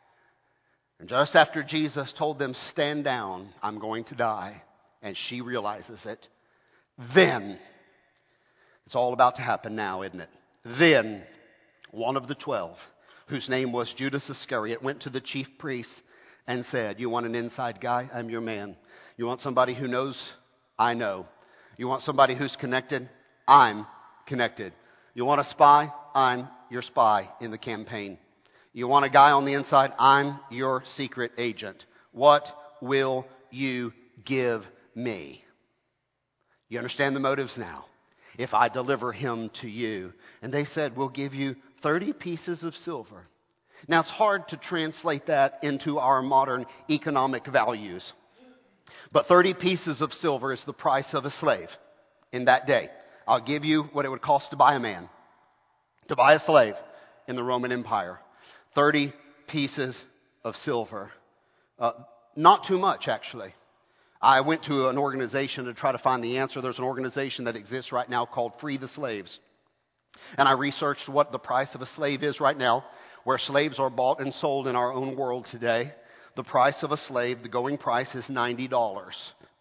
and 0.98 1.08
just 1.08 1.34
after 1.34 1.62
Jesus 1.62 2.12
told 2.12 2.38
them, 2.38 2.54
Stand 2.54 3.04
down, 3.04 3.48
I'm 3.62 3.78
going 3.78 4.04
to 4.04 4.14
die, 4.14 4.62
and 5.02 5.16
she 5.16 5.40
realizes 5.40 6.04
it, 6.06 6.28
then, 7.14 7.58
it's 8.86 8.94
all 8.94 9.12
about 9.12 9.36
to 9.36 9.42
happen 9.42 9.74
now, 9.74 10.02
isn't 10.02 10.20
it? 10.20 10.28
Then, 10.78 11.24
one 11.90 12.16
of 12.16 12.28
the 12.28 12.34
twelve, 12.34 12.76
whose 13.28 13.48
name 13.48 13.72
was 13.72 13.92
Judas 13.94 14.28
Iscariot, 14.28 14.82
went 14.82 15.02
to 15.02 15.10
the 15.10 15.20
chief 15.20 15.46
priests 15.58 16.02
and 16.50 16.66
said, 16.66 16.98
You 16.98 17.08
want 17.08 17.26
an 17.26 17.36
inside 17.36 17.80
guy? 17.80 18.10
I'm 18.12 18.28
your 18.28 18.40
man. 18.40 18.76
You 19.16 19.24
want 19.24 19.40
somebody 19.40 19.72
who 19.72 19.86
knows? 19.86 20.32
I 20.76 20.94
know. 20.94 21.28
You 21.76 21.86
want 21.86 22.02
somebody 22.02 22.34
who's 22.34 22.56
connected? 22.56 23.08
I'm 23.46 23.86
connected. 24.26 24.72
You 25.14 25.24
want 25.24 25.40
a 25.40 25.44
spy? 25.44 25.92
I'm 26.12 26.48
your 26.68 26.82
spy 26.82 27.30
in 27.40 27.52
the 27.52 27.58
campaign. 27.58 28.18
You 28.72 28.88
want 28.88 29.04
a 29.04 29.10
guy 29.10 29.30
on 29.30 29.44
the 29.44 29.54
inside? 29.54 29.92
I'm 29.96 30.40
your 30.50 30.82
secret 30.84 31.30
agent. 31.38 31.86
What 32.10 32.52
will 32.82 33.26
you 33.52 33.92
give 34.24 34.66
me? 34.96 35.44
You 36.68 36.78
understand 36.78 37.14
the 37.14 37.20
motives 37.20 37.58
now? 37.58 37.84
If 38.38 38.54
I 38.54 38.68
deliver 38.68 39.12
him 39.12 39.50
to 39.60 39.68
you. 39.68 40.12
And 40.42 40.52
they 40.52 40.64
said, 40.64 40.96
We'll 40.96 41.10
give 41.10 41.32
you 41.32 41.54
30 41.84 42.12
pieces 42.12 42.64
of 42.64 42.74
silver. 42.74 43.28
Now, 43.88 44.00
it's 44.00 44.10
hard 44.10 44.48
to 44.48 44.56
translate 44.56 45.26
that 45.26 45.60
into 45.62 45.98
our 45.98 46.22
modern 46.22 46.66
economic 46.88 47.46
values. 47.46 48.12
But 49.12 49.26
30 49.26 49.54
pieces 49.54 50.00
of 50.02 50.12
silver 50.12 50.52
is 50.52 50.64
the 50.64 50.72
price 50.72 51.14
of 51.14 51.24
a 51.24 51.30
slave 51.30 51.68
in 52.32 52.44
that 52.44 52.66
day. 52.66 52.90
I'll 53.26 53.44
give 53.44 53.64
you 53.64 53.84
what 53.92 54.04
it 54.04 54.08
would 54.08 54.22
cost 54.22 54.50
to 54.50 54.56
buy 54.56 54.74
a 54.74 54.80
man, 54.80 55.08
to 56.08 56.16
buy 56.16 56.34
a 56.34 56.40
slave 56.40 56.74
in 57.26 57.36
the 57.36 57.42
Roman 57.42 57.72
Empire. 57.72 58.18
30 58.74 59.12
pieces 59.48 60.02
of 60.44 60.56
silver. 60.56 61.10
Uh, 61.78 61.92
not 62.36 62.64
too 62.66 62.78
much, 62.78 63.08
actually. 63.08 63.54
I 64.22 64.42
went 64.42 64.64
to 64.64 64.88
an 64.88 64.98
organization 64.98 65.64
to 65.64 65.74
try 65.74 65.92
to 65.92 65.98
find 65.98 66.22
the 66.22 66.38
answer. 66.38 66.60
There's 66.60 66.78
an 66.78 66.84
organization 66.84 67.46
that 67.46 67.56
exists 67.56 67.90
right 67.90 68.08
now 68.08 68.26
called 68.26 68.52
Free 68.60 68.76
the 68.76 68.88
Slaves. 68.88 69.38
And 70.36 70.46
I 70.46 70.52
researched 70.52 71.08
what 71.08 71.32
the 71.32 71.38
price 71.38 71.74
of 71.74 71.80
a 71.80 71.86
slave 71.86 72.22
is 72.22 72.40
right 72.40 72.56
now, 72.56 72.84
where 73.24 73.38
slaves 73.38 73.78
are 73.78 73.90
bought 73.90 74.20
and 74.20 74.32
sold 74.32 74.66
in 74.66 74.76
our 74.76 74.92
own 74.92 75.16
world 75.16 75.46
today. 75.46 75.92
The 76.36 76.44
price 76.44 76.82
of 76.82 76.92
a 76.92 76.96
slave, 76.96 77.42
the 77.42 77.48
going 77.48 77.78
price 77.78 78.14
is 78.14 78.26
$90. 78.28 79.12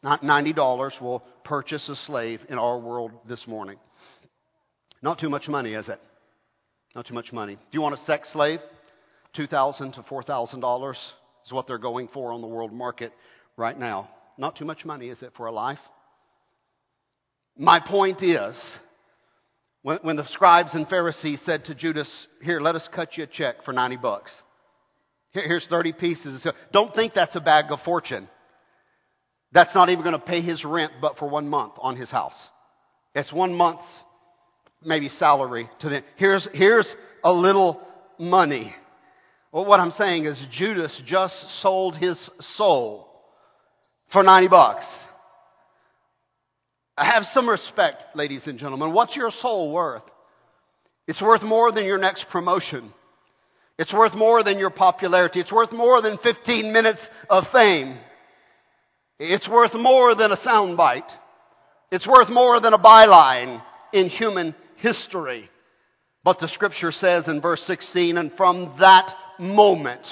Not 0.01 0.21
$90 0.21 1.01
will 1.01 1.23
purchase 1.43 1.89
a 1.89 1.95
slave 1.95 2.41
in 2.47 2.57
our 2.57 2.79
world 2.79 3.11
this 3.27 3.47
morning. 3.47 3.77
Not 5.01 5.19
too 5.19 5.29
much 5.29 5.47
money, 5.49 5.73
is 5.73 5.89
it? 5.89 5.99
Not 6.95 7.05
too 7.05 7.13
much 7.13 7.33
money. 7.33 7.55
Do 7.55 7.61
you 7.71 7.81
want 7.81 7.95
a 7.95 7.99
sex 7.99 8.31
slave? 8.31 8.59
2,000 9.33 9.93
to 9.93 10.01
$4,000 10.01 10.91
is 11.45 11.51
what 11.51 11.67
they're 11.67 11.77
going 11.77 12.07
for 12.07 12.31
on 12.31 12.41
the 12.41 12.47
world 12.47 12.73
market 12.73 13.13
right 13.57 13.77
now. 13.77 14.09
Not 14.37 14.55
too 14.55 14.65
much 14.65 14.85
money, 14.85 15.09
is 15.09 15.21
it, 15.21 15.33
for 15.35 15.47
a 15.47 15.51
life? 15.51 15.79
My 17.57 17.79
point 17.79 18.23
is, 18.23 18.77
when, 19.81 19.97
when 20.01 20.15
the 20.15 20.25
scribes 20.27 20.75
and 20.75 20.87
Pharisees 20.87 21.41
said 21.41 21.65
to 21.65 21.75
Judas, 21.75 22.27
Here, 22.41 22.59
let 22.59 22.75
us 22.75 22.87
cut 22.91 23.17
you 23.17 23.23
a 23.23 23.27
check 23.27 23.63
for 23.63 23.73
90 23.73 23.97
bucks. 23.97 24.43
Here, 25.31 25.47
here's 25.47 25.67
30 25.67 25.93
pieces. 25.93 26.47
Don't 26.73 26.93
think 26.93 27.13
that's 27.13 27.35
a 27.35 27.41
bag 27.41 27.71
of 27.71 27.81
fortune. 27.81 28.27
That's 29.51 29.73
not 29.73 29.89
even 29.89 30.03
going 30.03 30.19
to 30.19 30.25
pay 30.25 30.41
his 30.41 30.63
rent 30.63 30.93
but 31.01 31.17
for 31.17 31.29
one 31.29 31.47
month 31.47 31.73
on 31.79 31.95
his 31.95 32.11
house. 32.11 32.49
It's 33.15 33.33
one 33.33 33.53
month's 33.53 34.03
maybe 34.83 35.09
salary 35.09 35.69
to 35.79 35.89
them. 35.89 36.03
Here's, 36.17 36.47
here's 36.53 36.95
a 37.23 37.33
little 37.33 37.81
money. 38.17 38.73
Well, 39.51 39.65
what 39.65 39.79
I'm 39.79 39.91
saying 39.91 40.25
is 40.25 40.45
Judas 40.51 41.01
just 41.05 41.61
sold 41.61 41.95
his 41.95 42.29
soul 42.39 43.07
for 44.11 44.23
90 44.23 44.47
bucks. 44.49 45.07
Have 46.99 47.25
some 47.27 47.49
respect, 47.49 48.15
ladies 48.15 48.47
and 48.47 48.59
gentlemen. 48.59 48.93
What's 48.93 49.15
your 49.15 49.31
soul 49.31 49.71
worth? 49.71 50.03
It's 51.07 51.21
worth 51.21 51.41
more 51.41 51.71
than 51.71 51.85
your 51.85 51.97
next 51.97 52.27
promotion. 52.29 52.93
It's 53.77 53.93
worth 53.93 54.13
more 54.13 54.43
than 54.43 54.59
your 54.59 54.69
popularity. 54.69 55.39
It's 55.39 55.51
worth 55.51 55.71
more 55.71 56.01
than 56.01 56.17
15 56.17 56.73
minutes 56.73 57.09
of 57.29 57.45
fame. 57.53 57.97
It's 59.17 59.47
worth 59.47 59.73
more 59.73 60.13
than 60.13 60.33
a 60.33 60.37
soundbite. 60.37 61.09
It's 61.89 62.05
worth 62.05 62.29
more 62.29 62.59
than 62.59 62.73
a 62.73 62.77
byline 62.77 63.63
in 63.93 64.09
human 64.09 64.53
history. 64.75 65.49
But 66.25 66.39
the 66.39 66.49
scripture 66.49 66.91
says 66.91 67.29
in 67.29 67.39
verse 67.39 67.63
16, 67.63 68.17
and 68.17 68.33
from 68.33 68.75
that 68.79 69.15
moment, 69.39 70.05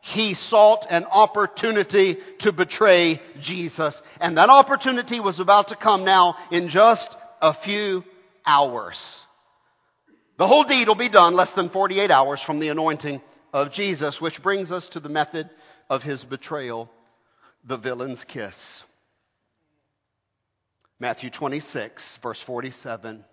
he 0.00 0.34
sought 0.34 0.86
an 0.88 1.04
opportunity 1.04 2.16
to 2.40 2.52
betray 2.52 3.20
Jesus. 3.40 4.00
And 4.20 4.36
that 4.36 4.48
opportunity 4.48 5.20
was 5.20 5.40
about 5.40 5.68
to 5.68 5.76
come 5.76 6.04
now 6.04 6.36
in 6.50 6.68
just 6.68 7.14
a 7.40 7.54
few 7.54 8.02
hours. 8.46 8.98
The 10.38 10.46
whole 10.46 10.64
deed 10.64 10.88
will 10.88 10.94
be 10.94 11.10
done 11.10 11.34
less 11.34 11.52
than 11.52 11.68
48 11.68 12.10
hours 12.10 12.40
from 12.40 12.60
the 12.60 12.68
anointing 12.68 13.20
of 13.52 13.72
Jesus, 13.72 14.20
which 14.20 14.42
brings 14.42 14.72
us 14.72 14.88
to 14.90 15.00
the 15.00 15.10
method 15.10 15.50
of 15.90 16.02
his 16.02 16.24
betrayal, 16.24 16.90
the 17.64 17.76
villain's 17.76 18.24
kiss. 18.24 18.82
Matthew 20.98 21.30
26, 21.30 22.18
verse 22.22 22.42
47. 22.46 23.24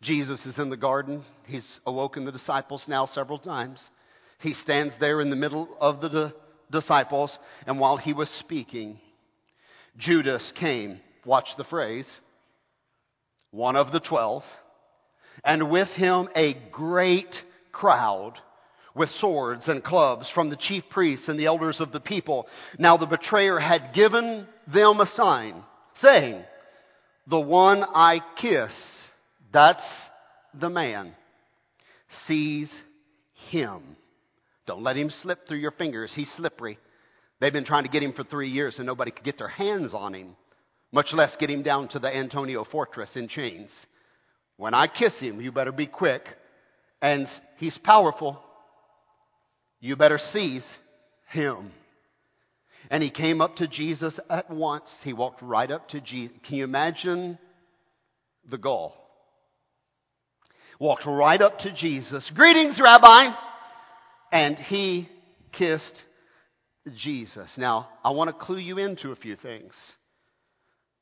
Jesus 0.00 0.46
is 0.46 0.58
in 0.58 0.70
the 0.70 0.76
garden. 0.76 1.24
He's 1.46 1.80
awoken 1.86 2.24
the 2.24 2.32
disciples 2.32 2.86
now 2.88 3.06
several 3.06 3.38
times. 3.38 3.90
He 4.40 4.54
stands 4.54 4.96
there 4.98 5.20
in 5.20 5.30
the 5.30 5.36
middle 5.36 5.68
of 5.80 6.00
the 6.00 6.34
disciples, 6.70 7.36
and 7.66 7.80
while 7.80 7.96
he 7.96 8.12
was 8.12 8.28
speaking, 8.30 9.00
Judas 9.96 10.52
came. 10.52 11.00
Watch 11.24 11.56
the 11.56 11.64
phrase. 11.64 12.20
One 13.50 13.76
of 13.76 13.92
the 13.92 14.00
twelve, 14.00 14.44
and 15.44 15.70
with 15.70 15.88
him 15.88 16.28
a 16.36 16.54
great 16.70 17.42
crowd 17.72 18.40
with 18.94 19.10
swords 19.10 19.68
and 19.68 19.82
clubs 19.82 20.28
from 20.28 20.50
the 20.50 20.56
chief 20.56 20.84
priests 20.90 21.28
and 21.28 21.38
the 21.38 21.46
elders 21.46 21.80
of 21.80 21.92
the 21.92 22.00
people. 22.00 22.46
Now 22.78 22.96
the 22.96 23.06
betrayer 23.06 23.58
had 23.58 23.94
given 23.94 24.46
them 24.66 25.00
a 25.00 25.06
sign, 25.06 25.62
saying, 25.94 26.42
The 27.26 27.40
one 27.40 27.82
I 27.82 28.20
kiss, 28.36 29.06
that's 29.52 30.10
the 30.52 30.68
man. 30.68 31.14
Seize 32.08 32.82
him. 33.50 33.82
Don't 34.68 34.82
let 34.82 34.98
him 34.98 35.08
slip 35.08 35.48
through 35.48 35.58
your 35.58 35.70
fingers. 35.70 36.12
He's 36.14 36.30
slippery. 36.30 36.78
They've 37.40 37.52
been 37.52 37.64
trying 37.64 37.84
to 37.84 37.88
get 37.88 38.02
him 38.02 38.12
for 38.12 38.22
three 38.22 38.50
years 38.50 38.78
and 38.78 38.86
nobody 38.86 39.10
could 39.10 39.24
get 39.24 39.38
their 39.38 39.48
hands 39.48 39.94
on 39.94 40.12
him, 40.12 40.36
much 40.92 41.14
less 41.14 41.36
get 41.36 41.48
him 41.48 41.62
down 41.62 41.88
to 41.88 41.98
the 41.98 42.14
Antonia 42.14 42.62
fortress 42.64 43.16
in 43.16 43.28
chains. 43.28 43.86
When 44.58 44.74
I 44.74 44.86
kiss 44.86 45.18
him, 45.18 45.40
you 45.40 45.52
better 45.52 45.72
be 45.72 45.86
quick. 45.86 46.22
And 47.00 47.26
he's 47.56 47.78
powerful. 47.78 48.38
You 49.80 49.96
better 49.96 50.18
seize 50.18 50.66
him. 51.30 51.70
And 52.90 53.02
he 53.02 53.08
came 53.08 53.40
up 53.40 53.56
to 53.56 53.68
Jesus 53.68 54.20
at 54.28 54.50
once. 54.50 55.00
He 55.02 55.14
walked 55.14 55.40
right 55.40 55.70
up 55.70 55.88
to 55.88 56.00
Jesus. 56.02 56.36
Can 56.42 56.56
you 56.56 56.64
imagine 56.64 57.38
the 58.50 58.58
gall? 58.58 58.94
Walked 60.78 61.06
right 61.06 61.40
up 61.40 61.60
to 61.60 61.72
Jesus. 61.72 62.30
Greetings, 62.34 62.78
Rabbi 62.78 63.47
and 64.32 64.58
he 64.58 65.08
kissed 65.52 66.02
Jesus. 66.96 67.58
Now, 67.58 67.88
I 68.04 68.10
want 68.10 68.28
to 68.28 68.44
clue 68.44 68.58
you 68.58 68.78
into 68.78 69.12
a 69.12 69.16
few 69.16 69.36
things. 69.36 69.74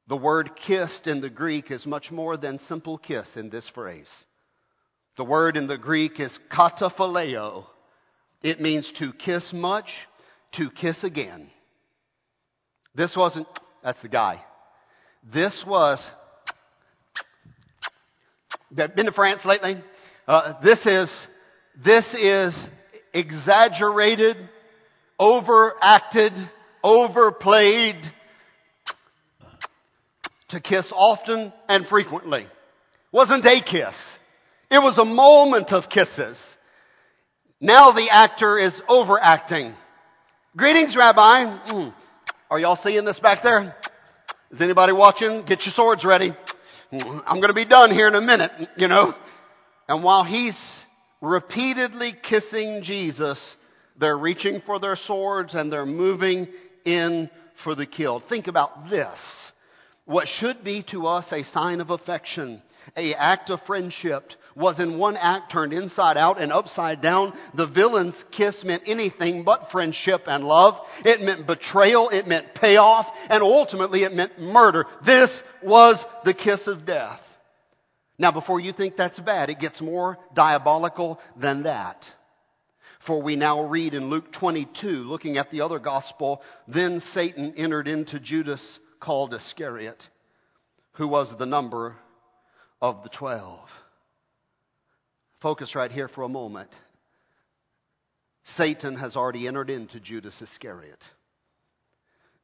The 0.09 0.17
word 0.17 0.51
kissed 0.55 1.07
in 1.07 1.21
the 1.21 1.31
Greek 1.31 1.71
is 1.71 1.85
much 1.87 2.11
more 2.11 2.37
than 2.37 2.59
simple 2.59 2.97
kiss 2.97 3.37
in 3.37 3.51
this 3.51 3.69
phrase. 3.69 4.25
The 5.17 5.25
word 5.25 5.57
in 5.57 5.67
the 5.67 5.79
Greek 5.79 6.21
is 6.21 6.39
kataphileo. 6.51 7.67
It 8.43 8.61
means 8.61 8.93
to 8.99 9.13
kiss 9.13 9.53
much, 9.53 9.93
to 10.53 10.71
kiss 10.71 11.03
again. 11.03 11.51
This 12.95 13.17
wasn't, 13.17 13.49
that's 13.83 14.01
the 14.03 14.09
guy. 14.09 14.43
This 15.33 15.65
was, 15.67 16.09
been 18.71 19.07
to 19.07 19.13
France 19.13 19.45
lately? 19.45 19.77
Uh, 20.29 20.61
this 20.63 20.87
is, 20.87 21.27
this 21.85 22.15
is 22.15 22.69
exaggerated, 23.17 24.37
overacted, 25.19 26.33
overplayed 26.85 27.97
to 30.49 30.61
kiss 30.61 30.93
often 30.95 31.53
and 31.69 31.87
frequently. 31.87 32.47
Wasn't 33.13 33.45
a 33.47 33.63
kiss. 33.63 34.19
It 34.71 34.79
was 34.79 34.99
a 34.99 35.05
moment 35.05 35.73
of 35.73 35.89
kisses. 35.89 36.57
Now 37.61 37.93
the 37.93 38.09
actor 38.11 38.59
is 38.59 38.81
overacting. 38.87 39.75
Greetings, 40.57 40.95
Rabbi. 40.95 41.59
Mm. 41.69 41.95
Are 42.51 42.61
y'all 42.61 42.77
seeing 42.77 43.05
this 43.05 43.19
back 43.19 43.43
there? 43.43 43.75
Is 44.51 44.61
anybody 44.61 44.93
watching? 44.93 45.45
Get 45.47 45.65
your 45.65 45.73
swords 45.73 46.05
ready. 46.05 46.37
Mm. 46.93 47.23
I'm 47.27 47.37
going 47.37 47.49
to 47.49 47.55
be 47.55 47.65
done 47.65 47.93
here 47.93 48.09
in 48.09 48.15
a 48.15 48.21
minute, 48.21 48.53
you 48.77 48.89
know. 48.89 49.15
And 49.89 50.05
while 50.05 50.25
he's 50.25 50.85
repeatedly 51.21 52.15
kissing 52.23 52.83
Jesus, 52.83 53.57
they're 53.99 54.19
reaching 54.19 54.61
for 54.61 54.79
their 54.79 54.97
swords 54.97 55.55
and 55.55 55.73
they're 55.73 55.87
moving 55.87 56.49
in 56.85 57.31
for 57.65 57.75
the 57.75 57.87
kill. 57.87 58.21
Think 58.21 58.47
about 58.47 58.91
this. 58.91 59.53
What 60.05 60.29
should 60.29 60.63
be 60.63 60.85
to 60.91 61.07
us 61.07 61.33
a 61.33 61.43
sign 61.45 61.81
of 61.81 61.91
affection, 61.91 62.63
a 62.97 63.15
act 63.15 63.51
of 63.51 63.61
friendship, 63.63 64.31
was 64.55 64.81
in 64.81 64.99
one 64.99 65.17
act 65.17 65.53
turned 65.53 65.73
inside 65.73 66.17
out 66.17 66.41
and 66.41 66.53
upside 66.53 67.03
down. 67.03 67.37
The 67.55 67.67
villain's 67.67 68.25
kiss 68.31 68.65
meant 68.65 68.85
anything 68.87 69.45
but 69.45 69.71
friendship 69.71 70.23
and 70.27 70.45
love. 70.45 70.79
It 71.05 71.21
meant 71.21 71.47
betrayal, 71.47 72.09
it 72.09 72.27
meant 72.27 72.55
payoff, 72.55 73.07
and 73.29 73.43
ultimately 73.43 74.05
it 74.05 74.15
meant 74.15 74.41
murder. 74.41 74.87
This 75.05 75.43
was 75.63 76.03
the 76.25 76.35
kiss 76.35 76.67
of 76.67 76.87
death. 76.87 77.21
Now, 78.19 78.33
before 78.33 78.61
you 78.61 78.73
think 78.73 78.97
that's 78.97 79.21
bad, 79.21 79.51
it 79.51 79.59
gets 79.59 79.81
more 79.81 80.19
diabolical 80.35 81.21
than 81.37 81.65
that. 81.65 82.11
For 83.07 83.23
we 83.23 83.37
now 83.37 83.69
read 83.69 83.95
in 83.95 84.09
Luke 84.09 84.33
22, 84.33 84.87
looking 84.89 85.37
at 85.37 85.51
the 85.51 85.61
other 85.61 85.79
gospel, 85.79 86.43
then 86.67 87.01
Satan 87.01 87.55
entered 87.57 87.87
into 87.87 88.19
Judas 88.19 88.79
called 89.01 89.35
Iscariot, 89.35 90.09
who 90.93 91.07
was 91.07 91.37
the 91.39 91.47
number 91.47 91.97
of 92.81 93.03
the 93.03 93.11
twelve. 93.11 93.69
Focus 95.41 95.75
right 95.75 95.93
here 95.93 96.09
for 96.09 96.23
a 96.23 96.29
moment. 96.29 96.71
Satan 98.45 98.97
has 98.97 99.17
already 99.17 99.47
entered 99.47 99.71
into 99.71 100.01
Judas 100.01 100.41
Iscariot. 100.41 101.03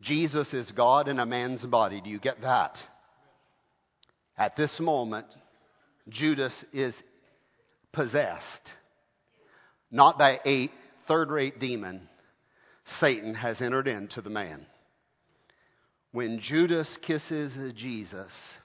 Jesus 0.00 0.52
is 0.52 0.70
God 0.72 1.08
in 1.08 1.18
a 1.18 1.26
man's 1.26 1.64
body. 1.64 2.00
Do 2.00 2.10
you 2.10 2.18
get 2.18 2.42
that? 2.42 2.78
At 4.36 4.56
this 4.56 4.80
moment, 4.80 5.26
Judas 6.08 6.64
is 6.72 7.00
possessed, 7.92 8.72
not 9.90 10.18
by 10.18 10.40
a 10.44 10.70
third 11.06 11.30
rate 11.30 11.60
demon. 11.60 12.08
Satan 12.84 13.34
has 13.34 13.62
entered 13.62 13.86
into 13.86 14.20
the 14.20 14.30
man. 14.30 14.66
When 16.10 16.40
Judas 16.40 16.98
kisses 17.00 17.56
Jesus, 17.74 18.58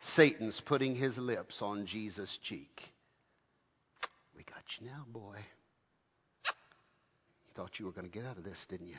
Satan's 0.00 0.60
putting 0.64 0.94
his 0.94 1.18
lips 1.18 1.60
on 1.60 1.86
Jesus' 1.86 2.38
cheek. 2.42 2.80
We 4.36 4.42
got 4.44 4.62
you 4.80 4.86
now, 4.86 5.04
boy. 5.12 5.36
You 6.46 7.54
thought 7.54 7.78
you 7.78 7.84
were 7.84 7.92
going 7.92 8.10
to 8.10 8.12
get 8.12 8.24
out 8.24 8.38
of 8.38 8.44
this, 8.44 8.66
didn't 8.68 8.88
you? 8.88 8.96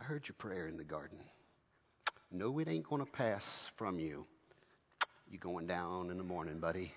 I 0.00 0.04
heard 0.04 0.26
your 0.26 0.36
prayer 0.38 0.66
in 0.66 0.78
the 0.78 0.84
garden. 0.84 1.18
No, 2.32 2.58
it 2.58 2.68
ain't 2.68 2.88
going 2.88 3.04
to 3.04 3.12
pass 3.12 3.44
from 3.76 3.98
you. 3.98 4.24
You're 5.30 5.38
going 5.38 5.68
down 5.68 6.10
in 6.10 6.18
the 6.18 6.24
morning, 6.24 6.58
buddy. 6.58 6.92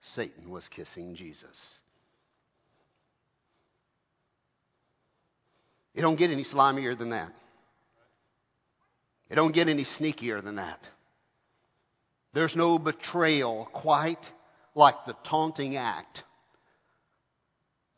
Satan 0.00 0.50
was 0.50 0.66
kissing 0.66 1.14
Jesus. 1.14 1.78
It 5.94 6.00
don't 6.00 6.16
get 6.16 6.30
any 6.30 6.42
slimier 6.42 6.98
than 6.98 7.10
that. 7.10 7.32
It 9.30 9.36
don't 9.36 9.54
get 9.54 9.68
any 9.68 9.84
sneakier 9.84 10.42
than 10.42 10.56
that. 10.56 10.80
There's 12.34 12.56
no 12.56 12.80
betrayal 12.80 13.68
quite 13.72 14.32
like 14.74 14.96
the 15.06 15.16
taunting 15.24 15.76
act 15.76 16.24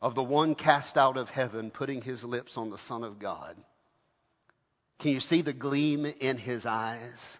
of 0.01 0.13
the 0.13 0.23
one 0.23 0.53
cast 0.53 0.97
out 0.97 1.17
of 1.17 1.29
heaven 1.29 1.71
putting 1.71 2.01
his 2.01 2.23
lips 2.23 2.57
on 2.57 2.69
the 2.69 2.77
Son 2.77 3.03
of 3.03 3.17
God. 3.17 3.55
Can 4.99 5.11
you 5.11 5.19
see 5.19 5.41
the 5.41 5.53
gleam 5.53 6.05
in 6.05 6.37
his 6.37 6.65
eyes 6.65 7.39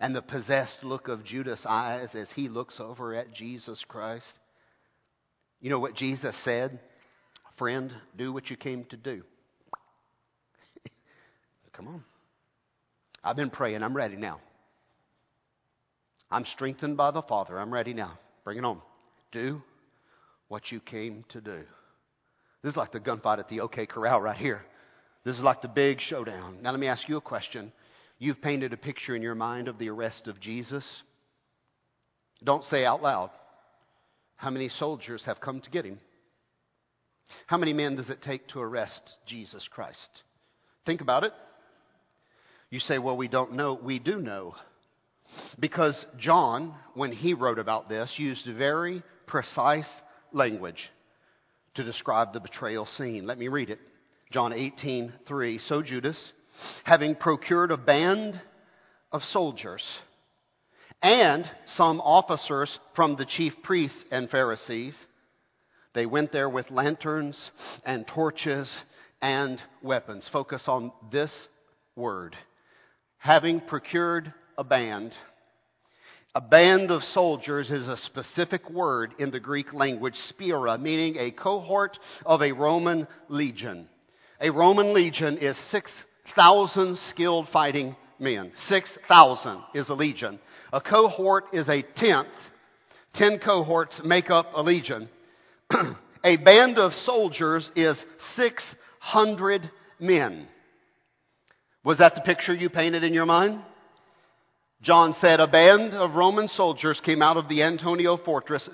and 0.00 0.14
the 0.14 0.22
possessed 0.22 0.84
look 0.84 1.08
of 1.08 1.24
Judas' 1.24 1.66
eyes 1.66 2.14
as 2.14 2.30
he 2.30 2.48
looks 2.48 2.80
over 2.80 3.14
at 3.14 3.32
Jesus 3.32 3.84
Christ? 3.86 4.38
You 5.60 5.70
know 5.70 5.80
what 5.80 5.94
Jesus 5.94 6.36
said? 6.36 6.78
Friend, 7.56 7.92
do 8.16 8.32
what 8.32 8.50
you 8.50 8.56
came 8.56 8.84
to 8.86 8.96
do. 8.96 9.24
Come 11.72 11.88
on. 11.88 12.04
I've 13.24 13.36
been 13.36 13.50
praying. 13.50 13.82
I'm 13.82 13.96
ready 13.96 14.16
now. 14.16 14.40
I'm 16.30 16.44
strengthened 16.44 16.96
by 16.96 17.10
the 17.10 17.22
Father. 17.22 17.58
I'm 17.58 17.72
ready 17.72 17.94
now. 17.94 18.18
Bring 18.44 18.58
it 18.58 18.64
on. 18.64 18.80
Do 19.32 19.62
what 20.48 20.70
you 20.70 20.80
came 20.80 21.24
to 21.30 21.40
do. 21.40 21.64
This 22.62 22.72
is 22.72 22.76
like 22.76 22.92
the 22.92 23.00
gunfight 23.00 23.38
at 23.38 23.48
the 23.48 23.60
OK 23.60 23.86
Corral 23.86 24.20
right 24.20 24.36
here. 24.36 24.64
This 25.24 25.36
is 25.36 25.42
like 25.42 25.62
the 25.62 25.68
big 25.68 26.00
showdown. 26.00 26.58
Now, 26.62 26.70
let 26.70 26.80
me 26.80 26.86
ask 26.86 27.08
you 27.08 27.16
a 27.16 27.20
question. 27.20 27.72
You've 28.18 28.42
painted 28.42 28.72
a 28.72 28.76
picture 28.76 29.14
in 29.14 29.22
your 29.22 29.34
mind 29.34 29.68
of 29.68 29.78
the 29.78 29.90
arrest 29.90 30.26
of 30.28 30.40
Jesus. 30.40 31.02
Don't 32.42 32.64
say 32.64 32.84
out 32.84 33.02
loud. 33.02 33.30
How 34.36 34.50
many 34.50 34.68
soldiers 34.68 35.24
have 35.24 35.40
come 35.40 35.60
to 35.60 35.70
get 35.70 35.84
him? 35.84 35.98
How 37.46 37.58
many 37.58 37.72
men 37.72 37.96
does 37.96 38.10
it 38.10 38.22
take 38.22 38.48
to 38.48 38.60
arrest 38.60 39.16
Jesus 39.26 39.68
Christ? 39.68 40.22
Think 40.86 41.00
about 41.00 41.24
it. 41.24 41.32
You 42.70 42.80
say, 42.80 42.98
well, 42.98 43.16
we 43.16 43.28
don't 43.28 43.54
know. 43.54 43.78
We 43.82 43.98
do 43.98 44.18
know. 44.18 44.54
Because 45.58 46.06
John, 46.16 46.74
when 46.94 47.12
he 47.12 47.34
wrote 47.34 47.58
about 47.58 47.88
this, 47.88 48.18
used 48.18 48.46
very 48.46 49.02
precise 49.26 50.02
language 50.32 50.90
to 51.74 51.84
describe 51.84 52.32
the 52.32 52.40
betrayal 52.40 52.86
scene. 52.86 53.26
Let 53.26 53.38
me 53.38 53.48
read 53.48 53.70
it. 53.70 53.78
John 54.30 54.52
18, 54.52 55.12
3. 55.26 55.58
So 55.58 55.82
Judas, 55.82 56.32
having 56.84 57.14
procured 57.14 57.70
a 57.70 57.76
band 57.76 58.40
of 59.12 59.22
soldiers 59.22 59.86
and 61.02 61.48
some 61.64 62.00
officers 62.00 62.78
from 62.94 63.16
the 63.16 63.26
chief 63.26 63.62
priests 63.62 64.04
and 64.10 64.30
Pharisees, 64.30 65.06
they 65.94 66.06
went 66.06 66.32
there 66.32 66.48
with 66.48 66.70
lanterns 66.70 67.50
and 67.84 68.06
torches 68.06 68.82
and 69.22 69.60
weapons. 69.82 70.28
Focus 70.28 70.68
on 70.68 70.92
this 71.10 71.48
word 71.96 72.36
having 73.18 73.60
procured 73.60 74.32
a 74.56 74.64
band. 74.64 75.14
A 76.34 76.40
band 76.40 76.90
of 76.90 77.02
soldiers 77.02 77.70
is 77.70 77.88
a 77.88 77.96
specific 77.96 78.70
word 78.70 79.12
in 79.18 79.30
the 79.30 79.40
Greek 79.40 79.72
language, 79.72 80.16
spira, 80.16 80.78
meaning 80.78 81.16
a 81.18 81.32
cohort 81.32 81.98
of 82.24 82.42
a 82.42 82.52
Roman 82.52 83.08
legion. 83.28 83.88
A 84.40 84.50
Roman 84.50 84.92
legion 84.92 85.38
is 85.38 85.58
6,000 86.28 86.98
skilled 86.98 87.48
fighting 87.48 87.96
men. 88.18 88.52
6,000 88.54 89.62
is 89.74 89.88
a 89.88 89.94
legion. 89.94 90.38
A 90.74 90.80
cohort 90.80 91.46
is 91.54 91.70
a 91.70 91.82
tenth. 91.82 92.28
Ten 93.14 93.38
cohorts 93.38 94.02
make 94.04 94.30
up 94.30 94.48
a 94.54 94.62
legion. 94.62 95.08
a 96.24 96.36
band 96.36 96.76
of 96.76 96.92
soldiers 96.92 97.72
is 97.74 98.04
600 98.18 99.70
men. 99.98 100.46
Was 101.82 101.98
that 101.98 102.14
the 102.14 102.20
picture 102.20 102.54
you 102.54 102.68
painted 102.68 103.04
in 103.04 103.14
your 103.14 103.26
mind? 103.26 103.62
John 104.82 105.14
said 105.14 105.40
a 105.40 105.48
band 105.48 105.94
of 105.94 106.14
Roman 106.14 106.48
soldiers 106.48 107.00
came 107.00 107.22
out 107.22 107.38
of 107.38 107.48
the 107.48 107.62
Antonia 107.62 108.16
fortress, 108.18 108.68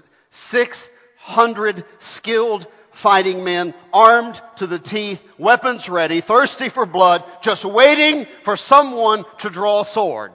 600 0.51 1.85
skilled 2.01 2.67
fighting 3.03 3.45
men, 3.45 3.75
armed 3.93 4.41
to 4.59 4.67
the 4.67 4.79
teeth, 4.79 5.21
weapons 5.39 5.89
ready, 5.89 6.21
thirsty 6.21 6.69
for 6.69 6.87
blood, 6.87 7.25
just 7.43 7.65
waiting 7.65 8.27
for 8.45 8.57
someone 8.57 9.25
to 9.41 9.51
draw 9.51 9.83
a 9.83 9.85
sword. 9.85 10.33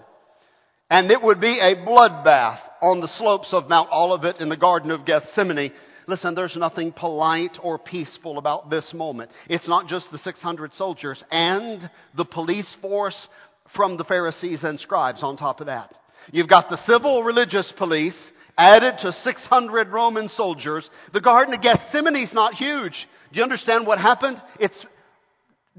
And 0.90 1.12
it 1.12 1.22
would 1.22 1.40
be 1.40 1.60
a 1.60 1.76
bloodbath 1.76 2.62
on 2.82 3.00
the 3.00 3.08
slopes 3.08 3.54
of 3.54 3.70
Mount 3.70 3.90
Olivet 3.92 4.40
in 4.40 4.50
the 4.50 4.58
Garden 4.58 4.92
of 4.92 5.06
Gethsemane 5.06 5.72
Listen, 6.10 6.34
there's 6.34 6.56
nothing 6.56 6.92
polite 6.92 7.60
or 7.62 7.78
peaceful 7.78 8.40
about 8.40 8.72
this 8.72 8.96
moment. 8.96 9.30
It's 9.48 9.68
not 9.68 9.88
just 9.88 10.12
the 10.12 10.18
600 10.18 10.74
soldiers 10.74 11.24
and 11.30 11.88
the 12.18 12.26
police 12.26 12.76
force 12.82 13.28
from 13.76 13.96
the 13.96 14.04
Pharisees 14.04 14.64
and 14.64 14.80
scribes 14.80 15.22
on 15.22 15.38
top 15.38 15.62
of 15.62 15.68
that. 15.68 15.94
You've 16.32 16.50
got 16.50 16.68
the 16.68 16.78
civil 16.78 17.24
religious 17.24 17.72
police 17.72 18.32
added 18.60 18.98
to 19.00 19.14
600 19.14 19.88
Roman 19.88 20.28
soldiers. 20.28 20.88
The 21.14 21.22
Garden 21.22 21.54
of 21.54 21.62
Gethsemane 21.62 22.18
is 22.18 22.34
not 22.34 22.54
huge. 22.54 23.08
Do 23.32 23.38
you 23.38 23.44
understand 23.44 23.88
what 23.88 24.00
happened? 24.00 24.42
It's 24.60 24.86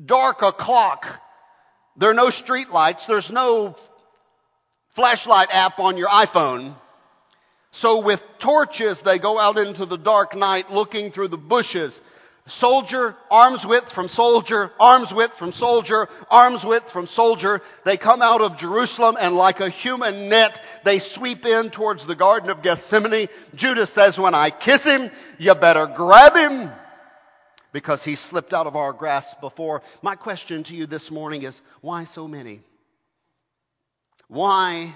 dark 0.02 0.38
o'clock. 0.40 1.04
There 1.98 2.08
are 2.08 2.14
no 2.14 2.30
street 2.30 2.70
lights. 2.70 3.04
There's 3.06 3.30
no 3.30 3.76
flashlight 4.96 5.48
app 5.52 5.78
on 5.78 5.98
your 5.98 6.08
iPhone. 6.08 6.74
So 7.72 8.02
with 8.02 8.20
torches, 8.42 9.00
they 9.04 9.18
go 9.18 9.38
out 9.38 9.58
into 9.58 9.84
the 9.84 9.98
dark 9.98 10.34
night 10.34 10.70
looking 10.70 11.12
through 11.12 11.28
the 11.28 11.36
bushes. 11.36 12.00
Soldier, 12.46 13.14
arms 13.30 13.64
width 13.66 13.92
from 13.92 14.08
soldier, 14.08 14.70
arms 14.80 15.12
width 15.14 15.38
from 15.38 15.52
soldier, 15.52 16.08
arms 16.30 16.64
width 16.64 16.90
from 16.90 17.06
soldier. 17.06 17.60
They 17.84 17.96
come 17.96 18.22
out 18.22 18.40
of 18.40 18.56
Jerusalem 18.56 19.16
and 19.20 19.36
like 19.36 19.60
a 19.60 19.70
human 19.70 20.28
net, 20.28 20.58
they 20.84 20.98
sweep 20.98 21.44
in 21.44 21.70
towards 21.70 22.06
the 22.06 22.16
Garden 22.16 22.50
of 22.50 22.62
Gethsemane. 22.62 23.28
Judas 23.54 23.94
says, 23.94 24.18
when 24.18 24.34
I 24.34 24.50
kiss 24.50 24.82
him, 24.84 25.10
you 25.38 25.54
better 25.54 25.86
grab 25.94 26.34
him 26.34 26.72
because 27.72 28.02
he 28.04 28.16
slipped 28.16 28.52
out 28.52 28.66
of 28.66 28.74
our 28.74 28.92
grasp 28.92 29.40
before. 29.40 29.82
My 30.02 30.16
question 30.16 30.64
to 30.64 30.74
you 30.74 30.86
this 30.86 31.10
morning 31.10 31.42
is, 31.42 31.60
why 31.82 32.04
so 32.04 32.26
many? 32.26 32.62
Why 34.28 34.94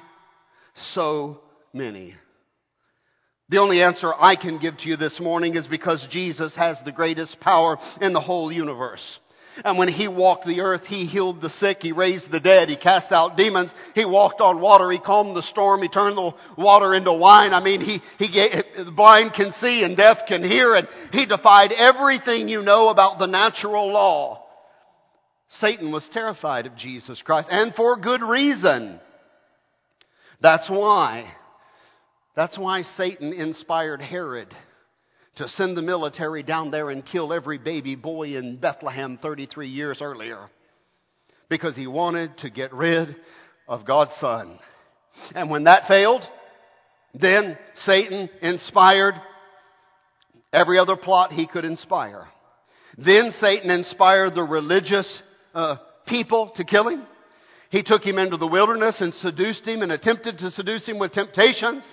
so 0.74 1.40
many? 1.72 2.14
The 3.54 3.60
only 3.60 3.84
answer 3.84 4.12
I 4.12 4.34
can 4.34 4.58
give 4.58 4.78
to 4.78 4.88
you 4.88 4.96
this 4.96 5.20
morning 5.20 5.54
is 5.54 5.68
because 5.68 6.04
Jesus 6.10 6.56
has 6.56 6.82
the 6.82 6.90
greatest 6.90 7.38
power 7.38 7.78
in 8.00 8.12
the 8.12 8.20
whole 8.20 8.50
universe. 8.50 9.20
And 9.64 9.78
when 9.78 9.86
he 9.86 10.08
walked 10.08 10.44
the 10.44 10.62
earth, 10.62 10.86
he 10.86 11.06
healed 11.06 11.40
the 11.40 11.50
sick, 11.50 11.78
he 11.80 11.92
raised 11.92 12.32
the 12.32 12.40
dead, 12.40 12.68
he 12.68 12.76
cast 12.76 13.12
out 13.12 13.36
demons, 13.36 13.72
he 13.94 14.04
walked 14.04 14.40
on 14.40 14.60
water, 14.60 14.90
he 14.90 14.98
calmed 14.98 15.36
the 15.36 15.42
storm, 15.42 15.82
he 15.82 15.88
turned 15.88 16.16
the 16.16 16.32
water 16.58 16.94
into 16.94 17.12
wine. 17.12 17.52
I 17.52 17.62
mean, 17.62 17.80
he, 17.80 18.00
he 18.18 18.28
gave, 18.28 18.64
the 18.76 18.90
blind 18.90 19.34
can 19.34 19.52
see 19.52 19.84
and 19.84 19.96
deaf 19.96 20.26
can 20.26 20.42
hear, 20.42 20.74
and 20.74 20.88
he 21.12 21.24
defied 21.24 21.70
everything 21.70 22.48
you 22.48 22.60
know 22.60 22.88
about 22.88 23.20
the 23.20 23.26
natural 23.26 23.92
law. 23.92 24.44
Satan 25.48 25.92
was 25.92 26.08
terrified 26.08 26.66
of 26.66 26.74
Jesus 26.74 27.22
Christ, 27.22 27.50
and 27.52 27.72
for 27.76 27.98
good 27.98 28.22
reason. 28.22 28.98
That's 30.40 30.68
why 30.68 31.32
that's 32.34 32.58
why 32.58 32.82
Satan 32.82 33.32
inspired 33.32 34.00
Herod 34.00 34.48
to 35.36 35.48
send 35.48 35.76
the 35.76 35.82
military 35.82 36.42
down 36.42 36.70
there 36.70 36.90
and 36.90 37.04
kill 37.04 37.32
every 37.32 37.58
baby 37.58 37.94
boy 37.94 38.36
in 38.36 38.56
Bethlehem 38.56 39.18
33 39.18 39.68
years 39.68 40.02
earlier. 40.02 40.48
Because 41.48 41.76
he 41.76 41.86
wanted 41.86 42.36
to 42.38 42.50
get 42.50 42.72
rid 42.72 43.16
of 43.68 43.84
God's 43.84 44.14
son. 44.14 44.58
And 45.34 45.48
when 45.48 45.64
that 45.64 45.86
failed, 45.86 46.22
then 47.14 47.56
Satan 47.74 48.28
inspired 48.42 49.14
every 50.52 50.78
other 50.78 50.96
plot 50.96 51.32
he 51.32 51.46
could 51.46 51.64
inspire. 51.64 52.26
Then 52.98 53.30
Satan 53.30 53.70
inspired 53.70 54.34
the 54.34 54.42
religious 54.42 55.22
uh, 55.54 55.76
people 56.06 56.50
to 56.56 56.64
kill 56.64 56.88
him. 56.88 57.06
He 57.70 57.82
took 57.82 58.04
him 58.04 58.18
into 58.18 58.36
the 58.36 58.46
wilderness 58.46 59.00
and 59.00 59.12
seduced 59.14 59.66
him 59.66 59.82
and 59.82 59.92
attempted 59.92 60.38
to 60.38 60.50
seduce 60.50 60.86
him 60.86 60.98
with 60.98 61.12
temptations 61.12 61.84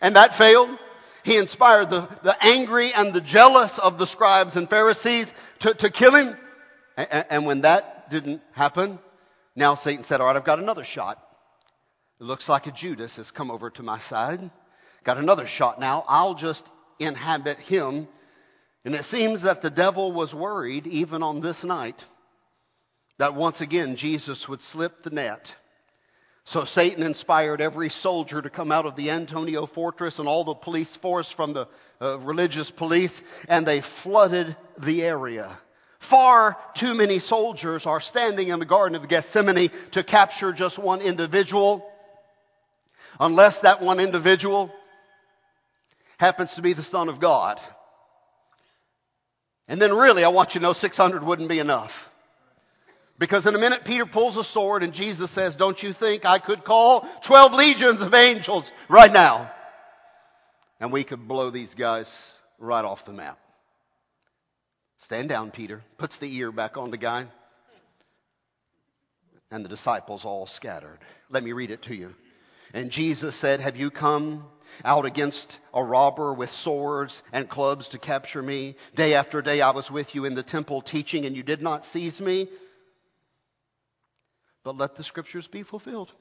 and 0.00 0.16
that 0.16 0.36
failed. 0.38 0.78
He 1.22 1.36
inspired 1.36 1.90
the, 1.90 2.08
the 2.22 2.36
angry 2.40 2.92
and 2.94 3.14
the 3.14 3.20
jealous 3.20 3.78
of 3.78 3.98
the 3.98 4.06
scribes 4.06 4.56
and 4.56 4.68
Pharisees 4.68 5.32
to, 5.60 5.74
to 5.74 5.90
kill 5.90 6.14
him. 6.14 6.36
And, 6.96 7.26
and 7.30 7.46
when 7.46 7.62
that 7.62 8.10
didn't 8.10 8.40
happen, 8.52 8.98
now 9.54 9.74
Satan 9.74 10.04
said, 10.04 10.20
All 10.20 10.26
right, 10.26 10.36
I've 10.36 10.46
got 10.46 10.58
another 10.58 10.84
shot. 10.84 11.22
It 12.20 12.24
looks 12.24 12.48
like 12.48 12.66
a 12.66 12.72
Judas 12.72 13.16
has 13.16 13.30
come 13.30 13.50
over 13.50 13.70
to 13.70 13.82
my 13.82 13.98
side. 13.98 14.50
Got 15.04 15.18
another 15.18 15.46
shot 15.46 15.80
now. 15.80 16.04
I'll 16.06 16.34
just 16.34 16.70
inhabit 16.98 17.58
him. 17.58 18.08
And 18.84 18.94
it 18.94 19.04
seems 19.04 19.42
that 19.42 19.62
the 19.62 19.70
devil 19.70 20.12
was 20.12 20.34
worried, 20.34 20.86
even 20.86 21.22
on 21.22 21.40
this 21.40 21.64
night, 21.64 22.02
that 23.18 23.34
once 23.34 23.60
again 23.60 23.96
Jesus 23.96 24.46
would 24.48 24.62
slip 24.62 25.02
the 25.02 25.10
net. 25.10 25.54
So 26.50 26.64
Satan 26.64 27.04
inspired 27.04 27.60
every 27.60 27.90
soldier 27.90 28.42
to 28.42 28.50
come 28.50 28.72
out 28.72 28.84
of 28.84 28.96
the 28.96 29.10
Antonia 29.10 29.64
fortress 29.68 30.18
and 30.18 30.26
all 30.26 30.42
the 30.42 30.54
police 30.54 30.96
force 30.96 31.30
from 31.36 31.52
the 31.52 31.68
uh, 32.00 32.18
religious 32.18 32.68
police, 32.72 33.22
and 33.48 33.64
they 33.64 33.82
flooded 34.02 34.56
the 34.84 35.02
area. 35.02 35.56
Far 36.10 36.56
too 36.76 36.94
many 36.94 37.20
soldiers 37.20 37.86
are 37.86 38.00
standing 38.00 38.48
in 38.48 38.58
the 38.58 38.66
Garden 38.66 39.00
of 39.00 39.08
Gethsemane 39.08 39.70
to 39.92 40.02
capture 40.02 40.52
just 40.52 40.76
one 40.76 41.02
individual, 41.02 41.88
unless 43.20 43.60
that 43.60 43.80
one 43.80 44.00
individual 44.00 44.72
happens 46.18 46.52
to 46.54 46.62
be 46.62 46.74
the 46.74 46.82
Son 46.82 47.08
of 47.08 47.20
God. 47.20 47.60
And 49.68 49.80
then 49.80 49.92
really, 49.92 50.24
I 50.24 50.30
want 50.30 50.56
you 50.56 50.60
to 50.60 50.66
know 50.66 50.72
600 50.72 51.22
wouldn't 51.22 51.48
be 51.48 51.60
enough. 51.60 51.92
Because 53.20 53.46
in 53.46 53.54
a 53.54 53.58
minute, 53.58 53.82
Peter 53.84 54.06
pulls 54.06 54.38
a 54.38 54.42
sword 54.42 54.82
and 54.82 54.94
Jesus 54.94 55.30
says, 55.34 55.54
Don't 55.54 55.80
you 55.82 55.92
think 55.92 56.24
I 56.24 56.38
could 56.38 56.64
call 56.64 57.06
12 57.26 57.52
legions 57.52 58.00
of 58.00 58.14
angels 58.14 58.72
right 58.88 59.12
now? 59.12 59.52
And 60.80 60.90
we 60.90 61.04
could 61.04 61.28
blow 61.28 61.50
these 61.50 61.74
guys 61.74 62.10
right 62.58 62.84
off 62.84 63.04
the 63.04 63.12
map. 63.12 63.38
Stand 65.00 65.28
down, 65.28 65.50
Peter. 65.50 65.82
Puts 65.98 66.16
the 66.18 66.34
ear 66.34 66.50
back 66.50 66.78
on 66.78 66.90
the 66.90 66.96
guy. 66.96 67.26
And 69.50 69.62
the 69.62 69.68
disciples 69.68 70.24
all 70.24 70.46
scattered. 70.46 70.98
Let 71.28 71.42
me 71.42 71.52
read 71.52 71.70
it 71.70 71.82
to 71.84 71.94
you. 71.94 72.14
And 72.72 72.90
Jesus 72.90 73.38
said, 73.38 73.60
Have 73.60 73.76
you 73.76 73.90
come 73.90 74.46
out 74.82 75.04
against 75.04 75.58
a 75.74 75.84
robber 75.84 76.32
with 76.32 76.48
swords 76.48 77.22
and 77.34 77.50
clubs 77.50 77.88
to 77.88 77.98
capture 77.98 78.42
me? 78.42 78.76
Day 78.96 79.12
after 79.12 79.42
day 79.42 79.60
I 79.60 79.72
was 79.72 79.90
with 79.90 80.14
you 80.14 80.24
in 80.24 80.34
the 80.34 80.42
temple 80.42 80.80
teaching, 80.80 81.26
and 81.26 81.36
you 81.36 81.42
did 81.42 81.60
not 81.60 81.84
seize 81.84 82.18
me. 82.18 82.48
But 84.64 84.76
let 84.76 84.96
the 84.96 85.04
scriptures 85.04 85.46
be 85.46 85.62
fulfilled. 85.62 86.12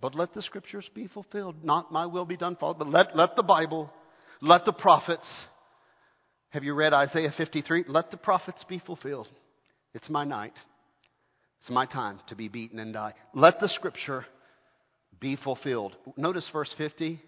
But 0.00 0.14
let 0.14 0.32
the 0.32 0.42
scriptures 0.42 0.88
be 0.94 1.06
fulfilled. 1.06 1.62
Not 1.62 1.92
my 1.92 2.06
will 2.06 2.24
be 2.24 2.36
done, 2.36 2.56
Father, 2.56 2.78
but 2.78 2.88
let, 2.88 3.14
let 3.14 3.36
the 3.36 3.42
Bible, 3.42 3.92
let 4.40 4.64
the 4.64 4.72
prophets. 4.72 5.44
Have 6.50 6.64
you 6.64 6.74
read 6.74 6.94
Isaiah 6.94 7.32
53? 7.36 7.84
Let 7.86 8.10
the 8.10 8.16
prophets 8.16 8.64
be 8.64 8.78
fulfilled. 8.78 9.28
It's 9.92 10.08
my 10.08 10.24
night. 10.24 10.58
It's 11.58 11.70
my 11.70 11.84
time 11.84 12.20
to 12.28 12.36
be 12.36 12.48
beaten 12.48 12.78
and 12.78 12.94
die. 12.94 13.12
Let 13.34 13.60
the 13.60 13.68
scripture 13.68 14.24
be 15.20 15.36
fulfilled. 15.36 15.94
Notice 16.16 16.48
verse 16.48 16.74
50. 16.78 17.20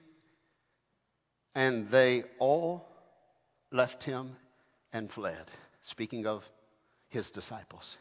And 1.54 1.90
they 1.90 2.24
all 2.38 2.88
left 3.70 4.02
him 4.04 4.36
and 4.92 5.10
fled. 5.10 5.44
Speaking 5.82 6.26
of 6.26 6.42
his 7.10 7.30
disciples. 7.30 7.98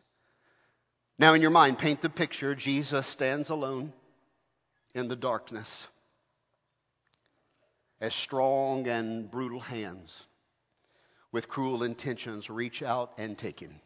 Now, 1.21 1.35
in 1.35 1.43
your 1.43 1.51
mind, 1.51 1.77
paint 1.77 2.01
the 2.01 2.09
picture. 2.09 2.55
Jesus 2.55 3.05
stands 3.05 3.51
alone 3.51 3.93
in 4.95 5.07
the 5.07 5.15
darkness 5.15 5.85
as 8.01 8.11
strong 8.15 8.87
and 8.87 9.29
brutal 9.29 9.59
hands 9.59 10.11
with 11.31 11.47
cruel 11.47 11.83
intentions 11.83 12.49
reach 12.49 12.81
out 12.81 13.11
and 13.19 13.37
take 13.37 13.59
him. 13.59 13.79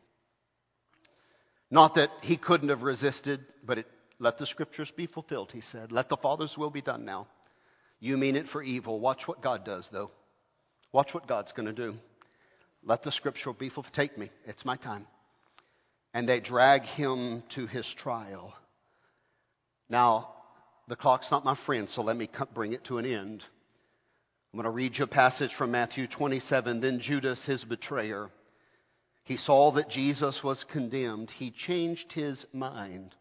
Not 1.69 1.95
that 1.95 2.09
he 2.21 2.37
couldn't 2.37 2.69
have 2.69 2.83
resisted, 2.83 3.41
but 3.65 3.79
it, 3.79 3.87
let 4.17 4.37
the 4.37 4.45
scriptures 4.45 4.89
be 4.95 5.05
fulfilled, 5.05 5.51
he 5.51 5.59
said. 5.59 5.91
Let 5.91 6.07
the 6.07 6.15
Father's 6.15 6.57
will 6.57 6.69
be 6.69 6.81
done 6.81 7.03
now. 7.03 7.27
You 7.99 8.15
mean 8.15 8.37
it 8.37 8.47
for 8.47 8.63
evil. 8.63 9.01
Watch 9.01 9.27
what 9.27 9.41
God 9.41 9.65
does, 9.65 9.89
though. 9.91 10.09
Watch 10.93 11.13
what 11.13 11.27
God's 11.27 11.51
going 11.51 11.67
to 11.67 11.73
do. 11.73 11.97
Let 12.81 13.03
the 13.03 13.11
scripture 13.11 13.51
be 13.51 13.67
fulfilled. 13.67 13.93
Take 13.93 14.17
me. 14.17 14.29
It's 14.45 14.63
my 14.63 14.77
time 14.77 15.05
and 16.15 16.29
they 16.29 16.39
drag 16.39 16.83
him 16.83 17.43
to 17.49 17.67
his 17.67 17.85
trial. 17.97 18.53
Now, 19.89 20.29
the 20.87 20.95
clock's 20.95 21.29
not 21.29 21.43
my 21.43 21.57
friend, 21.65 21.89
so 21.89 22.03
let 22.03 22.15
me 22.15 22.29
bring 22.53 22.71
it 22.71 22.85
to 22.85 22.99
an 22.99 23.05
end. 23.05 23.43
I'm 24.53 24.57
going 24.57 24.63
to 24.63 24.69
read 24.69 24.97
you 24.97 25.03
a 25.03 25.07
passage 25.07 25.53
from 25.53 25.71
Matthew 25.71 26.07
27. 26.07 26.79
Then 26.79 27.01
Judas, 27.01 27.45
his 27.45 27.65
betrayer, 27.65 28.29
he 29.25 29.35
saw 29.35 29.73
that 29.73 29.89
Jesus 29.89 30.41
was 30.41 30.63
condemned. 30.63 31.31
He 31.31 31.51
changed 31.51 32.13
his 32.13 32.45
mind. 32.53 33.13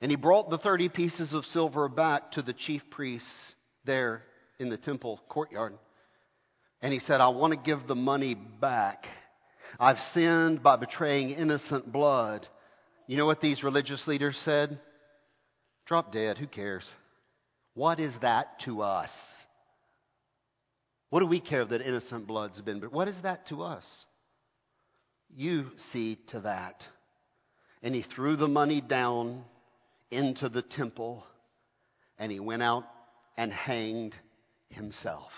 And 0.00 0.10
he 0.10 0.16
brought 0.16 0.48
the 0.48 0.56
30 0.56 0.88
pieces 0.88 1.34
of 1.34 1.44
silver 1.44 1.90
back 1.90 2.32
to 2.32 2.42
the 2.42 2.54
chief 2.54 2.88
priests 2.88 3.54
there 3.84 4.22
in 4.58 4.70
the 4.70 4.78
temple 4.78 5.20
courtyard. 5.28 5.74
And 6.80 6.90
he 6.90 7.00
said, 7.00 7.20
I 7.20 7.28
want 7.28 7.52
to 7.52 7.58
give 7.58 7.86
the 7.86 7.94
money 7.94 8.34
back 8.34 9.08
I've 9.78 9.98
sinned 9.98 10.62
by 10.62 10.76
betraying 10.76 11.30
innocent 11.30 11.90
blood. 11.90 12.48
You 13.06 13.16
know 13.16 13.26
what 13.26 13.40
these 13.40 13.62
religious 13.62 14.06
leaders 14.06 14.36
said? 14.36 14.78
Drop 15.86 16.12
dead. 16.12 16.38
Who 16.38 16.46
cares? 16.46 16.90
What 17.74 18.00
is 18.00 18.14
that 18.20 18.60
to 18.60 18.82
us? 18.82 19.12
What 21.10 21.20
do 21.20 21.26
we 21.26 21.40
care 21.40 21.64
that 21.64 21.80
innocent 21.80 22.26
blood's 22.26 22.60
been? 22.60 22.80
But 22.80 22.92
what 22.92 23.08
is 23.08 23.20
that 23.22 23.46
to 23.46 23.62
us? 23.62 24.04
You 25.34 25.70
see 25.76 26.18
to 26.28 26.40
that. 26.40 26.86
And 27.82 27.94
he 27.94 28.02
threw 28.02 28.36
the 28.36 28.48
money 28.48 28.80
down 28.80 29.44
into 30.10 30.48
the 30.48 30.62
temple 30.62 31.24
and 32.18 32.32
he 32.32 32.40
went 32.40 32.62
out 32.62 32.84
and 33.36 33.52
hanged 33.52 34.16
himself. 34.70 35.32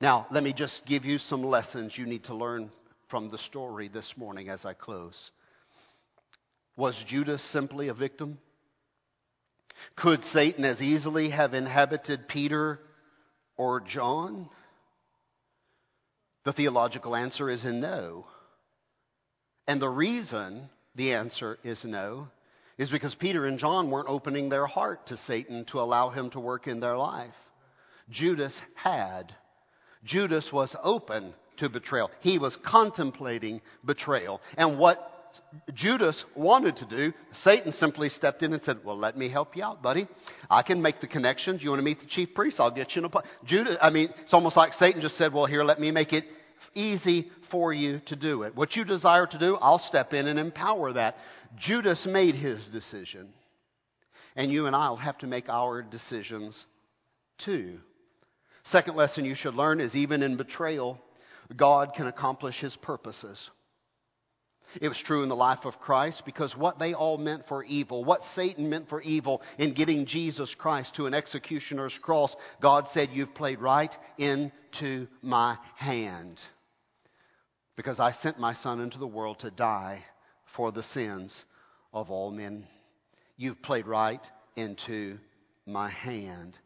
Now, 0.00 0.26
let 0.30 0.42
me 0.42 0.52
just 0.52 0.84
give 0.86 1.04
you 1.04 1.18
some 1.18 1.44
lessons 1.44 1.96
you 1.96 2.06
need 2.06 2.24
to 2.24 2.34
learn 2.34 2.72
from 3.12 3.28
the 3.28 3.36
story 3.36 3.88
this 3.88 4.14
morning 4.16 4.48
as 4.48 4.64
I 4.64 4.72
close. 4.72 5.32
Was 6.78 6.96
Judas 7.06 7.42
simply 7.42 7.88
a 7.88 7.94
victim? 7.94 8.38
Could 9.96 10.24
Satan 10.24 10.64
as 10.64 10.80
easily 10.80 11.28
have 11.28 11.52
inhabited 11.52 12.26
Peter 12.26 12.80
or 13.58 13.80
John? 13.80 14.48
The 16.46 16.54
theological 16.54 17.14
answer 17.14 17.50
is 17.50 17.66
in 17.66 17.82
no. 17.82 18.24
And 19.68 19.80
the 19.80 19.90
reason 19.90 20.70
the 20.94 21.12
answer 21.12 21.58
is 21.62 21.84
no 21.84 22.28
is 22.78 22.88
because 22.88 23.14
Peter 23.14 23.44
and 23.44 23.58
John 23.58 23.90
weren't 23.90 24.08
opening 24.08 24.48
their 24.48 24.64
heart 24.64 25.08
to 25.08 25.18
Satan 25.18 25.66
to 25.66 25.80
allow 25.80 26.08
him 26.08 26.30
to 26.30 26.40
work 26.40 26.66
in 26.66 26.80
their 26.80 26.96
life. 26.96 27.34
Judas 28.08 28.58
had. 28.74 29.34
Judas 30.02 30.50
was 30.50 30.74
open 30.82 31.34
to 31.58 31.68
betrayal. 31.68 32.10
He 32.20 32.38
was 32.38 32.56
contemplating 32.56 33.60
betrayal. 33.84 34.40
And 34.56 34.78
what 34.78 35.08
Judas 35.72 36.24
wanted 36.34 36.76
to 36.78 36.86
do, 36.86 37.12
Satan 37.32 37.72
simply 37.72 38.08
stepped 38.08 38.42
in 38.42 38.52
and 38.52 38.62
said, 38.62 38.78
Well, 38.84 38.98
let 38.98 39.16
me 39.16 39.28
help 39.28 39.56
you 39.56 39.64
out, 39.64 39.82
buddy. 39.82 40.08
I 40.50 40.62
can 40.62 40.82
make 40.82 41.00
the 41.00 41.06
connections. 41.06 41.62
You 41.62 41.70
want 41.70 41.80
to 41.80 41.84
meet 41.84 42.00
the 42.00 42.06
chief 42.06 42.34
priest? 42.34 42.60
I'll 42.60 42.70
get 42.70 42.94
you 42.94 43.04
in 43.04 43.10
a. 43.12 43.22
Judas, 43.44 43.76
I 43.80 43.90
mean, 43.90 44.10
it's 44.22 44.34
almost 44.34 44.56
like 44.56 44.72
Satan 44.72 45.00
just 45.00 45.16
said, 45.16 45.32
Well, 45.32 45.46
here, 45.46 45.64
let 45.64 45.80
me 45.80 45.90
make 45.90 46.12
it 46.12 46.24
easy 46.74 47.30
for 47.50 47.72
you 47.72 48.00
to 48.06 48.16
do 48.16 48.42
it. 48.42 48.54
What 48.56 48.76
you 48.76 48.84
desire 48.84 49.26
to 49.26 49.38
do, 49.38 49.56
I'll 49.56 49.78
step 49.78 50.12
in 50.12 50.26
and 50.26 50.38
empower 50.38 50.92
that. 50.94 51.16
Judas 51.56 52.06
made 52.06 52.34
his 52.34 52.66
decision. 52.68 53.28
And 54.34 54.50
you 54.50 54.66
and 54.66 54.74
I 54.74 54.88
will 54.88 54.96
have 54.96 55.18
to 55.18 55.26
make 55.26 55.48
our 55.48 55.82
decisions 55.82 56.64
too. 57.38 57.78
Second 58.64 58.96
lesson 58.96 59.24
you 59.24 59.34
should 59.34 59.54
learn 59.54 59.80
is 59.80 59.94
even 59.94 60.22
in 60.22 60.36
betrayal, 60.36 60.98
God 61.56 61.94
can 61.94 62.06
accomplish 62.06 62.60
his 62.60 62.76
purposes. 62.76 63.50
It 64.80 64.88
was 64.88 64.98
true 64.98 65.22
in 65.22 65.28
the 65.28 65.36
life 65.36 65.64
of 65.64 65.78
Christ 65.78 66.22
because 66.24 66.56
what 66.56 66.78
they 66.78 66.94
all 66.94 67.18
meant 67.18 67.46
for 67.46 67.62
evil, 67.64 68.04
what 68.04 68.22
Satan 68.22 68.70
meant 68.70 68.88
for 68.88 69.02
evil 69.02 69.42
in 69.58 69.74
getting 69.74 70.06
Jesus 70.06 70.54
Christ 70.54 70.94
to 70.94 71.06
an 71.06 71.14
executioner's 71.14 71.96
cross, 71.98 72.34
God 72.60 72.88
said, 72.88 73.10
You've 73.12 73.34
played 73.34 73.60
right 73.60 73.96
into 74.16 75.08
my 75.20 75.58
hand. 75.76 76.40
Because 77.76 78.00
I 78.00 78.12
sent 78.12 78.38
my 78.38 78.54
Son 78.54 78.80
into 78.80 78.98
the 78.98 79.06
world 79.06 79.40
to 79.40 79.50
die 79.50 80.04
for 80.56 80.72
the 80.72 80.82
sins 80.82 81.44
of 81.92 82.10
all 82.10 82.30
men. 82.30 82.66
You've 83.36 83.62
played 83.62 83.86
right 83.86 84.24
into 84.56 85.18
my 85.66 85.90
hand. 85.90 86.58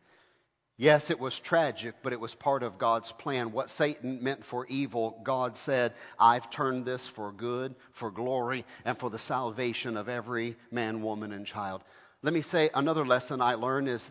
Yes, 0.79 1.11
it 1.11 1.18
was 1.18 1.39
tragic, 1.39 1.95
but 2.03 2.12
it 2.12 2.20
was 2.20 2.35
part 2.35 2.62
of 2.62 2.79
God's 2.79 3.11
plan. 3.12 3.53
What 3.53 3.70
Satan 3.70 4.22
meant 4.22 4.45
for 4.45 4.66
evil, 4.66 5.18
God 5.24 5.57
said, 5.57 5.95
I've 6.18 6.51
turned 6.51 6.85
this 6.85 7.11
for 7.16 7.33
good, 7.33 7.74
for 7.99 8.11
glory, 8.11 8.66
and 8.85 8.99
for 8.99 9.09
the 9.09 9.18
salvation 9.18 9.97
of 9.97 10.11
every 10.11 10.57
man, 10.70 11.03
woman, 11.03 11.33
and 11.33 11.47
child. 11.47 11.83
Let 12.22 12.35
me 12.35 12.43
say 12.43 12.68
another 12.74 13.07
lesson 13.07 13.41
I 13.41 13.55
learned 13.55 13.89
is 13.89 14.05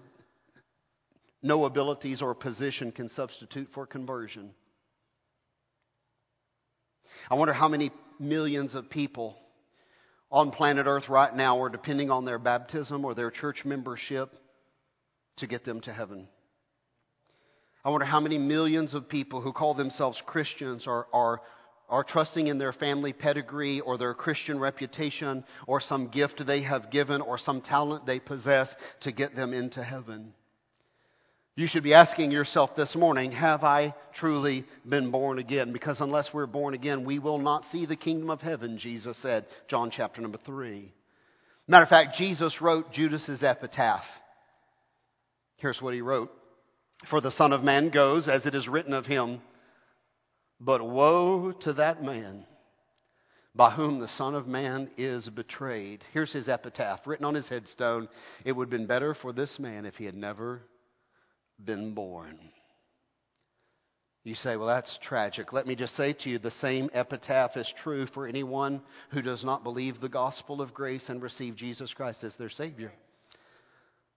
no 1.44 1.66
abilities 1.66 2.24
or 2.24 2.34
position 2.34 2.92
can 2.92 3.10
substitute 3.10 3.70
for 3.76 3.86
conversion. 3.86 4.50
I 7.30 7.36
wonder 7.36 7.54
how 7.54 7.68
many 7.68 7.92
millions 8.20 8.74
of 8.74 8.90
people 8.90 9.38
on 10.32 10.50
planet 10.50 10.88
Earth 10.88 11.10
right 11.10 11.34
now 11.36 11.62
are 11.62 11.70
depending 11.70 12.10
on 12.10 12.26
their 12.26 12.40
baptism 12.40 13.06
or 13.06 13.14
their 13.14 13.30
church 13.30 13.66
membership 13.66 14.34
to 15.38 15.48
get 15.48 15.64
them 15.64 15.82
to 15.82 15.94
heaven. 15.94 16.28
I 17.86 17.90
wonder 17.90 18.06
how 18.06 18.20
many 18.20 18.40
millions 18.40 18.96
of 18.96 19.08
people 19.08 19.42
who 19.42 19.54
call 19.54 19.76
themselves 19.76 20.20
Christians 20.26 20.88
are, 20.88 21.06
are, 21.14 21.42
are 21.88 22.04
trusting 22.04 22.48
in 22.48 22.58
their 22.58 22.74
family 22.74 23.14
pedigree 23.14 23.80
or 23.80 24.00
their 24.00 24.16
Christian 24.16 24.60
reputation 24.60 25.46
or 25.68 25.80
some 25.80 26.08
gift 26.08 26.44
they 26.48 26.64
have 26.64 26.90
given 26.90 27.22
or 27.22 27.38
some 27.38 27.62
talent 27.62 28.08
they 28.08 28.20
possess 28.20 28.76
to 29.02 29.12
get 29.12 29.36
them 29.36 29.54
into 29.54 29.84
heaven. 29.84 30.34
You 31.56 31.68
should 31.68 31.84
be 31.84 31.94
asking 31.94 32.32
yourself 32.32 32.76
this 32.76 32.96
morning, 32.96 33.32
have 33.32 33.64
I 33.64 33.94
truly 34.16 34.66
been 34.84 35.12
born 35.12 35.38
again? 35.38 35.72
Because 35.72 36.02
unless 36.02 36.34
we're 36.34 36.48
born 36.48 36.74
again, 36.74 37.06
we 37.06 37.20
will 37.20 37.38
not 37.38 37.66
see 37.66 37.86
the 37.86 37.96
kingdom 37.96 38.32
of 38.32 38.42
heaven, 38.42 38.80
Jesus 38.80 39.16
said, 39.16 39.46
John 39.68 39.92
chapter 39.92 40.22
number 40.22 40.40
3. 40.44 40.92
Matter 41.68 41.84
of 41.84 41.90
fact, 41.90 42.18
Jesus 42.18 42.62
wrote 42.62 42.92
Judas's 42.92 43.44
epitaph. 43.44 44.04
Here's 45.58 45.82
what 45.82 45.94
he 45.94 46.02
wrote. 46.02 46.32
For 47.10 47.22
the 47.22 47.32
Son 47.32 47.54
of 47.54 47.64
Man 47.64 47.90
goes 47.90 48.28
as 48.28 48.46
it 48.46 48.56
is 48.56 48.68
written 48.68 48.94
of 48.94 49.06
him, 49.06 49.42
but 50.60 50.82
woe 50.82 51.52
to 51.52 51.74
that 51.74 52.04
man 52.04 52.46
by 53.54 53.70
whom 53.70 54.00
the 54.00 54.08
Son 54.08 54.36
of 54.36 54.48
Man 54.48 54.90
is 54.98 55.30
betrayed. 55.30 56.04
Here's 56.12 56.34
his 56.34 56.50
epitaph 56.50 57.08
written 57.08 57.26
on 57.26 57.36
his 57.36 57.48
headstone. 57.48 58.10
It 58.44 58.52
would 58.52 58.66
have 58.66 58.70
been 58.80 58.88
better 58.88 59.14
for 59.14 59.32
this 59.32 59.60
man 59.60 59.86
if 59.86 59.96
he 59.96 60.06
had 60.06 60.16
never 60.16 60.62
been 61.64 61.94
born. 61.94 62.38
You 64.26 64.34
say, 64.34 64.58
well, 64.58 64.68
that's 64.68 64.98
tragic. 64.98 65.54
Let 65.54 65.68
me 65.68 65.76
just 65.76 65.96
say 65.96 66.14
to 66.14 66.30
you 66.30 66.40
the 66.40 66.50
same 66.50 66.90
epitaph 66.94 67.56
is 67.56 67.72
true 67.78 68.08
for 68.08 68.28
anyone 68.28 68.82
who 69.12 69.22
does 69.22 69.44
not 69.46 69.64
believe 69.64 70.02
the 70.02 70.10
gospel 70.10 70.62
of 70.62 70.74
grace 70.74 71.10
and 71.10 71.22
receive 71.22 71.56
Jesus 71.56 71.94
Christ 71.94 72.24
as 72.24 72.36
their 72.36 72.50
Savior. 72.50 72.92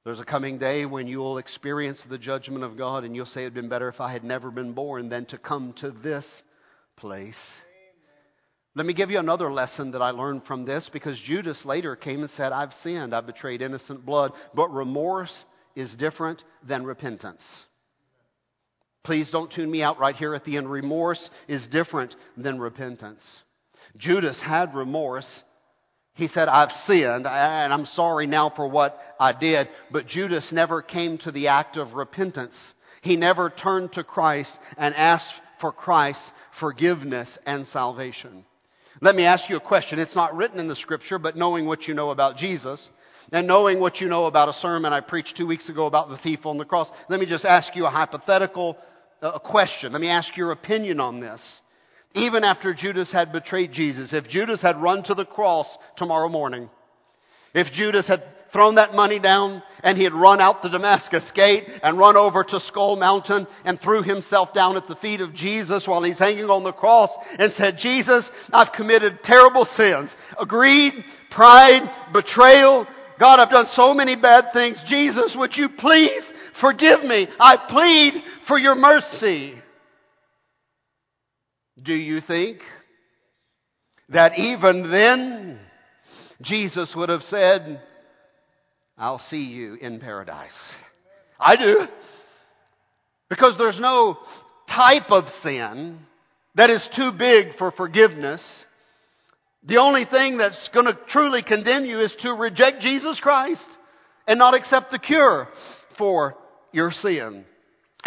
There's 0.08 0.20
a 0.20 0.24
coming 0.24 0.56
day 0.56 0.86
when 0.86 1.06
you 1.06 1.18
will 1.18 1.36
experience 1.36 2.02
the 2.02 2.16
judgment 2.16 2.64
of 2.64 2.78
God 2.78 3.04
and 3.04 3.14
you'll 3.14 3.26
say 3.26 3.42
it'd 3.42 3.52
been 3.52 3.68
better 3.68 3.90
if 3.90 4.00
I 4.00 4.10
had 4.10 4.24
never 4.24 4.50
been 4.50 4.72
born 4.72 5.10
than 5.10 5.26
to 5.26 5.36
come 5.36 5.74
to 5.80 5.90
this 5.90 6.42
place. 6.96 7.38
Let 8.74 8.86
me 8.86 8.94
give 8.94 9.10
you 9.10 9.18
another 9.18 9.52
lesson 9.52 9.90
that 9.90 10.00
I 10.00 10.12
learned 10.12 10.46
from 10.46 10.64
this 10.64 10.88
because 10.88 11.20
Judas 11.20 11.66
later 11.66 11.94
came 11.94 12.20
and 12.20 12.30
said, 12.30 12.52
I've 12.52 12.72
sinned, 12.72 13.14
I've 13.14 13.26
betrayed 13.26 13.60
innocent 13.60 14.06
blood, 14.06 14.32
but 14.54 14.72
remorse 14.72 15.44
is 15.76 15.94
different 15.94 16.42
than 16.66 16.86
repentance. 16.86 17.66
Please 19.04 19.30
don't 19.30 19.52
tune 19.52 19.70
me 19.70 19.82
out 19.82 19.98
right 19.98 20.16
here 20.16 20.34
at 20.34 20.46
the 20.46 20.56
end. 20.56 20.70
Remorse 20.70 21.28
is 21.48 21.66
different 21.66 22.16
than 22.34 22.58
repentance. 22.58 23.42
Judas 23.98 24.40
had 24.40 24.74
remorse. 24.74 25.44
He 26.18 26.26
said, 26.26 26.48
I've 26.48 26.72
sinned 26.72 27.28
and 27.28 27.72
I'm 27.72 27.86
sorry 27.86 28.26
now 28.26 28.50
for 28.50 28.68
what 28.68 29.00
I 29.20 29.32
did. 29.32 29.68
But 29.92 30.08
Judas 30.08 30.50
never 30.50 30.82
came 30.82 31.16
to 31.18 31.30
the 31.30 31.46
act 31.46 31.76
of 31.76 31.94
repentance. 31.94 32.74
He 33.02 33.14
never 33.14 33.50
turned 33.50 33.92
to 33.92 34.02
Christ 34.02 34.58
and 34.76 34.96
asked 34.96 35.32
for 35.60 35.70
Christ's 35.70 36.32
forgiveness 36.58 37.38
and 37.46 37.64
salvation. 37.68 38.44
Let 39.00 39.14
me 39.14 39.26
ask 39.26 39.48
you 39.48 39.56
a 39.56 39.60
question. 39.60 40.00
It's 40.00 40.16
not 40.16 40.34
written 40.34 40.58
in 40.58 40.66
the 40.66 40.74
scripture, 40.74 41.20
but 41.20 41.36
knowing 41.36 41.66
what 41.66 41.86
you 41.86 41.94
know 41.94 42.10
about 42.10 42.36
Jesus, 42.36 42.90
and 43.30 43.46
knowing 43.46 43.78
what 43.78 44.00
you 44.00 44.08
know 44.08 44.26
about 44.26 44.48
a 44.48 44.54
sermon 44.54 44.92
I 44.92 45.00
preached 45.00 45.36
two 45.36 45.46
weeks 45.46 45.68
ago 45.68 45.86
about 45.86 46.08
the 46.08 46.16
thief 46.16 46.46
on 46.46 46.58
the 46.58 46.64
cross, 46.64 46.90
let 47.08 47.20
me 47.20 47.26
just 47.26 47.44
ask 47.44 47.76
you 47.76 47.86
a 47.86 47.90
hypothetical 47.90 48.76
uh, 49.22 49.38
question. 49.38 49.92
Let 49.92 50.00
me 50.00 50.08
ask 50.08 50.36
your 50.36 50.50
opinion 50.50 50.98
on 50.98 51.20
this. 51.20 51.60
Even 52.18 52.44
after 52.44 52.74
Judas 52.74 53.12
had 53.12 53.32
betrayed 53.32 53.72
Jesus, 53.72 54.12
if 54.12 54.28
Judas 54.28 54.60
had 54.60 54.82
run 54.82 55.02
to 55.04 55.14
the 55.14 55.24
cross 55.24 55.78
tomorrow 55.96 56.28
morning, 56.28 56.68
if 57.54 57.72
Judas 57.72 58.08
had 58.08 58.22
thrown 58.52 58.76
that 58.76 58.94
money 58.94 59.18
down 59.18 59.62
and 59.82 59.96
he 59.96 60.04
had 60.04 60.12
run 60.12 60.40
out 60.40 60.62
the 60.62 60.68
Damascus 60.68 61.30
gate 61.32 61.68
and 61.82 61.98
run 61.98 62.16
over 62.16 62.42
to 62.42 62.60
Skull 62.60 62.96
Mountain 62.96 63.46
and 63.64 63.78
threw 63.78 64.02
himself 64.02 64.54
down 64.54 64.76
at 64.76 64.86
the 64.88 64.96
feet 64.96 65.20
of 65.20 65.34
Jesus 65.34 65.86
while 65.86 66.02
he's 66.02 66.18
hanging 66.18 66.46
on 66.46 66.64
the 66.64 66.72
cross 66.72 67.10
and 67.38 67.52
said, 67.52 67.76
Jesus, 67.78 68.30
I've 68.52 68.72
committed 68.72 69.22
terrible 69.22 69.64
sins. 69.64 70.16
Greed, 70.46 71.04
pride, 71.30 71.90
betrayal, 72.12 72.86
God, 73.18 73.40
I've 73.40 73.50
done 73.50 73.66
so 73.66 73.94
many 73.94 74.16
bad 74.16 74.52
things. 74.52 74.82
Jesus, 74.86 75.36
would 75.36 75.56
you 75.56 75.68
please 75.68 76.32
forgive 76.60 77.02
me? 77.02 77.28
I 77.40 77.56
plead 77.68 78.22
for 78.46 78.58
your 78.58 78.76
mercy. 78.76 79.54
Do 81.82 81.94
you 81.94 82.20
think 82.20 82.60
that 84.08 84.38
even 84.38 84.90
then 84.90 85.60
Jesus 86.40 86.94
would 86.94 87.08
have 87.08 87.22
said, 87.22 87.82
I'll 88.96 89.18
see 89.18 89.44
you 89.44 89.74
in 89.74 90.00
paradise? 90.00 90.74
I 91.38 91.56
do. 91.56 91.86
Because 93.28 93.56
there's 93.58 93.78
no 93.78 94.18
type 94.68 95.10
of 95.10 95.28
sin 95.28 95.98
that 96.54 96.70
is 96.70 96.88
too 96.94 97.12
big 97.12 97.56
for 97.56 97.70
forgiveness 97.70 98.64
the 99.64 99.78
only 99.78 100.04
thing 100.04 100.38
that's 100.38 100.68
going 100.68 100.86
to 100.86 100.98
truly 101.08 101.42
condemn 101.42 101.84
you 101.84 101.98
is 101.98 102.14
to 102.20 102.32
reject 102.32 102.80
Jesus 102.80 103.20
Christ 103.20 103.68
and 104.26 104.38
not 104.38 104.54
accept 104.54 104.90
the 104.90 104.98
cure 104.98 105.48
for 105.96 106.36
your 106.72 106.90
sin. 106.92 107.44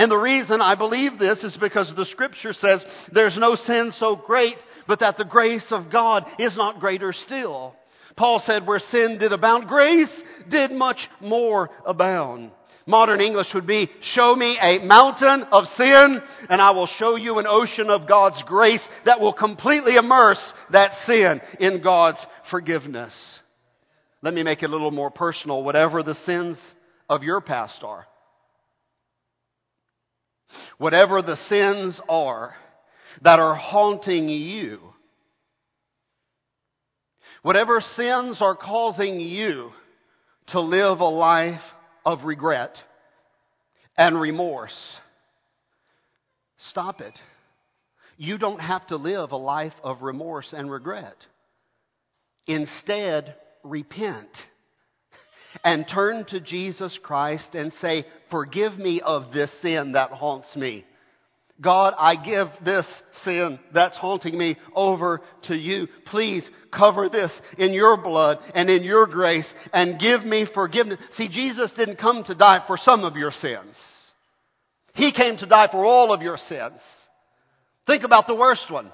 And 0.02 0.10
the 0.10 0.18
reason 0.18 0.62
I 0.62 0.74
believe 0.74 1.20
this 1.20 1.44
is 1.44 1.56
because 1.56 1.94
the 1.96 2.08
scripture 2.08 2.54
says 2.54 2.84
there's 3.12 3.38
no 3.38 3.54
sin 3.54 3.92
so 3.92 4.16
great, 4.16 4.56
but 4.88 5.02
that 5.02 5.16
the 5.16 5.26
grace 5.26 5.72
of 5.72 5.92
God 5.92 6.26
is 6.40 6.58
not 6.58 6.80
greater 6.80 7.14
still. 7.14 7.76
Paul 8.16 8.40
said 8.40 8.66
where 8.66 8.80
sin 8.80 9.20
did 9.20 9.32
abound, 9.32 9.68
grace 9.68 10.24
did 10.50 10.72
much 10.72 11.08
more 11.20 11.70
abound. 11.86 12.50
Modern 12.88 13.22
English 13.22 13.54
would 13.54 13.68
be, 13.68 13.92
show 14.02 14.36
me 14.36 14.58
a 14.60 14.84
mountain 14.84 15.44
of 15.52 15.68
sin 15.68 16.20
and 16.50 16.60
I 16.60 16.72
will 16.72 16.88
show 16.88 17.16
you 17.16 17.38
an 17.38 17.46
ocean 17.48 17.92
of 17.92 18.08
God's 18.08 18.42
grace 18.42 18.82
that 19.06 19.20
will 19.20 19.34
completely 19.34 19.98
immerse 19.98 20.52
that 20.72 20.96
sin 20.96 21.42
in 21.60 21.84
God's 21.84 22.26
forgiveness. 22.50 23.40
Let 24.24 24.34
me 24.34 24.42
make 24.42 24.64
it 24.64 24.66
a 24.66 24.74
little 24.74 24.90
more 24.90 25.12
personal. 25.12 25.64
Whatever 25.64 26.02
the 26.02 26.16
sins 26.16 26.60
of 27.08 27.22
your 27.22 27.40
past 27.40 27.84
are, 27.84 28.08
whatever 30.82 31.22
the 31.22 31.36
sins 31.36 32.02
are 32.10 32.56
that 33.22 33.38
are 33.40 33.54
haunting 33.54 34.28
you, 34.28 34.80
whatever 37.44 37.82
sins 37.82 38.42
are 38.42 38.56
causing 38.56 39.20
you 39.20 39.72
to 40.48 40.60
live 40.60 41.00
a 41.00 41.06
life 41.06 41.62
of 42.04 42.24
regret 42.24 42.82
and 43.96 44.20
remorse. 44.20 45.00
Stop 46.58 47.00
it. 47.02 47.20
You 48.18 48.40
don't 48.40 48.60
have 48.60 48.88
to 48.88 48.96
live 48.96 49.34
a 49.34 49.38
life 49.38 49.76
of 49.84 50.02
remorse 50.02 50.52
and 50.52 50.72
regret. 50.72 51.28
Instead, 52.48 53.36
repent 53.64 54.48
and 55.64 55.88
turn 55.88 56.26
to 56.26 56.40
Jesus 56.40 56.98
Christ 56.98 57.56
and 57.56 57.72
say, 57.74 58.06
Forgive 58.30 58.78
me 58.78 59.02
of 59.02 59.34
this 59.34 59.52
sin 59.62 59.94
that 59.94 60.12
haunts 60.12 60.56
me. 60.56 60.86
God, 61.62 61.94
I 61.98 62.16
give 62.16 62.48
this 62.66 63.04
sin 63.12 63.60
that's 63.72 63.96
haunting 63.96 64.36
me 64.36 64.58
over 64.74 65.22
to 65.44 65.56
you. 65.56 65.88
Please 66.06 66.50
cover 66.72 67.08
this 67.08 67.40
in 67.58 67.72
your 67.72 67.98
blood 67.98 68.40
and 68.56 68.68
in 68.68 68.84
your 68.84 69.06
grace 69.06 69.54
and 69.72 70.00
give 70.00 70.26
me 70.26 70.46
forgiveness. 70.52 71.00
See, 71.12 71.28
Jesus 71.28 71.72
didn't 71.74 71.98
come 71.98 72.24
to 72.24 72.34
die 72.34 72.64
for 72.66 72.78
some 72.78 73.04
of 73.04 73.16
your 73.16 73.32
sins. 73.32 73.78
He 74.96 75.12
came 75.12 75.38
to 75.38 75.46
die 75.46 75.68
for 75.70 75.86
all 75.86 76.12
of 76.12 76.24
your 76.24 76.38
sins. 76.38 76.82
Think 77.86 78.04
about 78.04 78.26
the 78.26 78.36
worst 78.36 78.72
one. 78.72 78.92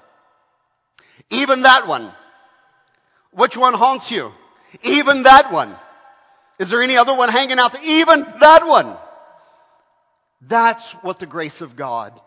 Even 1.30 1.62
that 1.62 1.86
one. 1.86 2.12
Which 3.32 3.56
one 3.56 3.74
haunts 3.74 4.10
you? 4.10 4.30
Even 4.82 5.22
that 5.22 5.52
one. 5.52 5.74
Is 6.58 6.70
there 6.70 6.82
any 6.82 6.96
other 6.96 7.14
one 7.14 7.28
hanging 7.28 7.58
out 7.58 7.72
there? 7.72 7.82
Even 7.82 8.24
that 8.40 8.66
one. 8.66 8.96
That's 10.40 10.94
what 11.02 11.18
the 11.18 11.26
grace 11.26 11.60
of 11.60 11.76
God 11.76 12.18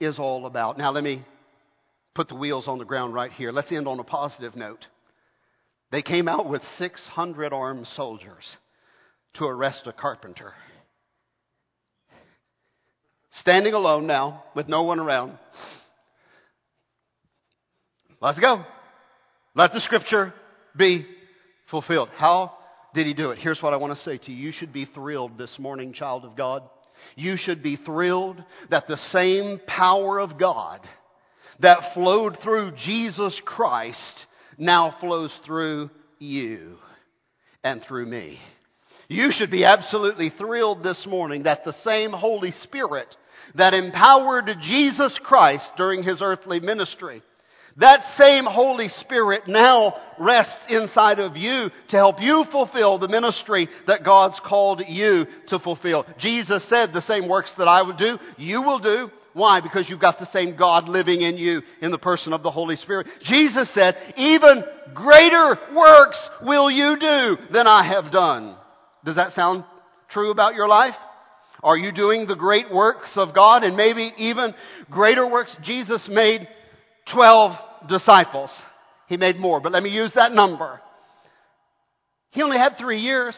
is 0.00 0.18
all 0.18 0.46
about. 0.46 0.78
Now, 0.78 0.90
let 0.90 1.04
me 1.04 1.24
put 2.14 2.28
the 2.28 2.34
wheels 2.34 2.68
on 2.68 2.78
the 2.78 2.84
ground 2.84 3.14
right 3.14 3.30
here. 3.30 3.52
Let's 3.52 3.72
end 3.72 3.88
on 3.88 4.00
a 4.00 4.04
positive 4.04 4.56
note. 4.56 4.86
They 5.90 6.02
came 6.02 6.28
out 6.28 6.48
with 6.48 6.64
600 6.76 7.52
armed 7.52 7.86
soldiers 7.86 8.56
to 9.34 9.44
arrest 9.44 9.86
a 9.86 9.92
carpenter. 9.92 10.52
Standing 13.30 13.74
alone 13.74 14.06
now, 14.06 14.44
with 14.54 14.68
no 14.68 14.84
one 14.84 15.00
around. 15.00 15.38
Let's 18.20 18.38
go. 18.38 18.64
Let 19.54 19.72
the 19.72 19.80
scripture 19.80 20.32
be 20.76 21.06
fulfilled. 21.68 22.08
How 22.16 22.52
did 22.94 23.06
he 23.06 23.14
do 23.14 23.30
it? 23.32 23.38
Here's 23.38 23.62
what 23.62 23.74
I 23.74 23.76
want 23.76 23.92
to 23.94 24.02
say 24.02 24.18
to 24.18 24.32
you. 24.32 24.46
You 24.46 24.52
should 24.52 24.72
be 24.72 24.84
thrilled 24.84 25.36
this 25.36 25.58
morning, 25.58 25.92
child 25.92 26.24
of 26.24 26.36
God. 26.36 26.62
You 27.16 27.36
should 27.36 27.62
be 27.62 27.76
thrilled 27.76 28.42
that 28.70 28.86
the 28.86 28.96
same 28.96 29.60
power 29.66 30.20
of 30.20 30.38
God 30.38 30.80
that 31.60 31.92
flowed 31.92 32.38
through 32.38 32.72
Jesus 32.76 33.40
Christ 33.44 34.26
now 34.56 34.96
flows 35.00 35.36
through 35.44 35.90
you 36.18 36.78
and 37.62 37.82
through 37.82 38.06
me. 38.06 38.38
You 39.08 39.32
should 39.32 39.50
be 39.50 39.64
absolutely 39.64 40.30
thrilled 40.30 40.82
this 40.82 41.06
morning 41.06 41.42
that 41.42 41.64
the 41.64 41.72
same 41.72 42.12
Holy 42.12 42.52
Spirit 42.52 43.14
that 43.56 43.74
empowered 43.74 44.48
Jesus 44.62 45.18
Christ 45.22 45.70
during 45.76 46.02
his 46.02 46.22
earthly 46.22 46.60
ministry, 46.60 47.22
that 47.78 48.04
same 48.16 48.44
Holy 48.44 48.88
Spirit 48.88 49.48
now 49.48 50.00
rests 50.18 50.66
inside 50.68 51.18
of 51.18 51.36
you 51.36 51.70
to 51.88 51.96
help 51.96 52.22
you 52.22 52.44
fulfill 52.50 52.98
the 52.98 53.08
ministry 53.08 53.68
that 53.86 54.04
God's 54.04 54.38
called 54.38 54.82
you 54.86 55.26
to 55.48 55.58
fulfill. 55.58 56.06
Jesus 56.18 56.68
said 56.68 56.92
the 56.92 57.02
same 57.02 57.28
works 57.28 57.52
that 57.58 57.66
I 57.66 57.82
would 57.82 57.96
do, 57.96 58.18
you 58.38 58.62
will 58.62 58.78
do. 58.78 59.10
Why? 59.32 59.60
Because 59.60 59.90
you've 59.90 60.00
got 60.00 60.20
the 60.20 60.26
same 60.26 60.56
God 60.56 60.88
living 60.88 61.20
in 61.20 61.36
you 61.36 61.62
in 61.80 61.90
the 61.90 61.98
person 61.98 62.32
of 62.32 62.44
the 62.44 62.52
Holy 62.52 62.76
Spirit. 62.76 63.08
Jesus 63.22 63.68
said, 63.74 63.96
even 64.16 64.62
greater 64.94 65.58
works 65.74 66.30
will 66.42 66.70
you 66.70 66.96
do 66.96 67.36
than 67.52 67.66
I 67.66 67.82
have 67.82 68.12
done. 68.12 68.54
Does 69.04 69.16
that 69.16 69.32
sound 69.32 69.64
true 70.08 70.30
about 70.30 70.54
your 70.54 70.68
life? 70.68 70.94
Are 71.64 71.76
you 71.76 71.90
doing 71.90 72.28
the 72.28 72.36
great 72.36 72.72
works 72.72 73.16
of 73.16 73.34
God 73.34 73.64
and 73.64 73.76
maybe 73.76 74.12
even 74.18 74.54
greater 74.88 75.28
works? 75.28 75.56
Jesus 75.62 76.08
made 76.08 76.46
12 77.06 77.88
disciples. 77.88 78.50
He 79.08 79.16
made 79.16 79.36
more, 79.36 79.60
but 79.60 79.72
let 79.72 79.82
me 79.82 79.90
use 79.90 80.12
that 80.14 80.32
number. 80.32 80.80
He 82.30 82.42
only 82.42 82.58
had 82.58 82.76
three 82.76 82.98
years. 82.98 83.36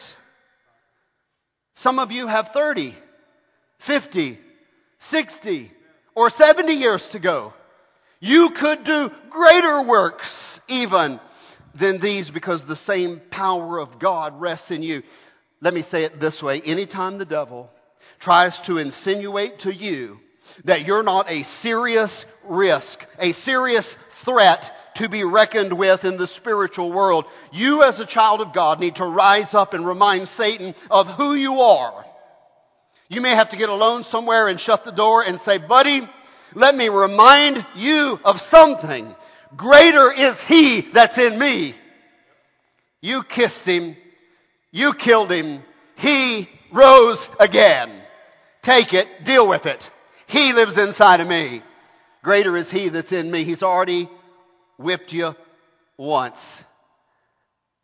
Some 1.75 1.99
of 1.99 2.11
you 2.11 2.27
have 2.27 2.49
30, 2.53 2.95
50, 3.85 4.39
60, 4.99 5.71
or 6.15 6.29
70 6.29 6.73
years 6.73 7.07
to 7.11 7.19
go. 7.19 7.53
You 8.19 8.49
could 8.59 8.83
do 8.83 9.09
greater 9.29 9.83
works 9.83 10.59
even 10.67 11.19
than 11.79 11.99
these 11.99 12.29
because 12.29 12.65
the 12.65 12.75
same 12.75 13.21
power 13.29 13.79
of 13.79 13.99
God 13.99 14.39
rests 14.41 14.71
in 14.71 14.81
you. 14.81 15.03
Let 15.61 15.73
me 15.73 15.83
say 15.83 16.03
it 16.03 16.19
this 16.19 16.41
way. 16.41 16.61
Anytime 16.61 17.19
the 17.19 17.25
devil 17.25 17.69
tries 18.19 18.59
to 18.61 18.77
insinuate 18.77 19.59
to 19.59 19.73
you 19.73 20.19
that 20.65 20.85
you're 20.85 21.03
not 21.03 21.29
a 21.29 21.43
serious 21.43 22.25
risk, 22.47 22.99
a 23.19 23.33
serious 23.33 23.95
threat 24.25 24.63
to 24.95 25.09
be 25.09 25.23
reckoned 25.23 25.77
with 25.77 26.03
in 26.03 26.17
the 26.17 26.27
spiritual 26.27 26.91
world, 26.91 27.25
you 27.51 27.83
as 27.83 27.99
a 27.99 28.05
child 28.05 28.41
of 28.41 28.53
God 28.53 28.79
need 28.79 28.95
to 28.95 29.05
rise 29.05 29.53
up 29.53 29.73
and 29.73 29.85
remind 29.85 30.27
Satan 30.27 30.73
of 30.89 31.07
who 31.17 31.35
you 31.35 31.53
are. 31.53 32.05
You 33.09 33.21
may 33.21 33.35
have 33.35 33.51
to 33.51 33.57
get 33.57 33.69
alone 33.69 34.03
somewhere 34.03 34.47
and 34.47 34.59
shut 34.59 34.83
the 34.83 34.91
door 34.91 35.23
and 35.23 35.39
say, 35.39 35.59
buddy, 35.59 36.01
let 36.53 36.75
me 36.75 36.89
remind 36.89 37.65
you 37.75 38.17
of 38.23 38.39
something. 38.39 39.15
Greater 39.55 40.11
is 40.11 40.35
He 40.47 40.89
that's 40.93 41.17
in 41.17 41.39
me. 41.39 41.75
You 43.01 43.21
kissed 43.23 43.65
Him. 43.65 43.95
You 44.71 44.93
killed 44.93 45.31
Him. 45.31 45.61
He 45.95 46.49
rose 46.73 47.27
again. 47.39 48.01
Take 48.63 48.93
it. 48.93 49.07
Deal 49.23 49.47
with 49.47 49.65
it. 49.65 49.89
He 50.27 50.53
lives 50.53 50.77
inside 50.77 51.21
of 51.21 51.27
me. 51.27 51.63
Greater 52.23 52.55
is 52.57 52.69
He 52.69 52.89
that's 52.89 53.11
in 53.11 53.31
me. 53.31 53.45
He's 53.45 53.63
already 53.63 54.09
whipped 54.77 55.13
you 55.13 55.31
once. 55.97 56.39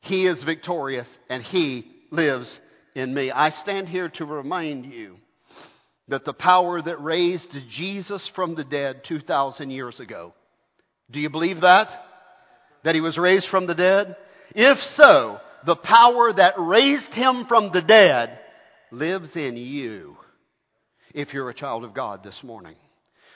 He 0.02 0.28
is 0.28 0.44
victorious 0.44 1.18
and 1.30 1.42
He 1.42 1.88
lives 2.12 2.60
in 2.96 3.14
me. 3.14 3.32
I 3.32 3.50
stand 3.50 3.88
here 3.88 4.10
to 4.10 4.26
remind 4.26 4.86
you 4.86 5.18
that 6.10 6.26
the 6.26 6.34
power 6.34 6.82
that 6.82 7.02
raised 7.02 7.56
Jesus 7.70 8.30
from 8.36 8.56
the 8.56 8.66
dead 8.66 9.04
2,000 9.06 9.72
years 9.72 10.02
ago. 10.02 10.34
Do 11.10 11.22
you 11.22 11.30
believe 11.30 11.62
that? 11.62 11.94
That 12.84 12.96
he 12.96 13.02
was 13.02 13.18
raised 13.18 13.48
from 13.48 13.68
the 13.68 13.76
dead? 13.76 14.18
If 14.54 14.80
so, 14.80 15.40
the 15.66 15.78
power 15.78 16.34
that 16.34 16.56
raised 16.58 17.14
him 17.14 17.46
from 17.46 17.72
the 17.72 17.82
dead 17.82 18.38
lives 18.92 19.38
in 19.38 19.56
you 19.56 20.18
if 21.14 21.34
you're 21.34 21.50
a 21.50 21.54
child 21.54 21.84
of 21.84 21.94
God 21.94 22.24
this 22.24 22.44
morning. 22.44 22.76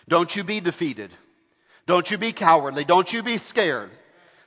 Don't 0.10 0.36
you 0.36 0.44
be 0.44 0.62
defeated. 0.62 1.12
Don't 1.86 2.10
you 2.10 2.18
be 2.18 2.34
cowardly. 2.34 2.86
Don't 2.86 3.12
you 3.12 3.24
be 3.24 3.38
scared. 3.38 3.90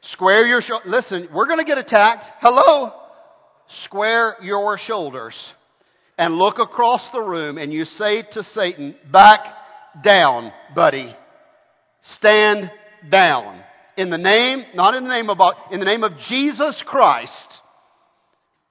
Square 0.02 0.46
your 0.46 0.60
shoulders. 0.60 0.90
Listen, 0.90 1.28
we're 1.32 1.46
going 1.46 1.58
to 1.58 1.64
get 1.64 1.78
attacked. 1.78 2.24
Hello? 2.40 2.92
Square 3.68 4.36
your 4.42 4.78
shoulders 4.78 5.52
and 6.18 6.34
look 6.34 6.58
across 6.58 7.08
the 7.10 7.20
room 7.20 7.56
and 7.56 7.72
you 7.72 7.84
say 7.84 8.22
to 8.32 8.42
Satan, 8.42 8.94
back 9.10 9.40
down, 10.02 10.52
buddy. 10.74 11.14
Stand 12.02 12.70
down. 13.10 13.62
In 13.96 14.10
the 14.10 14.18
name, 14.18 14.64
not 14.74 14.94
in 14.94 15.04
the 15.04 15.10
name 15.10 15.30
of, 15.30 15.38
in 15.70 15.80
the 15.80 15.86
name 15.86 16.04
of 16.04 16.18
Jesus 16.18 16.82
Christ. 16.86 17.60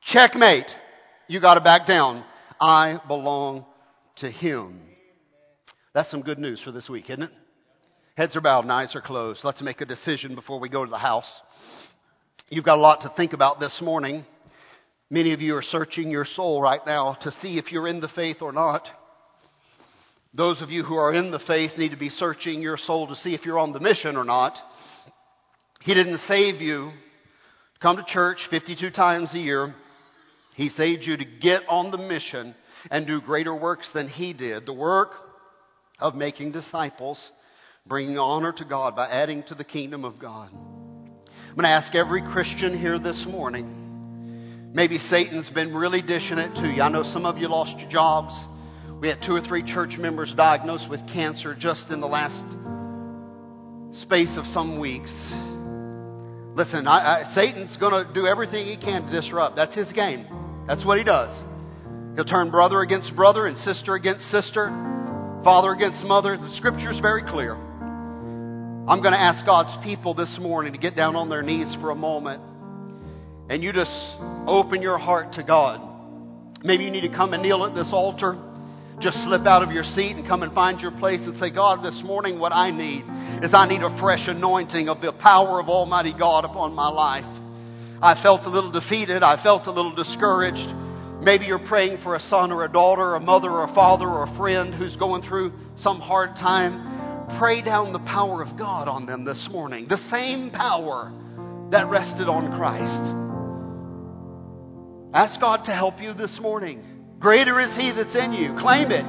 Checkmate. 0.02 0.74
You 1.28 1.40
gotta 1.40 1.62
back 1.62 1.86
down. 1.86 2.24
I 2.60 3.00
belong 3.08 3.66
to 4.20 4.30
Him. 4.30 4.82
That's 5.94 6.10
some 6.12 6.22
good 6.22 6.40
news 6.40 6.62
for 6.62 6.72
this 6.72 6.90
week, 6.90 7.10
isn't 7.10 7.24
it? 7.24 7.32
Heads 8.16 8.36
are 8.36 8.42
bowed 8.42 8.66
and 8.66 8.72
eyes 8.72 8.96
are 8.96 9.02
closed. 9.02 9.44
Let's 9.44 9.62
make 9.62 9.82
a 9.82 9.86
decision 9.86 10.36
before 10.36 10.60
we 10.60 10.70
go 10.70 10.84
to 10.84 10.92
the 10.92 10.98
house. 10.98 11.42
You've 12.50 12.66
got 12.66 12.78
a 12.78 12.82
lot 12.82 13.02
to 13.02 13.14
think 13.16 13.34
about 13.34 13.60
this 13.60 13.82
morning. 13.82 14.26
Many 15.10 15.34
of 15.34 15.42
you 15.42 15.56
are 15.56 15.62
searching 15.62 16.12
your 16.12 16.26
soul 16.26 16.62
right 16.62 16.86
now 16.86 17.14
to 17.22 17.32
see 17.32 17.58
if 17.58 17.72
you're 17.72 17.88
in 17.88 18.00
the 18.00 18.10
faith 18.10 18.42
or 18.42 18.52
not. 18.52 18.88
Those 20.34 20.62
of 20.62 20.70
you 20.70 20.84
who 20.84 20.96
are 20.96 21.14
in 21.14 21.32
the 21.32 21.40
faith 21.40 21.78
need 21.78 21.92
to 21.92 21.98
be 21.98 22.10
searching 22.10 22.62
your 22.62 22.78
soul 22.78 23.08
to 23.08 23.16
see 23.16 23.34
if 23.34 23.46
you're 23.46 23.58
on 23.58 23.74
the 23.74 23.80
mission 23.80 24.16
or 24.16 24.26
not. 24.26 24.60
He 25.82 25.94
didn't 25.94 26.20
save 26.20 26.62
you 26.62 26.92
to 27.74 27.80
come 27.80 27.98
to 27.98 28.04
church 28.04 28.48
52 28.50 28.92
times 28.92 29.34
a 29.34 29.40
year. 29.40 29.74
He 30.56 30.70
saved 30.70 31.04
you 31.04 31.18
to 31.18 31.26
get 31.26 31.64
on 31.68 31.90
the 31.90 31.98
mission 31.98 32.54
and 32.90 33.08
do 33.08 33.22
greater 33.22 33.56
works 33.56 33.90
than 33.94 34.08
he 34.08 34.34
did. 34.34 34.66
The 34.66 34.74
work 34.74 35.12
of 36.00 36.16
making 36.16 36.52
disciples, 36.52 37.32
bringing 37.86 38.18
honor 38.18 38.52
to 38.54 38.66
God 38.66 38.96
by 38.96 39.08
adding 39.08 39.44
to 39.44 39.56
the 39.56 39.64
kingdom 39.64 40.06
of 40.06 40.20
God. 40.20 40.52
I'm 40.54 41.56
going 41.56 41.64
to 41.64 41.70
ask 41.70 41.96
every 41.96 42.22
Christian 42.22 42.78
here 42.78 43.00
this 43.00 43.26
morning 43.26 43.80
Maybe 44.72 45.00
Satan's 45.00 45.50
been 45.50 45.74
really 45.74 46.04
dishing 46.04 46.38
it 46.38 46.54
to 46.56 46.68
you. 46.68 46.84
I 46.84 46.90
know 46.90 47.02
some 47.02 47.26
of 47.26 47.40
you 47.40 47.48
lost 47.48 47.80
your 47.80 47.90
jobs. 47.90 48.34
We 49.02 49.08
had 49.08 49.18
two 49.26 49.34
or 49.34 49.42
three 49.42 49.64
church 49.64 49.98
members 49.98 50.34
diagnosed 50.36 50.90
with 50.90 51.08
cancer 51.08 51.56
just 51.58 51.90
in 51.90 52.02
the 52.02 52.08
last 52.08 52.46
space 54.00 54.38
of 54.38 54.46
some 54.46 54.80
weeks. 54.80 55.12
Listen, 56.56 56.88
I, 56.88 57.22
I, 57.22 57.24
Satan's 57.34 57.78
going 57.78 58.06
to 58.06 58.14
do 58.14 58.28
everything 58.28 58.68
he 58.68 58.78
can 58.78 59.06
to 59.08 59.12
disrupt. 59.12 59.56
That's 59.56 59.74
his 59.74 59.92
game. 59.92 60.26
That's 60.68 60.86
what 60.86 61.00
he 61.00 61.04
does. 61.04 61.36
He'll 62.20 62.26
turn 62.26 62.52
brother 62.52 62.82
against 62.82 63.16
brother 63.16 63.48
and 63.48 63.58
sister 63.58 63.96
against 63.96 64.30
sister, 64.30 64.68
father 65.42 65.72
against 65.72 66.04
mother. 66.04 66.36
The 66.36 66.52
scripture 66.52 66.92
is 66.92 67.00
very 67.00 67.24
clear. 67.24 67.54
I'm 67.54 69.02
going 69.02 69.14
to 69.14 69.22
ask 69.22 69.46
God's 69.46 69.82
people 69.86 70.16
this 70.16 70.38
morning 70.38 70.74
to 70.74 70.80
get 70.80 70.98
down 70.98 71.16
on 71.16 71.30
their 71.30 71.42
knees 71.42 71.74
for 71.76 71.92
a 71.92 71.96
moment 71.96 72.44
and 73.50 73.64
you 73.64 73.72
just 73.72 73.94
open 74.48 74.82
your 74.82 74.98
heart 74.98 75.32
to 75.36 75.44
God. 75.44 75.80
Maybe 76.62 76.84
you 76.84 76.92
need 76.92 77.08
to 77.08 77.16
come 77.16 77.34
and 77.34 77.42
kneel 77.42 77.64
at 77.64 77.74
this 77.74 77.88
altar. 77.94 78.36
Just 79.00 79.24
slip 79.24 79.46
out 79.46 79.64
of 79.64 79.72
your 79.72 79.86
seat 79.86 80.18
and 80.18 80.28
come 80.28 80.44
and 80.44 80.54
find 80.54 80.82
your 80.82 80.92
place 80.92 81.26
and 81.26 81.38
say, 81.38 81.50
God, 81.50 81.86
this 81.86 82.04
morning 82.04 82.38
what 82.38 82.52
I 82.52 82.70
need 82.70 83.06
is 83.46 83.54
I 83.54 83.66
need 83.66 83.82
a 83.82 83.98
fresh 83.98 84.28
anointing 84.28 84.90
of 84.90 85.00
the 85.00 85.14
power 85.14 85.62
of 85.62 85.70
Almighty 85.70 86.14
God 86.20 86.44
upon 86.44 86.74
my 86.74 86.90
life. 86.90 87.24
I 88.04 88.22
felt 88.22 88.46
a 88.46 88.50
little 88.50 88.74
defeated. 88.74 89.24
I 89.24 89.42
felt 89.42 89.68
a 89.68 89.72
little 89.72 89.96
discouraged. 89.96 90.79
Maybe 91.22 91.46
you're 91.46 91.60
praying 91.60 92.02
for 92.02 92.16
a 92.16 92.20
son 92.20 92.52
or 92.54 92.64
a 92.64 92.72
daughter, 92.72 93.16
a 93.16 93.20
mother 93.20 93.50
or 93.50 93.66
a 93.66 93.74
father 93.74 94.08
or 94.08 94.24
a 94.24 94.38
friend 94.38 94.74
who's 94.74 94.96
going 94.96 95.22
through 95.22 95.52
some 95.76 96.00
hard 96.00 96.38
time. 96.38 97.38
Pray 97.38 97.62
down 97.62 97.92
the 97.92 98.00
power 98.00 98.42
of 98.42 98.58
God 98.58 98.88
on 98.88 99.06
them 99.06 99.26
this 99.26 99.50
morning. 99.52 99.88
The 99.90 99.98
same 99.98 100.50
power 100.50 101.12
that 101.72 101.90
rested 101.90 102.30
on 102.30 102.56
Christ. 102.56 103.30
Ask 105.14 105.42
God 105.42 105.66
to 105.66 105.72
help 105.72 106.02
you 106.02 106.14
this 106.14 106.40
morning. 106.40 106.84
Greater 107.20 107.60
is 107.60 107.76
He 107.76 107.92
that's 107.92 108.16
in 108.16 108.32
you. 108.32 108.56
Claim 108.58 108.90
it. 108.92 109.06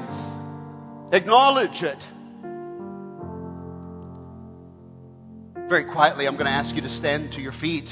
Acknowledge 1.14 1.82
it. 1.82 2.02
Very 5.68 5.84
quietly, 5.84 6.26
I'm 6.26 6.34
going 6.34 6.46
to 6.46 6.50
ask 6.50 6.74
you 6.74 6.82
to 6.82 6.88
stand 6.88 7.34
to 7.34 7.40
your 7.40 7.52
feet. 7.52 7.88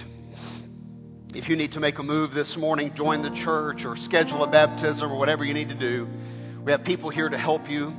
If 1.38 1.48
you 1.48 1.54
need 1.54 1.70
to 1.72 1.80
make 1.80 2.00
a 2.00 2.02
move 2.02 2.32
this 2.32 2.56
morning, 2.56 2.90
join 2.96 3.22
the 3.22 3.30
church 3.30 3.84
or 3.84 3.96
schedule 3.96 4.42
a 4.42 4.50
baptism 4.50 5.12
or 5.12 5.16
whatever 5.16 5.44
you 5.44 5.54
need 5.54 5.68
to 5.68 5.78
do, 5.78 6.08
we 6.64 6.72
have 6.72 6.82
people 6.82 7.10
here 7.10 7.28
to 7.28 7.38
help 7.38 7.70
you. 7.70 7.90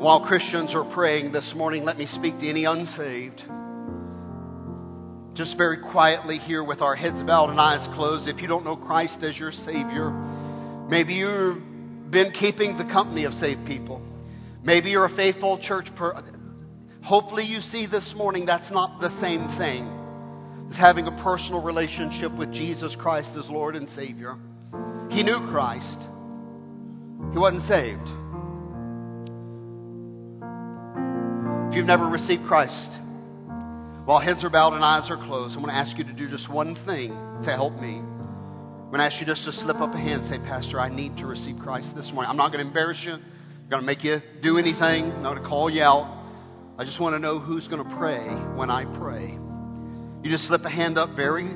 While 0.00 0.26
Christians 0.26 0.74
are 0.74 0.84
praying 0.92 1.30
this 1.30 1.54
morning, 1.54 1.84
let 1.84 1.96
me 1.96 2.06
speak 2.06 2.40
to 2.40 2.48
any 2.48 2.64
unsaved 2.64 3.40
just 5.34 5.56
very 5.56 5.76
quietly 5.76 6.38
here 6.38 6.64
with 6.64 6.80
our 6.80 6.96
heads 6.96 7.22
bowed 7.22 7.50
and 7.50 7.60
eyes 7.60 7.86
closed, 7.94 8.26
if 8.26 8.42
you 8.42 8.48
don't 8.48 8.64
know 8.64 8.76
Christ 8.76 9.22
as 9.22 9.38
your 9.38 9.52
Savior, 9.52 10.10
maybe 10.90 11.14
you've 11.14 11.62
been 12.10 12.32
keeping 12.32 12.78
the 12.78 12.84
company 12.84 13.26
of 13.26 13.34
saved 13.34 13.64
people. 13.64 14.02
Maybe 14.64 14.90
you're 14.90 15.06
a 15.06 15.14
faithful 15.14 15.60
church 15.60 15.86
per- 15.94 16.20
Hopefully, 17.04 17.44
you 17.44 17.60
see 17.60 17.86
this 17.86 18.12
morning 18.16 18.44
that's 18.44 18.72
not 18.72 19.00
the 19.00 19.10
same 19.20 19.46
thing 19.56 19.95
as 20.70 20.76
having 20.76 21.06
a 21.06 21.22
personal 21.22 21.62
relationship 21.62 22.32
with 22.36 22.52
Jesus 22.52 22.96
Christ 22.96 23.36
as 23.36 23.48
Lord 23.48 23.76
and 23.76 23.88
Savior. 23.88 24.36
He 25.10 25.22
knew 25.22 25.38
Christ, 25.50 26.00
he 27.32 27.38
wasn't 27.38 27.62
saved. 27.62 28.08
If 31.68 31.74
you've 31.74 31.86
never 31.86 32.06
received 32.06 32.44
Christ, 32.46 32.90
while 34.06 34.20
heads 34.20 34.44
are 34.44 34.50
bowed 34.50 34.74
and 34.74 34.84
eyes 34.84 35.10
are 35.10 35.16
closed, 35.16 35.56
I'm 35.56 35.62
going 35.62 35.74
to 35.74 35.78
ask 35.78 35.98
you 35.98 36.04
to 36.04 36.12
do 36.12 36.28
just 36.28 36.50
one 36.50 36.74
thing 36.86 37.10
to 37.42 37.50
help 37.50 37.74
me. 37.74 37.98
I'm 37.98 38.90
going 38.90 38.98
to 38.98 39.04
ask 39.04 39.20
you 39.20 39.26
just 39.26 39.44
to 39.44 39.52
slip 39.52 39.78
up 39.78 39.92
a 39.94 39.98
hand 39.98 40.22
and 40.22 40.24
say, 40.24 40.38
Pastor, 40.38 40.78
I 40.78 40.88
need 40.88 41.16
to 41.18 41.26
receive 41.26 41.58
Christ 41.58 41.94
this 41.96 42.12
morning. 42.12 42.30
I'm 42.30 42.36
not 42.36 42.52
going 42.52 42.62
to 42.62 42.68
embarrass 42.68 43.04
you. 43.04 43.14
I'm 43.14 43.68
going 43.68 43.82
to 43.82 43.86
make 43.86 44.04
you 44.04 44.20
do 44.42 44.58
anything. 44.58 45.10
I'm 45.10 45.22
not 45.22 45.32
going 45.32 45.42
to 45.42 45.48
call 45.48 45.68
you 45.68 45.82
out. 45.82 46.12
I 46.78 46.84
just 46.84 47.00
want 47.00 47.14
to 47.14 47.18
know 47.18 47.40
who's 47.40 47.66
going 47.66 47.82
to 47.82 47.96
pray 47.96 48.24
when 48.54 48.70
I 48.70 48.84
pray. 48.98 49.38
You 50.26 50.32
just 50.32 50.48
slip 50.48 50.64
a 50.64 50.68
hand 50.68 50.98
up 50.98 51.14
very 51.14 51.48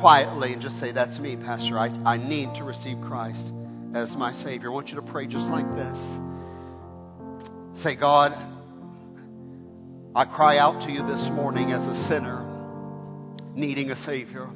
quietly 0.00 0.54
and 0.54 0.62
just 0.62 0.80
say, 0.80 0.92
That's 0.92 1.18
me, 1.18 1.36
Pastor. 1.36 1.78
I, 1.78 1.88
I 2.06 2.16
need 2.16 2.54
to 2.54 2.64
receive 2.64 2.96
Christ 3.06 3.52
as 3.94 4.16
my 4.16 4.32
Savior. 4.32 4.70
I 4.70 4.72
want 4.72 4.88
you 4.88 4.94
to 4.94 5.02
pray 5.02 5.26
just 5.26 5.50
like 5.50 5.68
this. 5.74 5.98
Say, 7.82 7.94
God, 7.94 8.32
I 10.14 10.24
cry 10.24 10.56
out 10.56 10.86
to 10.86 10.90
you 10.90 11.06
this 11.06 11.28
morning 11.28 11.72
as 11.72 11.86
a 11.86 11.94
sinner 12.08 12.46
needing 13.54 13.90
a 13.90 13.96
Savior. 13.96 14.48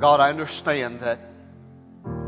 God, 0.00 0.20
I 0.20 0.30
understand 0.30 1.00
that 1.00 1.18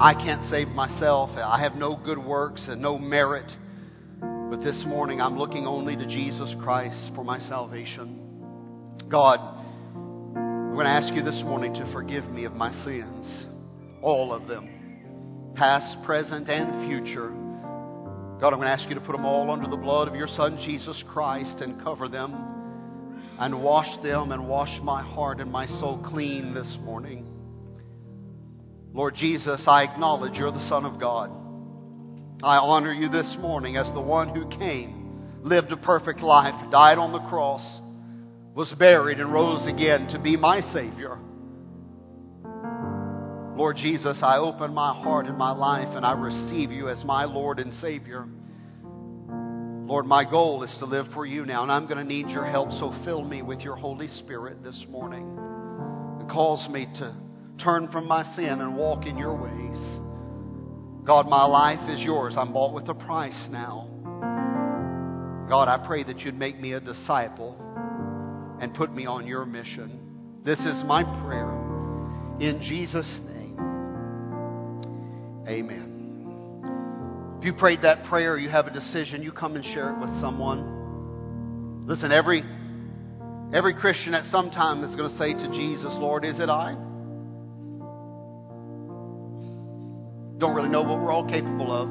I 0.00 0.14
can't 0.14 0.42
save 0.42 0.66
myself. 0.66 1.30
I 1.36 1.60
have 1.60 1.76
no 1.76 1.96
good 2.04 2.18
works 2.18 2.66
and 2.66 2.82
no 2.82 2.98
merit. 2.98 3.52
But 4.20 4.56
this 4.56 4.84
morning, 4.84 5.20
I'm 5.20 5.38
looking 5.38 5.68
only 5.68 5.94
to 5.94 6.04
Jesus 6.04 6.52
Christ 6.60 7.12
for 7.14 7.22
my 7.22 7.38
salvation. 7.38 8.24
God, 9.08 9.38
I'm 9.38 10.72
going 10.72 10.86
to 10.86 10.90
ask 10.90 11.12
you 11.12 11.22
this 11.22 11.42
morning 11.42 11.74
to 11.74 11.92
forgive 11.92 12.24
me 12.24 12.44
of 12.44 12.54
my 12.54 12.72
sins, 12.72 13.44
all 14.00 14.32
of 14.32 14.48
them, 14.48 15.52
past, 15.54 16.02
present, 16.04 16.48
and 16.48 16.88
future. 16.88 17.28
God, 17.28 18.52
I'm 18.52 18.58
going 18.58 18.62
to 18.62 18.70
ask 18.70 18.88
you 18.88 18.94
to 18.94 19.02
put 19.02 19.12
them 19.12 19.26
all 19.26 19.50
under 19.50 19.68
the 19.68 19.76
blood 19.76 20.08
of 20.08 20.14
your 20.14 20.26
Son, 20.26 20.58
Jesus 20.58 21.04
Christ, 21.06 21.60
and 21.60 21.82
cover 21.82 22.08
them 22.08 22.32
and 23.38 23.62
wash 23.62 23.96
them 23.98 24.32
and 24.32 24.48
wash 24.48 24.80
my 24.80 25.02
heart 25.02 25.38
and 25.38 25.52
my 25.52 25.66
soul 25.66 25.98
clean 26.02 26.54
this 26.54 26.78
morning. 26.82 27.26
Lord 28.94 29.14
Jesus, 29.14 29.66
I 29.68 29.82
acknowledge 29.84 30.38
you're 30.38 30.50
the 30.50 30.66
Son 30.68 30.86
of 30.86 30.98
God. 30.98 31.30
I 32.42 32.56
honor 32.56 32.92
you 32.92 33.10
this 33.10 33.36
morning 33.38 33.76
as 33.76 33.92
the 33.92 34.00
one 34.00 34.28
who 34.30 34.48
came, 34.48 35.42
lived 35.42 35.72
a 35.72 35.76
perfect 35.76 36.20
life, 36.20 36.54
died 36.70 36.96
on 36.96 37.12
the 37.12 37.28
cross, 37.28 37.80
was 38.54 38.72
buried, 38.72 39.18
and 39.18 39.32
rose 39.32 39.66
again 39.66 40.06
to 40.08 40.18
be 40.18 40.36
my 40.36 40.60
Savior. 40.60 41.18
Lord 43.56 43.76
Jesus, 43.76 44.20
I 44.22 44.38
open 44.38 44.72
my 44.72 44.94
heart 44.94 45.26
and 45.26 45.36
my 45.38 45.52
life 45.52 45.96
and 45.96 46.04
I 46.04 46.12
receive 46.12 46.72
you 46.72 46.88
as 46.88 47.04
my 47.04 47.24
Lord 47.24 47.60
and 47.60 47.72
Savior. 47.72 48.26
Lord, 49.86 50.06
my 50.06 50.28
goal 50.28 50.62
is 50.62 50.76
to 50.78 50.86
live 50.86 51.06
for 51.12 51.26
you 51.26 51.44
now, 51.44 51.62
and 51.62 51.70
I'm 51.70 51.86
going 51.86 51.98
to 51.98 52.04
need 52.04 52.28
your 52.28 52.44
help, 52.44 52.72
so 52.72 52.92
fill 53.04 53.22
me 53.22 53.42
with 53.42 53.60
your 53.60 53.76
Holy 53.76 54.08
Spirit 54.08 54.62
this 54.62 54.86
morning. 54.88 55.36
and 56.20 56.30
cause 56.30 56.68
me 56.68 56.86
to 56.98 57.14
turn 57.58 57.88
from 57.88 58.08
my 58.08 58.22
sin 58.22 58.60
and 58.60 58.76
walk 58.76 59.06
in 59.06 59.16
your 59.16 59.34
ways. 59.34 60.00
God, 61.04 61.28
my 61.28 61.44
life 61.44 61.90
is 61.90 62.02
yours. 62.02 62.36
I'm 62.36 62.52
bought 62.52 62.72
with 62.72 62.88
a 62.88 62.94
price 62.94 63.48
now. 63.50 63.88
God, 65.48 65.68
I 65.68 65.84
pray 65.86 66.02
that 66.04 66.20
you'd 66.20 66.38
make 66.38 66.58
me 66.58 66.72
a 66.72 66.80
disciple 66.80 67.60
and 68.64 68.72
put 68.72 68.94
me 68.94 69.04
on 69.04 69.26
your 69.26 69.44
mission. 69.44 70.40
This 70.42 70.60
is 70.60 70.82
my 70.84 71.04
prayer. 71.26 71.50
In 72.40 72.62
Jesus' 72.62 73.20
name, 73.26 73.58
amen. 75.46 77.36
If 77.38 77.44
you 77.44 77.52
prayed 77.52 77.82
that 77.82 78.06
prayer, 78.06 78.38
you 78.38 78.48
have 78.48 78.66
a 78.66 78.70
decision, 78.70 79.22
you 79.22 79.32
come 79.32 79.54
and 79.54 79.62
share 79.62 79.90
it 79.90 80.00
with 80.00 80.18
someone. 80.18 81.84
Listen, 81.86 82.10
every, 82.10 82.42
every 83.52 83.74
Christian 83.74 84.14
at 84.14 84.24
some 84.24 84.50
time 84.50 84.82
is 84.82 84.96
going 84.96 85.10
to 85.10 85.16
say 85.16 85.34
to 85.34 85.48
Jesus, 85.52 85.92
Lord, 85.92 86.24
is 86.24 86.40
it 86.40 86.48
I? 86.48 86.72
don't 90.38 90.54
really 90.54 90.68
know 90.68 90.82
what 90.82 91.00
we're 91.00 91.12
all 91.12 91.28
capable 91.28 91.70
of. 91.70 91.88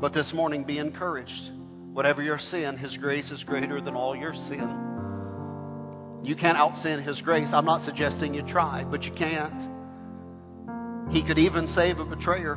But 0.00 0.12
this 0.12 0.32
morning, 0.34 0.64
be 0.64 0.78
encouraged. 0.78 1.50
Whatever 1.92 2.22
your 2.22 2.38
sin, 2.38 2.76
His 2.76 2.96
grace 2.96 3.30
is 3.30 3.44
greater 3.44 3.80
than 3.80 3.94
all 3.94 4.16
your 4.16 4.34
sin. 4.34 6.20
You 6.22 6.36
can't 6.36 6.56
out 6.56 6.76
sin 6.76 7.02
His 7.02 7.20
grace. 7.20 7.50
I'm 7.52 7.64
not 7.64 7.82
suggesting 7.82 8.34
you 8.34 8.42
try, 8.42 8.84
but 8.84 9.02
you 9.04 9.12
can't. 9.12 9.68
He 11.12 11.26
could 11.26 11.38
even 11.38 11.66
save 11.66 11.98
a 11.98 12.04
betrayer. 12.04 12.54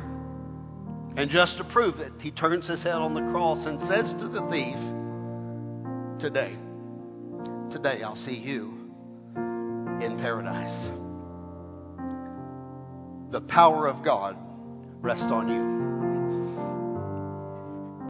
And 1.16 1.30
just 1.30 1.58
to 1.58 1.64
prove 1.64 2.00
it, 2.00 2.12
He 2.20 2.30
turns 2.30 2.66
His 2.66 2.82
head 2.82 2.94
on 2.94 3.14
the 3.14 3.30
cross 3.32 3.66
and 3.66 3.80
says 3.80 4.12
to 4.20 4.28
the 4.28 4.40
thief, 4.50 4.76
Today, 6.20 6.56
today 7.70 8.02
I'll 8.02 8.16
see 8.16 8.36
you 8.36 8.72
in 9.36 10.16
paradise 10.18 10.88
the 13.30 13.40
power 13.40 13.86
of 13.86 14.04
God 14.04 14.36
rests 15.02 15.24
on 15.24 15.48
you. 15.48 15.95